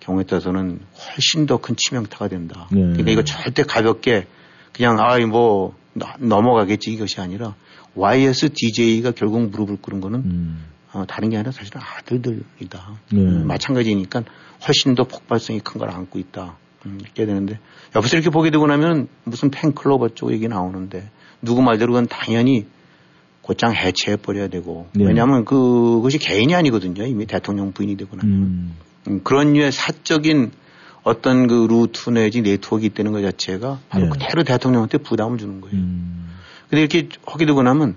경우에 0.00 0.24
따라서는 0.24 0.80
훨씬 0.98 1.46
더 1.46 1.58
큰 1.58 1.76
치명타가 1.76 2.28
된다. 2.28 2.66
네. 2.70 2.80
그러니까 2.80 3.10
이거 3.10 3.22
절대 3.24 3.62
가볍게 3.62 4.26
그냥 4.72 4.98
아이 4.98 5.24
뭐 5.24 5.79
넘어가겠지 6.18 6.92
이것이 6.92 7.20
아니라 7.20 7.54
YS 7.94 8.50
DJ가 8.54 9.12
결국 9.12 9.50
무릎을 9.50 9.78
꿇은 9.82 10.00
거는 10.00 10.18
음. 10.20 10.64
어, 10.92 11.04
다른 11.06 11.30
게 11.30 11.36
아니라 11.36 11.52
사실은 11.52 11.80
아들들이다. 11.80 12.98
네. 13.12 13.20
음, 13.20 13.46
마찬가지니까 13.46 14.24
훨씬 14.66 14.94
더 14.94 15.04
폭발성이 15.04 15.60
큰 15.60 15.78
걸 15.78 15.90
안고 15.90 16.18
있다. 16.18 16.56
음, 16.86 16.98
이렇게 17.00 17.26
되는데 17.26 17.58
옆에서 17.94 18.16
이렇게 18.16 18.30
보게 18.30 18.50
되고 18.50 18.66
나면 18.66 19.08
무슨 19.24 19.50
팬클럽 19.50 20.02
어쩌고 20.02 20.32
얘기 20.32 20.48
나오는데 20.48 21.10
누구 21.42 21.62
말대로 21.62 21.92
그건 21.92 22.06
당연히 22.06 22.66
곧장 23.42 23.74
해체해 23.74 24.16
버려야 24.16 24.48
되고 24.48 24.88
네. 24.94 25.04
왜냐하면 25.04 25.44
그것이 25.44 26.18
개인이 26.18 26.54
아니거든요. 26.54 27.04
이미 27.06 27.26
대통령 27.26 27.72
부인이 27.72 27.96
되고 27.96 28.16
나면 28.16 28.32
음. 28.32 28.76
음, 29.08 29.20
그런 29.24 29.52
류의 29.54 29.72
사적인 29.72 30.52
어떤 31.02 31.46
그 31.46 31.66
루트 31.68 32.10
내지 32.10 32.42
네트워크 32.42 32.84
있다는 32.84 33.12
것 33.12 33.22
자체가 33.22 33.78
바로 33.88 34.04
네. 34.04 34.10
그대로 34.10 34.42
대통령한테 34.42 34.98
부담을 34.98 35.38
주는 35.38 35.60
거예요. 35.60 35.76
음. 35.76 36.36
근데 36.68 36.82
이렇게 36.82 37.08
하게 37.26 37.46
되고 37.46 37.62
나면 37.62 37.96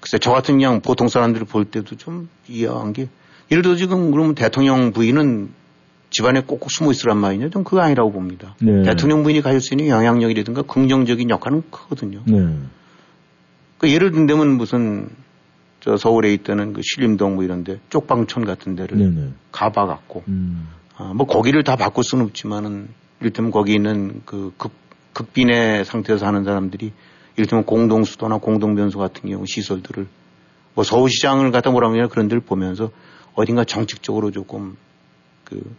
글쎄 0.00 0.18
저 0.18 0.32
같은 0.32 0.56
그냥 0.56 0.80
보통 0.80 1.08
사람들을 1.08 1.46
볼 1.46 1.64
때도 1.64 1.96
좀 1.96 2.28
이해한 2.48 2.92
게 2.92 3.08
예를 3.50 3.62
들어 3.62 3.76
지금 3.76 4.10
그러면 4.10 4.34
대통령 4.34 4.92
부인은 4.92 5.50
집안에 6.10 6.42
꼭꼭 6.42 6.70
숨어 6.72 6.90
있으란 6.90 7.18
말이냐? 7.18 7.50
좀 7.50 7.62
그거 7.62 7.80
아니라고 7.80 8.10
봅니다. 8.12 8.56
네. 8.60 8.82
대통령 8.82 9.22
부인이 9.22 9.42
가질 9.42 9.60
수 9.60 9.74
있는 9.74 9.88
영향력이라든가 9.88 10.62
긍정적인 10.62 11.30
역할은 11.30 11.62
크거든요. 11.70 12.22
네. 12.26 12.56
그 13.78 13.90
예를 13.90 14.10
든다면 14.10 14.56
무슨 14.56 15.08
저 15.80 15.96
서울에 15.96 16.32
있다는 16.34 16.72
그 16.72 16.82
신림동 16.82 17.36
뭐 17.36 17.44
이런데 17.44 17.78
쪽방촌 17.88 18.44
같은 18.44 18.76
데를 18.76 18.98
네네. 18.98 19.28
가봐갖고 19.52 20.24
음. 20.28 20.68
아, 21.00 21.14
뭐 21.14 21.26
거기를 21.26 21.64
다 21.64 21.76
바꿀 21.76 22.04
수는 22.04 22.26
없지만은 22.26 22.88
이를테면 23.20 23.50
거기 23.50 23.74
있는 23.74 24.20
그 24.26 24.52
극, 24.58 24.72
극빈의 25.14 25.86
상태에서 25.86 26.24
사는 26.26 26.44
사람들이 26.44 26.92
이를테면 27.36 27.64
공동수도나 27.64 28.36
공동변소 28.38 28.98
같은 28.98 29.30
경우 29.30 29.46
시설들을 29.46 30.06
뭐 30.74 30.84
서울시장을 30.84 31.50
갖다 31.52 31.70
뭐라고 31.70 31.94
하냐 31.94 32.08
그런 32.08 32.28
데를 32.28 32.42
보면서 32.42 32.90
어딘가 33.34 33.64
정책적으로 33.64 34.30
조금 34.30 34.76
그 35.44 35.74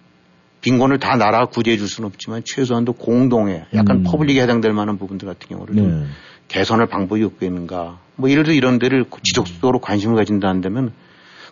빈곤을 0.61 0.99
다 0.99 1.15
나라 1.17 1.45
구제해 1.45 1.78
줄 1.78 1.88
수는 1.88 2.07
없지만 2.07 2.41
최소한도 2.43 2.93
공동에 2.93 3.65
약간 3.76 3.97
음. 3.97 4.03
public에 4.04 4.41
해당될 4.41 4.74
만한 4.74 4.97
부분들 4.97 5.28
같은 5.28 5.49
경우를 5.49 5.76
좀 5.76 6.01
네. 6.01 6.05
개선할 6.47 6.88
방법이 6.88 7.24
없겠는가. 7.24 7.99
뭐 8.15 8.30
예를 8.30 8.43
들어 8.43 8.55
이런 8.55 8.80
데를 8.80 9.05
지속적으로 9.24 9.80
관심을 9.80 10.15
가진다 10.15 10.47
한다면 10.47 10.93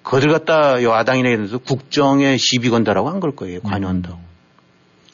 그들 0.04 0.32
갖다 0.32 0.82
여당이나 0.82 1.30
이런 1.30 1.44
데서 1.46 1.58
국정에 1.58 2.38
시비 2.38 2.70
건다라고 2.70 3.10
한 3.10 3.20
걸 3.20 3.36
거예요. 3.36 3.60
관여한다고. 3.62 4.18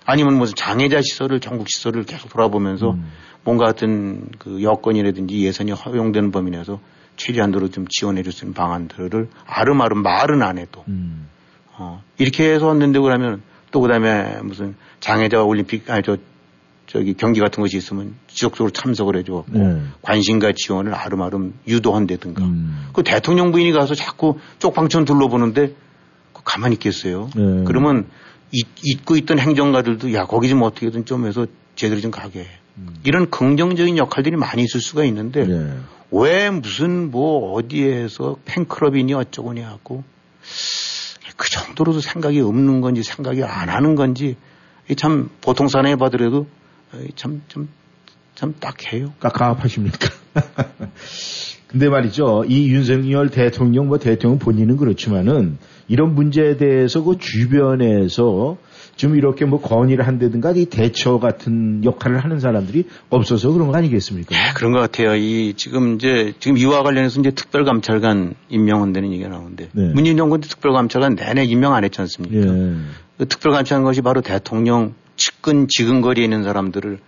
아니면 0.05 0.35
무슨 0.37 0.55
장애자 0.55 1.01
시설을 1.01 1.39
전국 1.39 1.67
시설을 1.69 2.03
계속 2.03 2.29
돌아보면서 2.29 2.95
뭔가 3.43 3.65
같은 3.65 4.27
그 4.39 4.61
여건이라든지 4.63 5.43
예산이 5.43 5.71
허용되는 5.71 6.31
범위 6.31 6.51
내에서 6.51 6.79
최대한도로 7.17 7.69
좀 7.69 7.85
지원해 7.89 8.21
줄 8.23 8.31
수 8.31 8.45
있는 8.45 8.53
방안들을 8.53 9.29
아름아름 9.45 10.01
말은 10.03 10.41
안 10.43 10.57
해도 10.57 10.83
음. 10.87 11.27
어, 11.77 12.03
이렇게 12.17 12.51
해서 12.53 12.67
왔는데 12.67 12.99
그러면 12.99 13.41
또 13.71 13.81
그다음에 13.81 14.39
무슨 14.43 14.75
장애자 14.99 15.43
올림픽 15.43 15.89
아니 15.89 16.03
저 16.03 16.17
저기 16.95 17.13
경기 17.13 17.41
같은 17.41 17.61
것이 17.61 17.75
있으면 17.75 18.15
지속적으로 18.27 18.71
참석을 18.71 19.17
해줘 19.17 19.43
네. 19.49 19.81
관심과 20.01 20.53
지원을 20.55 20.93
아름아름 20.95 21.53
유도한다든가 21.67 22.45
음. 22.45 22.87
그 22.93 23.03
대통령 23.03 23.51
부인이 23.51 23.73
가서 23.73 23.95
자꾸 23.95 24.39
쪽방촌 24.59 25.03
둘러보는데 25.03 25.73
그 26.31 26.41
가만히 26.45 26.75
있겠어요. 26.75 27.29
네. 27.35 27.65
그러면 27.65 28.07
잊, 28.53 28.65
잊고 28.81 29.17
있던 29.17 29.39
행정가들도 29.39 30.13
야 30.13 30.25
거기 30.25 30.47
좀 30.47 30.61
어떻게든 30.61 31.03
좀 31.03 31.27
해서 31.27 31.47
제대로 31.75 31.99
좀 31.99 32.11
가게 32.11 32.39
해. 32.39 32.47
이런 33.03 33.29
긍정적인 33.29 33.97
역할들이 33.97 34.37
많이 34.37 34.63
있을 34.63 34.79
수가 34.79 35.03
있는데 35.03 35.45
네. 35.45 35.73
왜 36.11 36.49
무슨 36.49 37.11
뭐 37.11 37.51
어디에서 37.55 38.37
팬클럽이니 38.45 39.13
어쩌고니 39.13 39.59
하고 39.59 40.05
그 41.35 41.49
정도로도 41.49 41.99
생각이 41.99 42.39
없는 42.39 42.79
건지 42.79 43.03
생각이 43.03 43.43
안 43.43 43.67
하는 43.67 43.95
건지 43.95 44.37
이참 44.89 45.29
보통 45.41 45.67
사람이 45.67 45.97
봐더라도 45.97 46.47
참좀 47.15 47.69
참 48.35 48.53
딱해요. 48.59 49.13
깝깝하십니까? 49.19 50.09
근데 51.67 51.89
말이죠. 51.89 52.45
이 52.47 52.69
윤석열 52.69 53.29
대통령, 53.29 53.87
뭐 53.87 53.97
대통령 53.97 54.39
본인은 54.39 54.77
그렇지만은 54.77 55.57
이런 55.87 56.15
문제에 56.15 56.57
대해서 56.57 57.03
그 57.03 57.17
주변에서 57.17 58.57
좀 58.95 59.15
이렇게 59.15 59.45
뭐 59.45 59.59
건의를 59.59 60.07
한다든가 60.07 60.51
이 60.51 60.65
대처 60.65 61.19
같은 61.19 61.83
역할을 61.83 62.23
하는 62.23 62.39
사람들이 62.39 62.85
없어서 63.09 63.51
그런 63.51 63.67
거 63.67 63.77
아니겠습니까? 63.77 64.53
그런 64.55 64.71
것 64.71 64.79
같아요. 64.79 65.15
이 65.15 65.53
지금 65.57 65.95
이제 65.95 66.33
지금 66.39 66.57
이와 66.57 66.83
관련해서 66.83 67.19
이제 67.19 67.31
특별감찰관 67.31 68.35
임명한다는 68.49 69.11
얘기가 69.11 69.29
나오는데 69.29 69.69
네. 69.73 69.91
문재인 69.93 70.15
정부 70.15 70.39
때 70.39 70.47
특별감찰관 70.47 71.15
내내 71.15 71.43
임명 71.43 71.73
안 71.73 71.83
했지 71.83 71.99
않습니까? 71.99 72.37
예. 72.37 72.75
그 73.17 73.27
특별감찰한 73.27 73.83
것이 73.83 74.01
바로 74.01 74.21
대통령 74.21 74.93
측근 75.15 75.67
지근거리에 75.67 76.23
있는 76.23 76.43
사람들을 76.43 76.99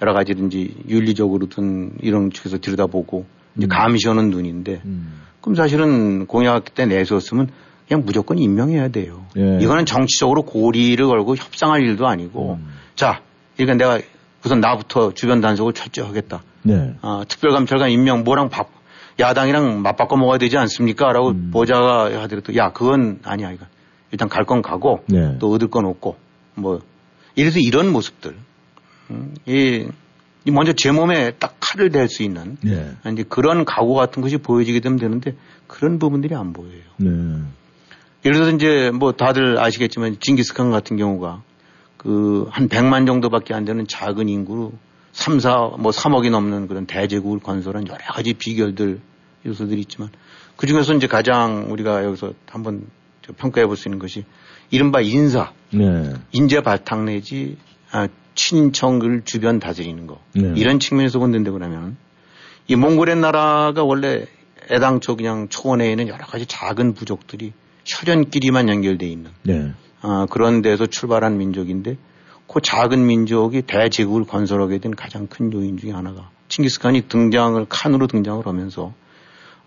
여러 0.00 0.12
가지든지 0.14 0.84
윤리적으로든 0.88 1.92
이런 2.00 2.30
측에서 2.30 2.58
들여다보고 2.58 3.24
이제 3.56 3.66
감시하는 3.66 4.30
눈인데 4.30 4.82
음. 4.84 5.20
그럼 5.40 5.54
사실은 5.54 6.26
공약 6.26 6.74
때 6.74 6.86
내세웠으면 6.86 7.50
그냥 7.86 8.04
무조건 8.04 8.38
임명해야 8.38 8.88
돼요. 8.88 9.26
예. 9.36 9.58
이거는 9.60 9.84
정치적으로 9.86 10.42
고리를 10.42 11.04
걸고 11.06 11.36
협상할 11.36 11.82
일도 11.82 12.06
아니고 12.06 12.58
음. 12.60 12.68
자, 12.96 13.20
그러니까 13.56 13.76
내가 13.76 14.06
우선 14.44 14.60
나부터 14.60 15.12
주변 15.14 15.40
단속을 15.40 15.72
철저히 15.72 16.06
하겠다. 16.06 16.42
네. 16.62 16.94
아, 17.02 17.24
특별감찰관 17.28 17.90
임명 17.90 18.24
뭐랑 18.24 18.48
밥, 18.48 18.70
야당이랑 19.20 19.82
맞바꿔 19.82 20.16
먹어야 20.16 20.38
되지 20.38 20.56
않습니까? 20.58 21.12
라고 21.12 21.30
음. 21.30 21.50
보좌가 21.52 22.22
하더라도 22.22 22.56
야, 22.56 22.72
그건 22.72 23.20
아니야. 23.24 23.52
이거. 23.52 23.66
일단 24.10 24.28
갈 24.28 24.44
건 24.44 24.62
가고 24.62 25.00
네. 25.06 25.36
또 25.38 25.50
얻을 25.52 25.68
건 25.68 25.86
없고 25.86 26.16
뭐 26.54 26.80
이래서 27.34 27.58
이런 27.58 27.90
모습들. 27.92 28.36
음, 29.10 29.34
이, 29.46 29.86
이 30.44 30.50
먼저 30.50 30.72
제 30.72 30.90
몸에 30.90 31.32
딱 31.38 31.56
칼을 31.60 31.90
댈 31.90 32.08
수 32.08 32.22
있는 32.22 32.56
네. 32.62 32.92
이제 33.12 33.24
그런 33.28 33.64
각오 33.64 33.94
같은 33.94 34.22
것이 34.22 34.38
보여지게 34.38 34.80
되면 34.80 34.98
되는데 34.98 35.34
그런 35.66 35.98
부분들이 35.98 36.34
안 36.34 36.52
보여요. 36.52 36.82
네. 36.96 37.10
예를 38.24 38.34
들어서 38.34 38.50
이제 38.52 38.90
뭐 38.90 39.12
다들 39.12 39.58
아시겠지만 39.58 40.16
징기스칸 40.20 40.70
같은 40.70 40.96
경우가 40.96 41.42
그 41.96 42.48
한 42.50 42.68
100만 42.68 43.06
정도밖에 43.06 43.54
안 43.54 43.64
되는 43.64 43.86
작은 43.86 44.28
인구로 44.28 44.72
3, 45.12 45.40
4, 45.40 45.76
뭐 45.78 45.92
3억이 45.92 46.30
넘는 46.30 46.66
그런 46.68 46.86
대제국을 46.86 47.38
건설한 47.40 47.86
여러 47.86 47.98
가지 47.98 48.34
비결들 48.34 49.00
요소들이 49.46 49.80
있지만 49.82 50.10
그 50.56 50.66
중에서 50.66 50.94
이제 50.94 51.06
가장 51.06 51.66
우리가 51.70 52.04
여기서 52.04 52.32
한번 52.46 52.86
저 53.22 53.32
평가해 53.32 53.66
볼 53.66 53.76
수 53.76 53.88
있는 53.88 53.98
것이 53.98 54.24
이른바 54.70 55.00
인사, 55.00 55.52
네. 55.72 56.12
인재 56.32 56.60
바탕 56.62 57.04
내지 57.04 57.56
아, 57.90 58.08
친척을 58.34 59.22
주변 59.24 59.58
다스리는 59.58 60.06
거. 60.06 60.20
네. 60.34 60.52
이런 60.56 60.78
측면에서 60.78 61.18
본다는데 61.18 61.50
그러면 61.50 61.96
이 62.68 62.76
몽골의 62.76 63.16
나라가 63.16 63.84
원래 63.84 64.26
애당초 64.70 65.16
그냥 65.16 65.48
초원에 65.48 65.90
있는 65.90 66.08
여러 66.08 66.24
가지 66.24 66.46
작은 66.46 66.94
부족들이 66.94 67.52
혈연끼리만 67.84 68.68
연결돼 68.68 69.06
있는 69.06 69.30
네. 69.42 69.72
아, 70.00 70.26
그런 70.30 70.62
데서 70.62 70.86
출발한 70.86 71.36
민족인데 71.38 71.96
그 72.46 72.60
작은 72.60 73.06
민족이 73.06 73.62
대제국을 73.62 74.24
건설하게 74.24 74.78
된 74.78 74.94
가장 74.94 75.26
큰 75.26 75.52
요인 75.52 75.78
중에 75.78 75.90
하나가 75.90 76.30
칭기스칸이 76.48 77.08
등장을 77.08 77.64
칸으로 77.68 78.06
등장을 78.06 78.46
하면서 78.46 78.92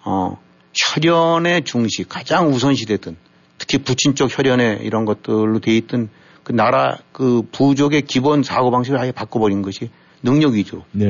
어, 0.03 0.37
혈연의 0.73 1.63
중시 1.63 2.03
가장 2.03 2.49
우선시되던 2.49 3.17
특히 3.57 3.77
부친적 3.79 4.29
혈연의 4.37 4.79
이런 4.83 5.05
것들로 5.05 5.59
돼 5.59 5.75
있던 5.77 6.09
그 6.43 6.51
나라 6.51 6.97
그 7.11 7.41
부족의 7.51 8.03
기본 8.03 8.43
사고 8.43 8.71
방식을 8.71 8.99
아예 8.99 9.11
바꿔버린 9.11 9.61
것이 9.61 9.89
능력 10.21 10.53
위주로. 10.53 10.83
네. 10.91 11.05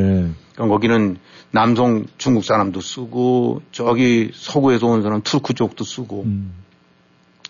그러니까 0.54 0.68
거기는 0.68 1.18
남성 1.52 2.06
중국 2.18 2.43
사람도 2.43 2.82
쓰고 2.82 3.62
저기 3.72 4.32
서구에서 4.34 4.88
온 4.88 5.02
사람 5.02 5.22
투르크 5.22 5.54
쪽도 5.54 5.84
쓰고 5.84 6.24
음. 6.24 6.54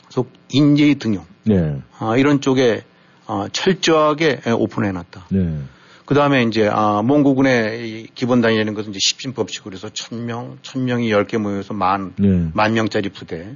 그래서 0.08 0.26
인재의 0.52 0.96
등용 0.96 1.26
네. 1.44 1.82
아, 2.00 2.16
이런 2.18 2.42
쪽에 2.42 2.84
아, 3.28 3.48
철저하게 3.52 4.42
오픈해 4.58 4.92
놨다. 4.92 5.28
네. 5.30 5.60
그 6.06 6.14
다음에 6.14 6.44
이제 6.44 6.70
아, 6.72 7.02
몽고군의 7.02 7.90
이 7.90 8.08
기본 8.14 8.42
단위라는 8.42 8.76
것은 8.76 8.92
이제 8.92 9.00
십신법칙으로 9.02 9.76
해서 9.76 9.90
천 9.92 10.26
명, 10.26 10.60
천 10.62 10.86
명이 10.86 11.10
열 11.12 11.26
개 11.26 11.38
모여서 11.38 11.74
만, 11.74 12.14
네. 12.18 12.50
만 12.54 12.74
명짜리 12.74 13.10
부대. 13.10 13.56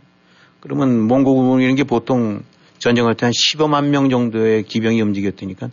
그러면 0.59 0.99
몽고군이라는 1.07 1.75
게 1.75 1.83
보통 1.83 2.43
전쟁할 2.79 3.15
때 3.15 3.25
한 3.25 3.33
15만 3.33 3.89
명 3.89 4.09
정도의 4.09 4.63
기병이 4.63 5.01
움직였으니까 5.01 5.69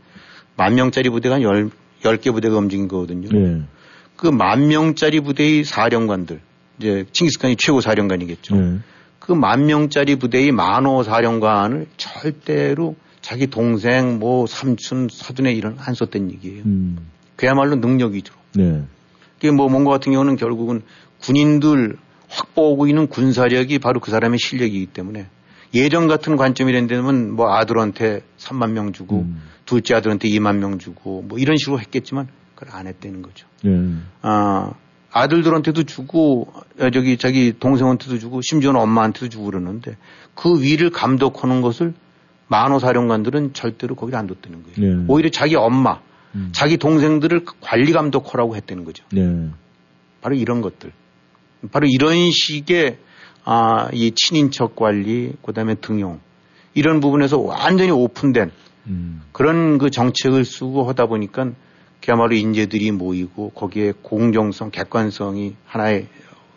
만 0.57 0.75
명짜리 0.75 1.09
부대가 1.11 1.41
열, 1.43 1.71
열개 2.05 2.31
부대가 2.31 2.57
움직인 2.57 2.89
거거든요. 2.89 3.29
네. 3.31 3.63
그만 4.17 4.69
명짜리 4.69 5.21
부대의 5.21 5.65
사령관들, 5.65 6.41
이제 6.79 7.05
칭기스칸이 7.13 7.57
최고 7.57 7.81
사령관이겠죠. 7.81 8.57
네. 8.57 8.79
그만 9.19 9.67
명짜리 9.67 10.17
부대의 10.17 10.53
만호 10.53 11.03
사령관을 11.03 11.87
절대로 11.97 12.97
자기 13.21 13.49
동생, 13.49 14.19
뭐 14.19 14.47
삼촌, 14.47 15.09
사돈에 15.11 15.53
이런 15.53 15.77
안 15.79 15.95
썼던 15.95 16.31
얘기예요. 16.31 16.63
음. 16.65 17.11
그야말로 17.35 17.77
능력 17.77 18.13
위주로. 18.13 18.37
네. 18.55 18.83
그게 19.35 19.51
뭐 19.51 19.69
몽고 19.69 19.91
같은 19.91 20.13
경우는 20.13 20.37
결국은 20.37 20.83
군인들 21.21 21.99
확보하고 22.29 22.87
있는 22.87 23.07
군사력이 23.07 23.79
바로 23.79 24.01
그 24.01 24.11
사람의 24.11 24.39
실력이기 24.39 24.87
때문에 24.87 25.27
예전 25.75 26.09
같은 26.09 26.37
관점이랬다면 26.37 27.33
뭐 27.33 27.53
아들한테 27.55 28.23
3만 28.39 28.71
명 28.71 28.93
주고 28.93 29.21
음. 29.21 29.43
둘째 29.65 29.95
아들한테 29.95 30.29
2만 30.29 30.57
명 30.57 30.79
주고 30.79 31.23
뭐 31.23 31.39
이런 31.39 31.57
식으로 31.57 31.81
했겠지만 31.81 32.29
그걸 32.55 32.75
안 32.75 32.87
했다는 32.87 33.23
거죠. 33.23 33.47
네. 33.63 33.71
아, 34.23 34.73
아들들한테도 35.13 35.85
주고, 35.85 36.53
어, 36.79 36.91
저기, 36.91 37.17
자기 37.17 37.53
동생한테도 37.59 38.19
주고, 38.19 38.41
심지어는 38.43 38.81
엄마한테도 38.81 39.29
주고 39.29 39.45
그러는데, 39.47 39.97
그 40.35 40.61
위를 40.61 40.91
감독하는 40.91 41.61
것을 41.63 41.95
만호 42.49 42.79
사령관들은 42.79 43.53
절대로 43.53 43.95
거기를 43.95 44.19
안 44.19 44.27
뒀다는 44.27 44.63
거예요. 44.63 44.97
네. 44.99 45.05
오히려 45.09 45.31
자기 45.31 45.57
엄마, 45.57 46.01
음. 46.35 46.51
자기 46.53 46.77
동생들을 46.77 47.45
관리 47.61 47.93
감독하라고 47.93 48.57
했다는 48.57 48.85
거죠. 48.85 49.05
네. 49.13 49.49
바로 50.21 50.35
이런 50.35 50.61
것들. 50.61 50.93
바로 51.71 51.87
이런 51.87 52.31
식의 52.31 52.99
아, 53.45 53.89
이 53.93 54.11
친인척 54.11 54.75
관리, 54.75 55.33
그 55.43 55.53
다음에 55.53 55.77
등용. 55.77 56.21
이런 56.75 57.01
부분에서 57.01 57.39
완전히 57.39 57.91
오픈된 57.91 58.51
음. 58.89 59.23
그런 59.33 59.79
그 59.79 59.91
정책을 59.91 60.45
쓰고 60.45 60.85
하다 60.89 61.07
보니까 61.07 61.53
그야말로 62.05 62.35
인재들이 62.35 62.91
모이고 62.91 63.51
거기에 63.51 63.93
공정성, 64.03 64.71
객관성이 64.71 65.57
하나에 65.65 66.07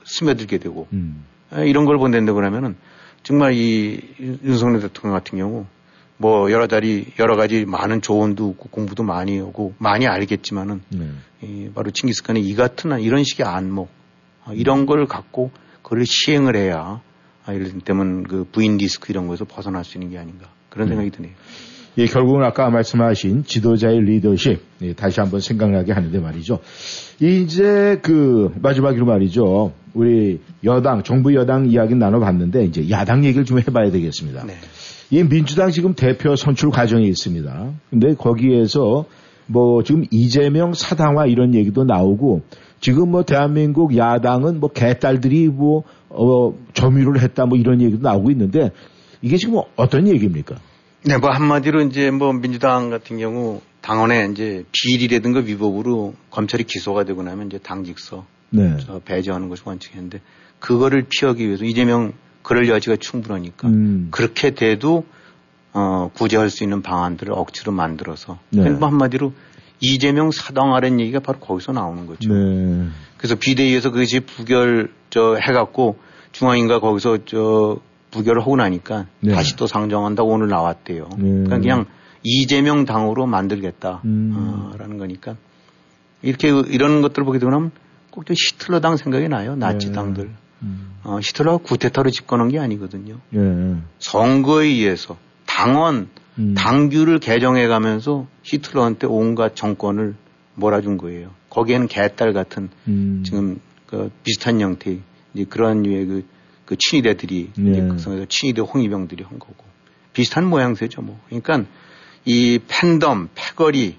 스며들게 0.03 0.57
되고 0.57 0.87
음. 0.93 1.25
아, 1.51 1.61
이런 1.61 1.85
걸 1.85 1.97
본다는데 1.97 2.31
그러면은 2.33 2.75
정말 3.23 3.53
이 3.53 4.01
윤석열 4.43 4.81
대통령 4.81 5.17
같은 5.17 5.37
경우 5.37 5.65
뭐 6.17 6.51
여러 6.51 6.67
자리 6.67 7.05
여러 7.19 7.35
가지 7.35 7.65
많은 7.65 8.01
조언도 8.01 8.51
있고 8.51 8.69
공부도 8.69 9.03
많이 9.03 9.39
오고 9.39 9.75
많이 9.77 10.07
알겠지만은 10.07 10.81
네. 10.89 11.09
이 11.41 11.69
바로 11.73 11.91
칭기스칸의 11.91 12.43
이 12.43 12.55
같은 12.55 12.99
이런 12.99 13.23
식의 13.23 13.45
안목 13.45 13.87
아, 13.87 13.98
이런 14.53 14.85
걸 14.85 15.05
갖고 15.05 15.51
그걸 15.81 16.05
시행을 16.05 16.55
해야 16.55 17.01
아, 17.45 17.53
예를 17.53 17.79
들면 17.83 18.23
그 18.23 18.45
부인 18.51 18.77
리스크 18.77 19.11
이런 19.11 19.27
거에서 19.27 19.45
벗어날 19.45 19.83
수 19.83 19.97
있는 19.97 20.11
게 20.11 20.17
아닌가 20.17 20.47
그런 20.69 20.87
네. 20.87 20.95
생각이 20.95 21.11
드네요. 21.11 21.31
예, 21.97 22.05
결국은 22.05 22.43
아까 22.43 22.69
말씀하신 22.69 23.43
지도자의 23.43 23.99
리더십 24.01 24.61
예, 24.83 24.93
다시 24.93 25.19
한번 25.19 25.39
생각나게 25.39 25.91
하는데 25.91 26.17
말이죠. 26.19 26.59
이제 27.19 27.99
그 28.01 28.53
마지막으로 28.61 29.05
말이죠. 29.05 29.73
우리 29.93 30.39
여당 30.63 31.03
정부 31.03 31.33
여당 31.33 31.65
이야기 31.65 31.95
나눠봤는데 31.95 32.65
이제 32.65 32.89
야당 32.89 33.25
얘기를 33.25 33.43
좀 33.43 33.59
해봐야 33.59 33.89
되겠습니다. 33.91 34.45
네. 34.45 34.53
이 35.09 35.23
민주당 35.23 35.71
지금 35.71 35.95
대표 35.95 36.35
선출 36.35 36.69
과정이 36.69 37.07
있습니다. 37.07 37.71
근데 37.89 38.13
거기에서 38.13 39.05
뭐 39.47 39.81
지금 39.83 40.05
이재명 40.11 40.73
사당화 40.73 41.25
이런 41.25 41.55
얘기도 41.55 41.83
나오고 41.83 42.43
지금 42.79 43.11
뭐 43.11 43.23
대한민국 43.23 43.95
야당은 43.95 44.59
뭐 44.59 44.71
개딸들이 44.71 45.47
뭐 45.47 45.83
어, 46.09 46.53
점유를 46.73 47.21
했다 47.21 47.45
뭐 47.45 47.57
이런 47.57 47.81
얘기도 47.81 48.01
나오고 48.01 48.31
있는데 48.31 48.71
이게 49.21 49.37
지금 49.37 49.61
어떤 49.75 50.07
얘기입니까? 50.07 50.55
네, 51.05 51.17
뭐 51.17 51.29
한마디로 51.29 51.81
이제 51.81 52.11
뭐 52.11 52.33
민주당 52.33 52.89
같은 52.89 53.17
경우 53.17 53.61
당원에 53.81 54.27
이제 54.31 54.65
비리라든가 54.71 55.39
위법으로 55.39 56.13
검찰이 56.29 56.63
기소가 56.63 57.03
되고 57.03 57.23
나면 57.23 57.47
이제 57.47 57.57
당직서 57.57 58.25
네. 58.51 58.77
저 58.85 58.99
배제하는 58.99 59.49
것이 59.49 59.63
원칙인데 59.65 60.21
그거를 60.59 61.05
피하기 61.09 61.45
위해서 61.45 61.63
이재명 61.63 62.13
그럴 62.41 62.67
여지가 62.67 62.97
충분하니까 62.97 63.67
음. 63.67 64.07
그렇게 64.11 64.51
돼도 64.51 65.05
어, 65.71 66.09
구제할 66.13 66.49
수 66.49 66.63
있는 66.63 66.81
방안들을 66.81 67.31
억지로 67.33 67.71
만들어서 67.71 68.39
네. 68.49 68.69
뭐 68.69 68.87
한마디로 68.87 69.33
이재명 69.79 70.31
사당하라는 70.31 70.99
얘기가 70.99 71.19
바로 71.19 71.39
거기서 71.39 71.71
나오는 71.71 72.05
거죠. 72.05 72.33
네. 72.33 72.87
그래서 73.17 73.35
비대위에서 73.35 73.91
그것이 73.91 74.19
부결 74.21 74.91
저 75.09 75.35
해갖고 75.35 75.97
중앙인가 76.31 76.79
거기서 76.79 77.19
저 77.25 77.77
부결을 78.11 78.41
하고 78.41 78.55
나니까 78.55 79.05
네. 79.21 79.33
다시 79.33 79.55
또 79.55 79.67
상정한다고 79.67 80.29
오늘 80.29 80.47
나왔대요. 80.47 81.09
네. 81.17 81.23
그러니까 81.23 81.59
그냥 81.59 81.85
이재명 82.23 82.85
당으로 82.85 83.25
만들겠다라는 83.25 84.01
음. 84.05 84.97
거니까 84.97 85.35
이렇게 86.21 86.49
이런 86.49 87.01
것들 87.01 87.21
을 87.21 87.25
보게 87.25 87.39
되면 87.39 87.71
꼭 88.11 88.25
또 88.25 88.33
히틀러 88.33 88.81
당 88.81 88.97
생각이 88.97 89.29
나요. 89.29 89.55
나치 89.55 89.87
네. 89.87 89.93
당들. 89.93 90.29
음. 90.61 90.95
어, 91.03 91.19
히틀러가 91.21 91.63
구테타로 91.63 92.09
집권한 92.11 92.49
게 92.49 92.59
아니거든요. 92.59 93.15
예. 93.33 93.75
선거에 93.99 94.65
의해서 94.65 95.17
당원 95.59 96.07
음. 96.37 96.53
당규를 96.53 97.19
개정해 97.19 97.67
가면서 97.67 98.27
히틀러한테 98.43 99.07
온갖 99.07 99.57
정권을 99.57 100.15
몰아준 100.55 100.97
거예요. 100.97 101.31
거기에는 101.49 101.87
개딸 101.87 102.31
같은 102.31 102.69
음. 102.87 103.23
지금 103.25 103.59
그 103.85 104.09
비슷한 104.23 104.61
형태의 104.61 105.01
이제 105.33 105.45
그런 105.49 105.83
류의 105.83 106.05
그, 106.05 106.25
그 106.63 106.75
친위대들이 106.77 107.51
네. 107.57 107.71
이제 107.71 107.81
그 107.81 107.99
성에서 107.99 108.25
친위대 108.29 108.61
홍위병들이 108.61 109.25
한 109.25 109.37
거고 109.37 109.65
비슷한 110.13 110.47
모양새죠 110.47 111.01
뭐. 111.01 111.19
그러니까 111.27 111.65
이 112.23 112.59
팬덤, 112.69 113.27
패거리, 113.35 113.97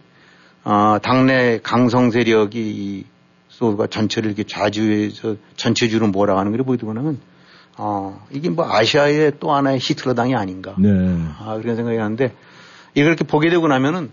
어, 0.64 0.96
당내 1.02 1.60
강성 1.62 2.10
세력이 2.10 2.58
이 2.58 3.04
소가 3.48 3.86
전체를 3.86 4.30
이렇게 4.30 4.44
좌주해서 4.44 5.36
전체주로 5.56 6.08
몰아가는 6.08 6.52
걸 6.52 6.64
보이고 6.64 6.90
나면 6.94 7.18
어, 7.82 8.26
이게 8.30 8.50
뭐 8.50 8.70
아시아의 8.70 9.32
또 9.40 9.54
하나의 9.54 9.78
히틀러당이 9.80 10.34
아닌가. 10.34 10.74
네. 10.78 10.90
아, 11.38 11.58
그런 11.62 11.76
생각이 11.76 11.96
하는데 11.96 12.34
이걸 12.94 13.06
이렇게 13.08 13.24
보게 13.24 13.48
되고 13.48 13.66
나면은 13.68 14.10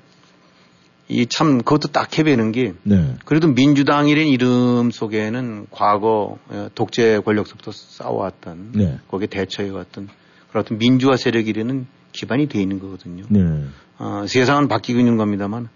이 1.10 1.26
참 1.28 1.58
그것도 1.60 1.90
딱 1.90 2.18
해 2.18 2.24
배는 2.24 2.52
게 2.52 2.74
네. 2.84 3.16
그래도 3.26 3.48
민주당이라는 3.50 4.28
이름 4.28 4.92
속에는 4.92 5.68
과거 5.72 6.38
어, 6.50 6.70
독재 6.76 7.20
권력서부터 7.26 7.72
싸워왔던 7.74 8.72
네. 8.74 9.00
거기에 9.10 9.28
대처해왔던 9.28 10.10
그런 10.50 10.64
어떤 10.64 10.78
민주화 10.78 11.18
세력이라는 11.18 11.88
기반이 12.14 12.48
돼 12.48 12.62
있는 12.62 12.80
거거든요. 12.80 13.26
네. 13.30 13.66
어, 14.00 14.26
세상은 14.28 14.68
바뀌고 14.68 15.00
있는 15.00 15.18
겁니다만 15.18 15.68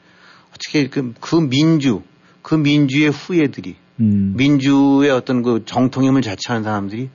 어떻게 0.49 0.87
그, 0.87 1.13
그 1.19 1.35
민주, 1.35 2.01
그 2.41 2.55
민주의 2.55 3.09
후예들이 3.09 3.75
음. 3.99 4.33
민주의 4.37 5.09
어떤 5.11 5.43
그 5.43 5.63
정통임을 5.65 6.21
자처하는 6.21 6.63
사람들이 6.63 7.09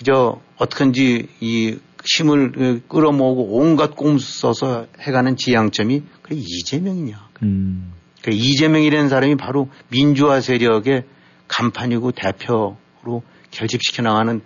그저 0.00 0.40
어떻게든지 0.56 1.28
이 1.40 1.78
힘을 2.06 2.52
어, 2.56 2.88
끌어모으고 2.88 3.58
온갖 3.58 3.94
꼼수 3.94 4.40
써서 4.40 4.86
해가는 4.98 5.36
지향점이 5.36 6.02
그래 6.22 6.36
이재명이냐. 6.36 7.28
음. 7.42 7.92
그 8.22 8.30
이재명이라는 8.32 9.10
사람이 9.10 9.36
바로 9.36 9.68
민주화 9.90 10.40
세력의 10.40 11.04
간판이고 11.48 12.12
대표로 12.12 13.22
결집시켜 13.50 14.02
나가는 14.02 14.40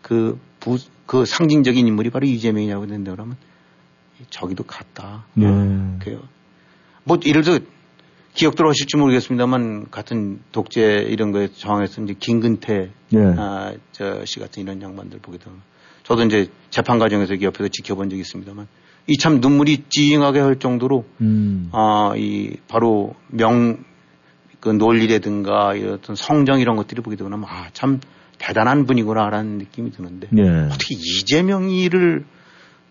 그, 0.00 0.38
부, 0.60 0.78
그 1.06 1.24
상징적인 1.24 1.88
인물이 1.88 2.10
바로 2.10 2.26
이재명이냐고 2.26 2.86
된다 2.86 3.10
그러면 3.10 3.36
저기도 4.30 4.62
같다. 4.62 5.24
네. 5.34 5.46
그래요. 5.98 6.20
뭐 7.02 7.18
예를 7.24 7.42
들어 7.42 7.58
기억들 8.34 8.66
하실지 8.66 8.96
모르겠습니다만 8.96 9.90
같은 9.90 10.40
독재 10.52 11.06
이런 11.08 11.32
거에 11.32 11.48
저항해서 11.48 12.02
이제 12.02 12.14
김근태 12.18 12.90
예. 13.12 13.18
아, 13.36 13.72
저씨 13.92 14.38
같은 14.38 14.62
이런 14.62 14.80
양반들 14.80 15.18
보게 15.20 15.38
되면 15.38 15.60
저도 16.04 16.24
이제 16.24 16.48
재판 16.70 16.98
과정에서 16.98 17.40
옆에서 17.40 17.68
지켜본 17.68 18.10
적이 18.10 18.20
있습니다만 18.20 18.68
이 19.06 19.16
참 19.16 19.40
눈물이 19.40 19.84
찡하게 19.88 20.40
할 20.40 20.58
정도로 20.58 21.04
음. 21.20 21.68
아, 21.72 22.12
이 22.16 22.56
바로 22.68 23.14
명, 23.28 23.84
그 24.60 24.68
논리라든가 24.68 25.72
어떤 25.92 26.14
성정 26.14 26.60
이런 26.60 26.76
것들이 26.76 27.00
보게 27.02 27.16
되면 27.16 27.42
아, 27.44 27.68
참 27.72 28.00
대단한 28.38 28.86
분이구나라는 28.86 29.58
느낌이 29.58 29.90
드는데 29.90 30.28
네. 30.30 30.48
어떻게 30.66 30.94
이재명이를 30.94 32.24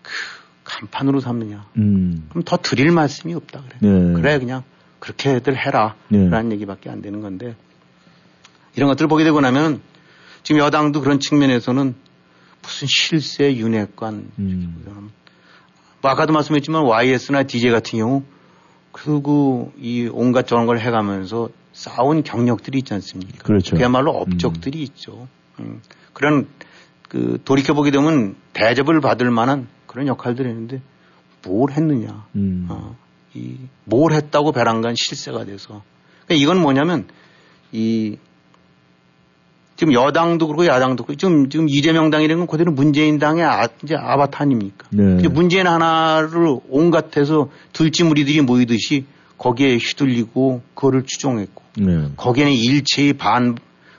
그 0.02 0.10
간판으로 0.64 1.20
삼느냐. 1.20 1.66
음. 1.78 2.26
그럼 2.28 2.44
더 2.44 2.56
드릴 2.58 2.90
말씀이 2.90 3.34
없다 3.34 3.62
그래. 3.62 3.78
네. 3.80 4.12
그래 4.12 4.38
그냥 4.38 4.62
그렇게들 5.00 5.56
해라. 5.56 5.96
네. 6.08 6.28
라는 6.28 6.52
얘기밖에 6.52 6.90
안 6.90 7.02
되는 7.02 7.20
건데 7.20 7.56
이런 8.76 8.88
것들을 8.88 9.08
보게 9.08 9.24
되고 9.24 9.40
나면 9.40 9.80
지금 10.42 10.60
여당도 10.60 11.00
그런 11.00 11.18
측면에서는 11.18 11.94
무슨 12.62 12.88
실세 12.88 13.54
윤회관 13.56 14.30
음. 14.38 15.10
뭐 16.02 16.10
아까도 16.10 16.32
말씀했지만 16.32 16.84
YS나 16.84 17.42
DJ 17.44 17.70
같은 17.72 17.98
경우 17.98 18.22
그리고 18.92 19.72
이 19.78 20.08
온갖 20.12 20.46
저런 20.46 20.66
걸 20.66 20.78
해가면서 20.78 21.48
싸운 21.72 22.22
경력들이 22.22 22.78
있지 22.78 22.94
않습니까? 22.94 23.44
그렇죠. 23.44 23.76
그야말로 23.76 24.10
업적들이 24.12 24.82
있죠. 24.82 25.28
음, 25.60 25.80
그런 26.12 26.48
그 27.08 27.40
돌이켜 27.44 27.74
보게 27.74 27.90
되면 27.90 28.34
대접을 28.52 29.00
받을 29.00 29.30
만한 29.30 29.68
그런 29.86 30.06
역할들을 30.06 30.48
했는데 30.48 30.80
뭘 31.44 31.70
했느냐. 31.72 32.26
음. 32.36 32.66
어, 32.68 32.96
이, 32.96 33.09
뭘 33.84 34.12
했다고 34.12 34.52
배란간 34.52 34.94
실세가 34.96 35.44
돼서. 35.44 35.82
그러니까 36.26 36.42
이건 36.42 36.60
뭐냐면 36.60 37.06
이 37.72 38.16
지금 39.76 39.94
여당도 39.94 40.46
그렇고 40.46 40.66
야당도 40.66 41.04
그렇고 41.04 41.16
지금, 41.16 41.48
지금 41.48 41.66
이재명 41.66 42.10
당이라는 42.10 42.40
건 42.40 42.46
그대로 42.46 42.70
문재인 42.70 43.18
당의 43.18 43.44
아, 43.44 43.66
이제 43.82 43.94
아바타 43.96 44.42
아닙니까? 44.42 44.86
네. 44.90 45.26
문재인 45.28 45.66
하나를 45.66 46.58
온갖해서 46.68 47.48
들쥐무리들이 47.72 48.42
모이듯이 48.42 49.06
거기에 49.38 49.78
휘둘리고 49.78 50.60
그거를 50.74 51.04
추종했고 51.06 51.62
네. 51.78 52.08
거기에는 52.14 52.52
일체의 52.52 53.14
반, 53.14 53.56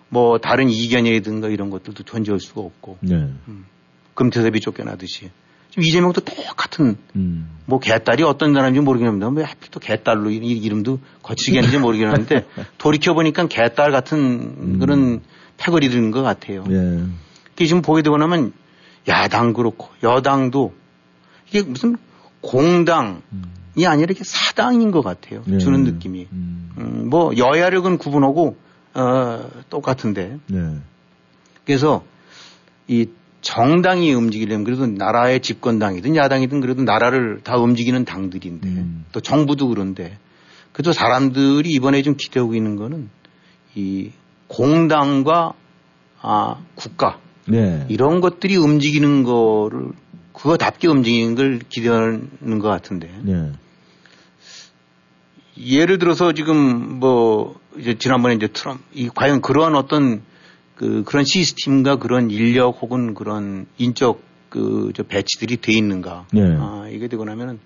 뭐 0.07 0.38
다른 0.38 0.69
이견이라든가 0.69 1.47
이런 1.47 1.71
것들도 1.71 2.03
존재할 2.03 2.39
수가 2.39 2.61
없고 2.61 2.99
네. 2.99 3.29
금태섭이 4.13 4.59
쫓겨나듯이 4.59 5.32
지금 5.72 5.84
이재명도 5.84 6.22
똑같은 6.22 6.97
음. 7.15 7.49
뭐 7.65 7.80
개딸이 7.80 8.24
어떤 8.24 8.53
사람인지 8.53 8.82
모르겠는데 8.82 9.39
왜 9.39 9.45
하필 9.45 9.72
또 9.72 9.80
개딸로 9.80 10.30
이 10.30 10.36
이름도 10.36 10.99
거치게 11.24 11.57
했는지 11.57 11.80
모르겠는데 11.80 12.45
돌이켜 12.78 13.13
보니까 13.13 13.47
개딸 13.47 13.91
같은 13.91 14.80
그런 14.80 15.22
패거리들인 15.57 16.11
것 16.11 16.22
같아요. 16.22 16.65
예. 16.69 17.03
이게 17.53 17.65
지금 17.65 17.82
보게 17.82 18.01
되고 18.01 18.17
나면 18.17 18.51
야당 19.07 19.53
그렇고 19.53 19.88
여당도 20.03 20.74
이게 21.47 21.61
무슨 21.61 21.97
공당이 22.41 23.86
아니라 23.86 24.05
이렇게 24.09 24.24
사당인 24.24 24.91
것 24.91 25.01
같아요. 25.01 25.43
네. 25.45 25.57
주는 25.59 25.84
느낌이. 25.84 26.28
음, 26.32 27.07
뭐 27.09 27.32
여야력은 27.38 27.97
구분하고 27.97 28.57
어, 28.93 29.49
똑같은데. 29.69 30.38
네. 30.47 30.78
그래서 31.65 32.03
이 32.88 33.07
정당이 33.41 34.13
움직이려면 34.13 34.63
그래도 34.63 34.85
나라의 34.85 35.41
집권당이든 35.41 36.15
야당이든 36.15 36.61
그래도 36.61 36.83
나라를 36.83 37.41
다 37.43 37.57
움직이는 37.57 38.05
당들인데 38.05 38.67
음. 38.67 39.05
또 39.11 39.19
정부도 39.19 39.67
그런데 39.67 40.17
그래도 40.71 40.93
사람들이 40.93 41.69
이번에 41.69 42.01
좀 42.03 42.15
기대하고 42.17 42.55
있는 42.55 42.75
거는 42.75 43.09
이 43.75 44.11
공당과 44.47 45.53
아, 46.21 46.57
국가 46.75 47.19
네. 47.47 47.85
이런 47.89 48.21
것들이 48.21 48.57
움직이는 48.57 49.23
거를 49.23 49.89
그거답게 50.33 50.87
움직이는 50.87 51.35
걸 51.35 51.59
기대하는 51.67 52.59
것 52.59 52.67
같은데 52.69 53.11
네. 53.23 53.51
예를 55.59 55.97
들어서 55.97 56.31
지금 56.33 56.99
뭐 56.99 57.59
이제 57.77 57.97
지난번에 57.97 58.35
이제 58.35 58.47
트럼프 58.47 58.83
이 58.93 59.09
과연 59.09 59.41
그런 59.41 59.75
어떤 59.75 60.21
그 60.82 61.03
그런 61.05 61.23
시스템과 61.25 61.97
그런 61.97 62.32
인력 62.32 62.82
혹은 62.82 63.13
그런 63.13 63.67
인적 63.77 64.19
그 64.49 64.91
저 64.95 65.03
배치들이 65.03 65.57
돼 65.57 65.71
있는가 65.73 66.25
네. 66.34 66.41
아, 66.59 66.88
이게 66.91 67.07
되고 67.07 67.23
나면은 67.23 67.59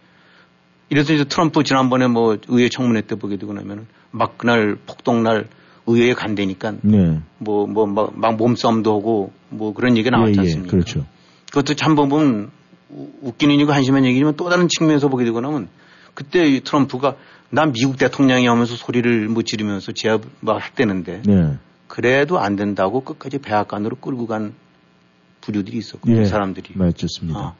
이래서 0.89 1.13
이제 1.13 1.23
트럼프 1.23 1.63
지난번에 1.63 2.07
뭐 2.07 2.37
의회 2.49 2.67
청문회 2.69 3.01
때 3.01 3.15
보게 3.15 3.37
되고 3.37 3.53
나면은 3.53 3.87
막 4.11 4.37
그날 4.37 4.75
폭동날 4.85 5.47
의회에 5.87 6.13
간다니까 6.13 6.73
네. 6.81 7.21
뭐뭐막 7.39 8.35
몸싸움도 8.35 8.93
하고 8.93 9.31
뭐 9.49 9.73
그런 9.73 9.97
얘기가 9.97 10.15
나왔지 10.15 10.33
예, 10.33 10.35
예, 10.35 10.39
않습니까? 10.41 10.71
그렇죠. 10.71 11.05
그것도 11.49 11.73
참 11.75 11.95
보면 11.95 12.51
우- 12.89 13.09
웃기는 13.21 13.53
얘기고 13.55 13.71
한심한 13.71 14.05
얘기지만 14.05 14.35
또 14.35 14.49
다른 14.49 14.67
측면에서 14.67 15.07
보게 15.07 15.23
되고 15.25 15.39
나면 15.41 15.69
그때 16.13 16.45
이 16.45 16.59
트럼프가 16.59 17.15
난 17.49 17.71
미국 17.71 17.97
대통령이 17.97 18.45
하면서 18.45 18.75
소리를 18.75 19.27
뭐 19.29 19.41
지르면서 19.41 19.91
제압 19.93 20.21
막 20.41 20.61
했대는데 20.61 21.21
네. 21.25 21.53
그래도 21.87 22.39
안 22.39 22.55
된다고 22.55 23.01
끝까지 23.01 23.39
배악관으로 23.39 23.97
끌고 23.97 24.27
간 24.27 24.53
부류들이 25.41 25.77
있었고 25.77 26.09
예. 26.11 26.25
사람들이 26.25 26.71
맞습니다. 26.73 27.55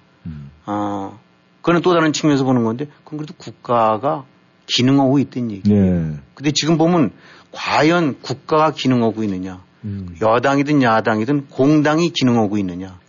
어, 0.66 1.20
그거는 1.62 1.82
또 1.82 1.94
다른 1.94 2.14
측면에서 2.14 2.44
보는 2.44 2.64
건데 2.64 2.88
그건 3.04 3.18
그래도 3.18 3.34
국가가 3.38 4.26
기능하고 4.68 5.20
있던 5.20 5.52
얘기예요. 5.52 5.84
네. 5.84 6.18
근데 6.34 6.52
지금 6.52 6.78
보면 6.78 7.12
과연 7.52 8.22
국가가 8.22 8.72
기능하고 8.72 9.24
있느냐 9.24 9.64
음. 9.84 10.16
여당이든 10.22 10.82
야당이든 10.82 11.48
공당이 11.50 12.10
기능하고 12.10 12.58
있느냐 12.58 13.00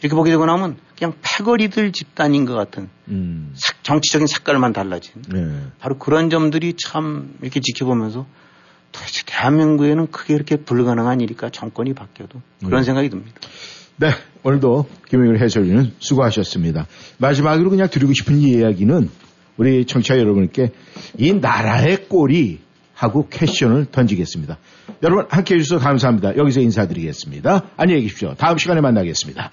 이렇게 0.00 0.14
보게 0.14 0.30
되고 0.30 0.46
나면 0.46 0.76
그냥 0.96 1.14
패거리들 1.20 1.92
집단인 1.92 2.44
것 2.46 2.54
같은 2.54 2.88
음. 3.08 3.54
정치적인 3.82 4.26
색깔만 4.26 4.72
달라진 4.72 5.22
네. 5.28 5.66
바로 5.78 5.98
그런 5.98 6.30
점들이 6.30 6.74
참 6.74 7.34
이렇게 7.42 7.60
지켜보면서 7.60 8.26
도대체 8.92 9.22
대한민국에는 9.26 10.10
크게 10.10 10.34
이렇게 10.34 10.56
불가능한 10.56 11.20
일일까 11.20 11.50
정권이 11.50 11.94
바뀌어도 11.94 12.40
그런 12.64 12.80
네. 12.80 12.84
생각이 12.84 13.10
듭니다. 13.10 13.40
네, 13.96 14.10
오늘도 14.42 14.88
김영일 15.08 15.42
해설위는 15.42 15.92
수고하셨습니다. 15.98 16.86
마지막으로 17.18 17.70
그냥 17.70 17.88
드리고 17.88 18.12
싶은 18.14 18.38
이야기는 18.38 19.10
우리 19.56 19.84
청취자 19.84 20.18
여러분께 20.18 20.72
이 21.18 21.32
나라의 21.34 22.08
꼴이 22.08 22.60
하고 22.94 23.28
퀘션을 23.28 23.86
던지겠습니다. 23.92 24.58
여러분 25.02 25.26
함께 25.30 25.54
해주셔서 25.54 25.82
감사합니다. 25.82 26.36
여기서 26.36 26.60
인사드리겠습니다. 26.60 27.70
안녕히 27.76 28.02
계십시오. 28.02 28.34
다음 28.34 28.58
시간에 28.58 28.80
만나겠습니다. 28.80 29.50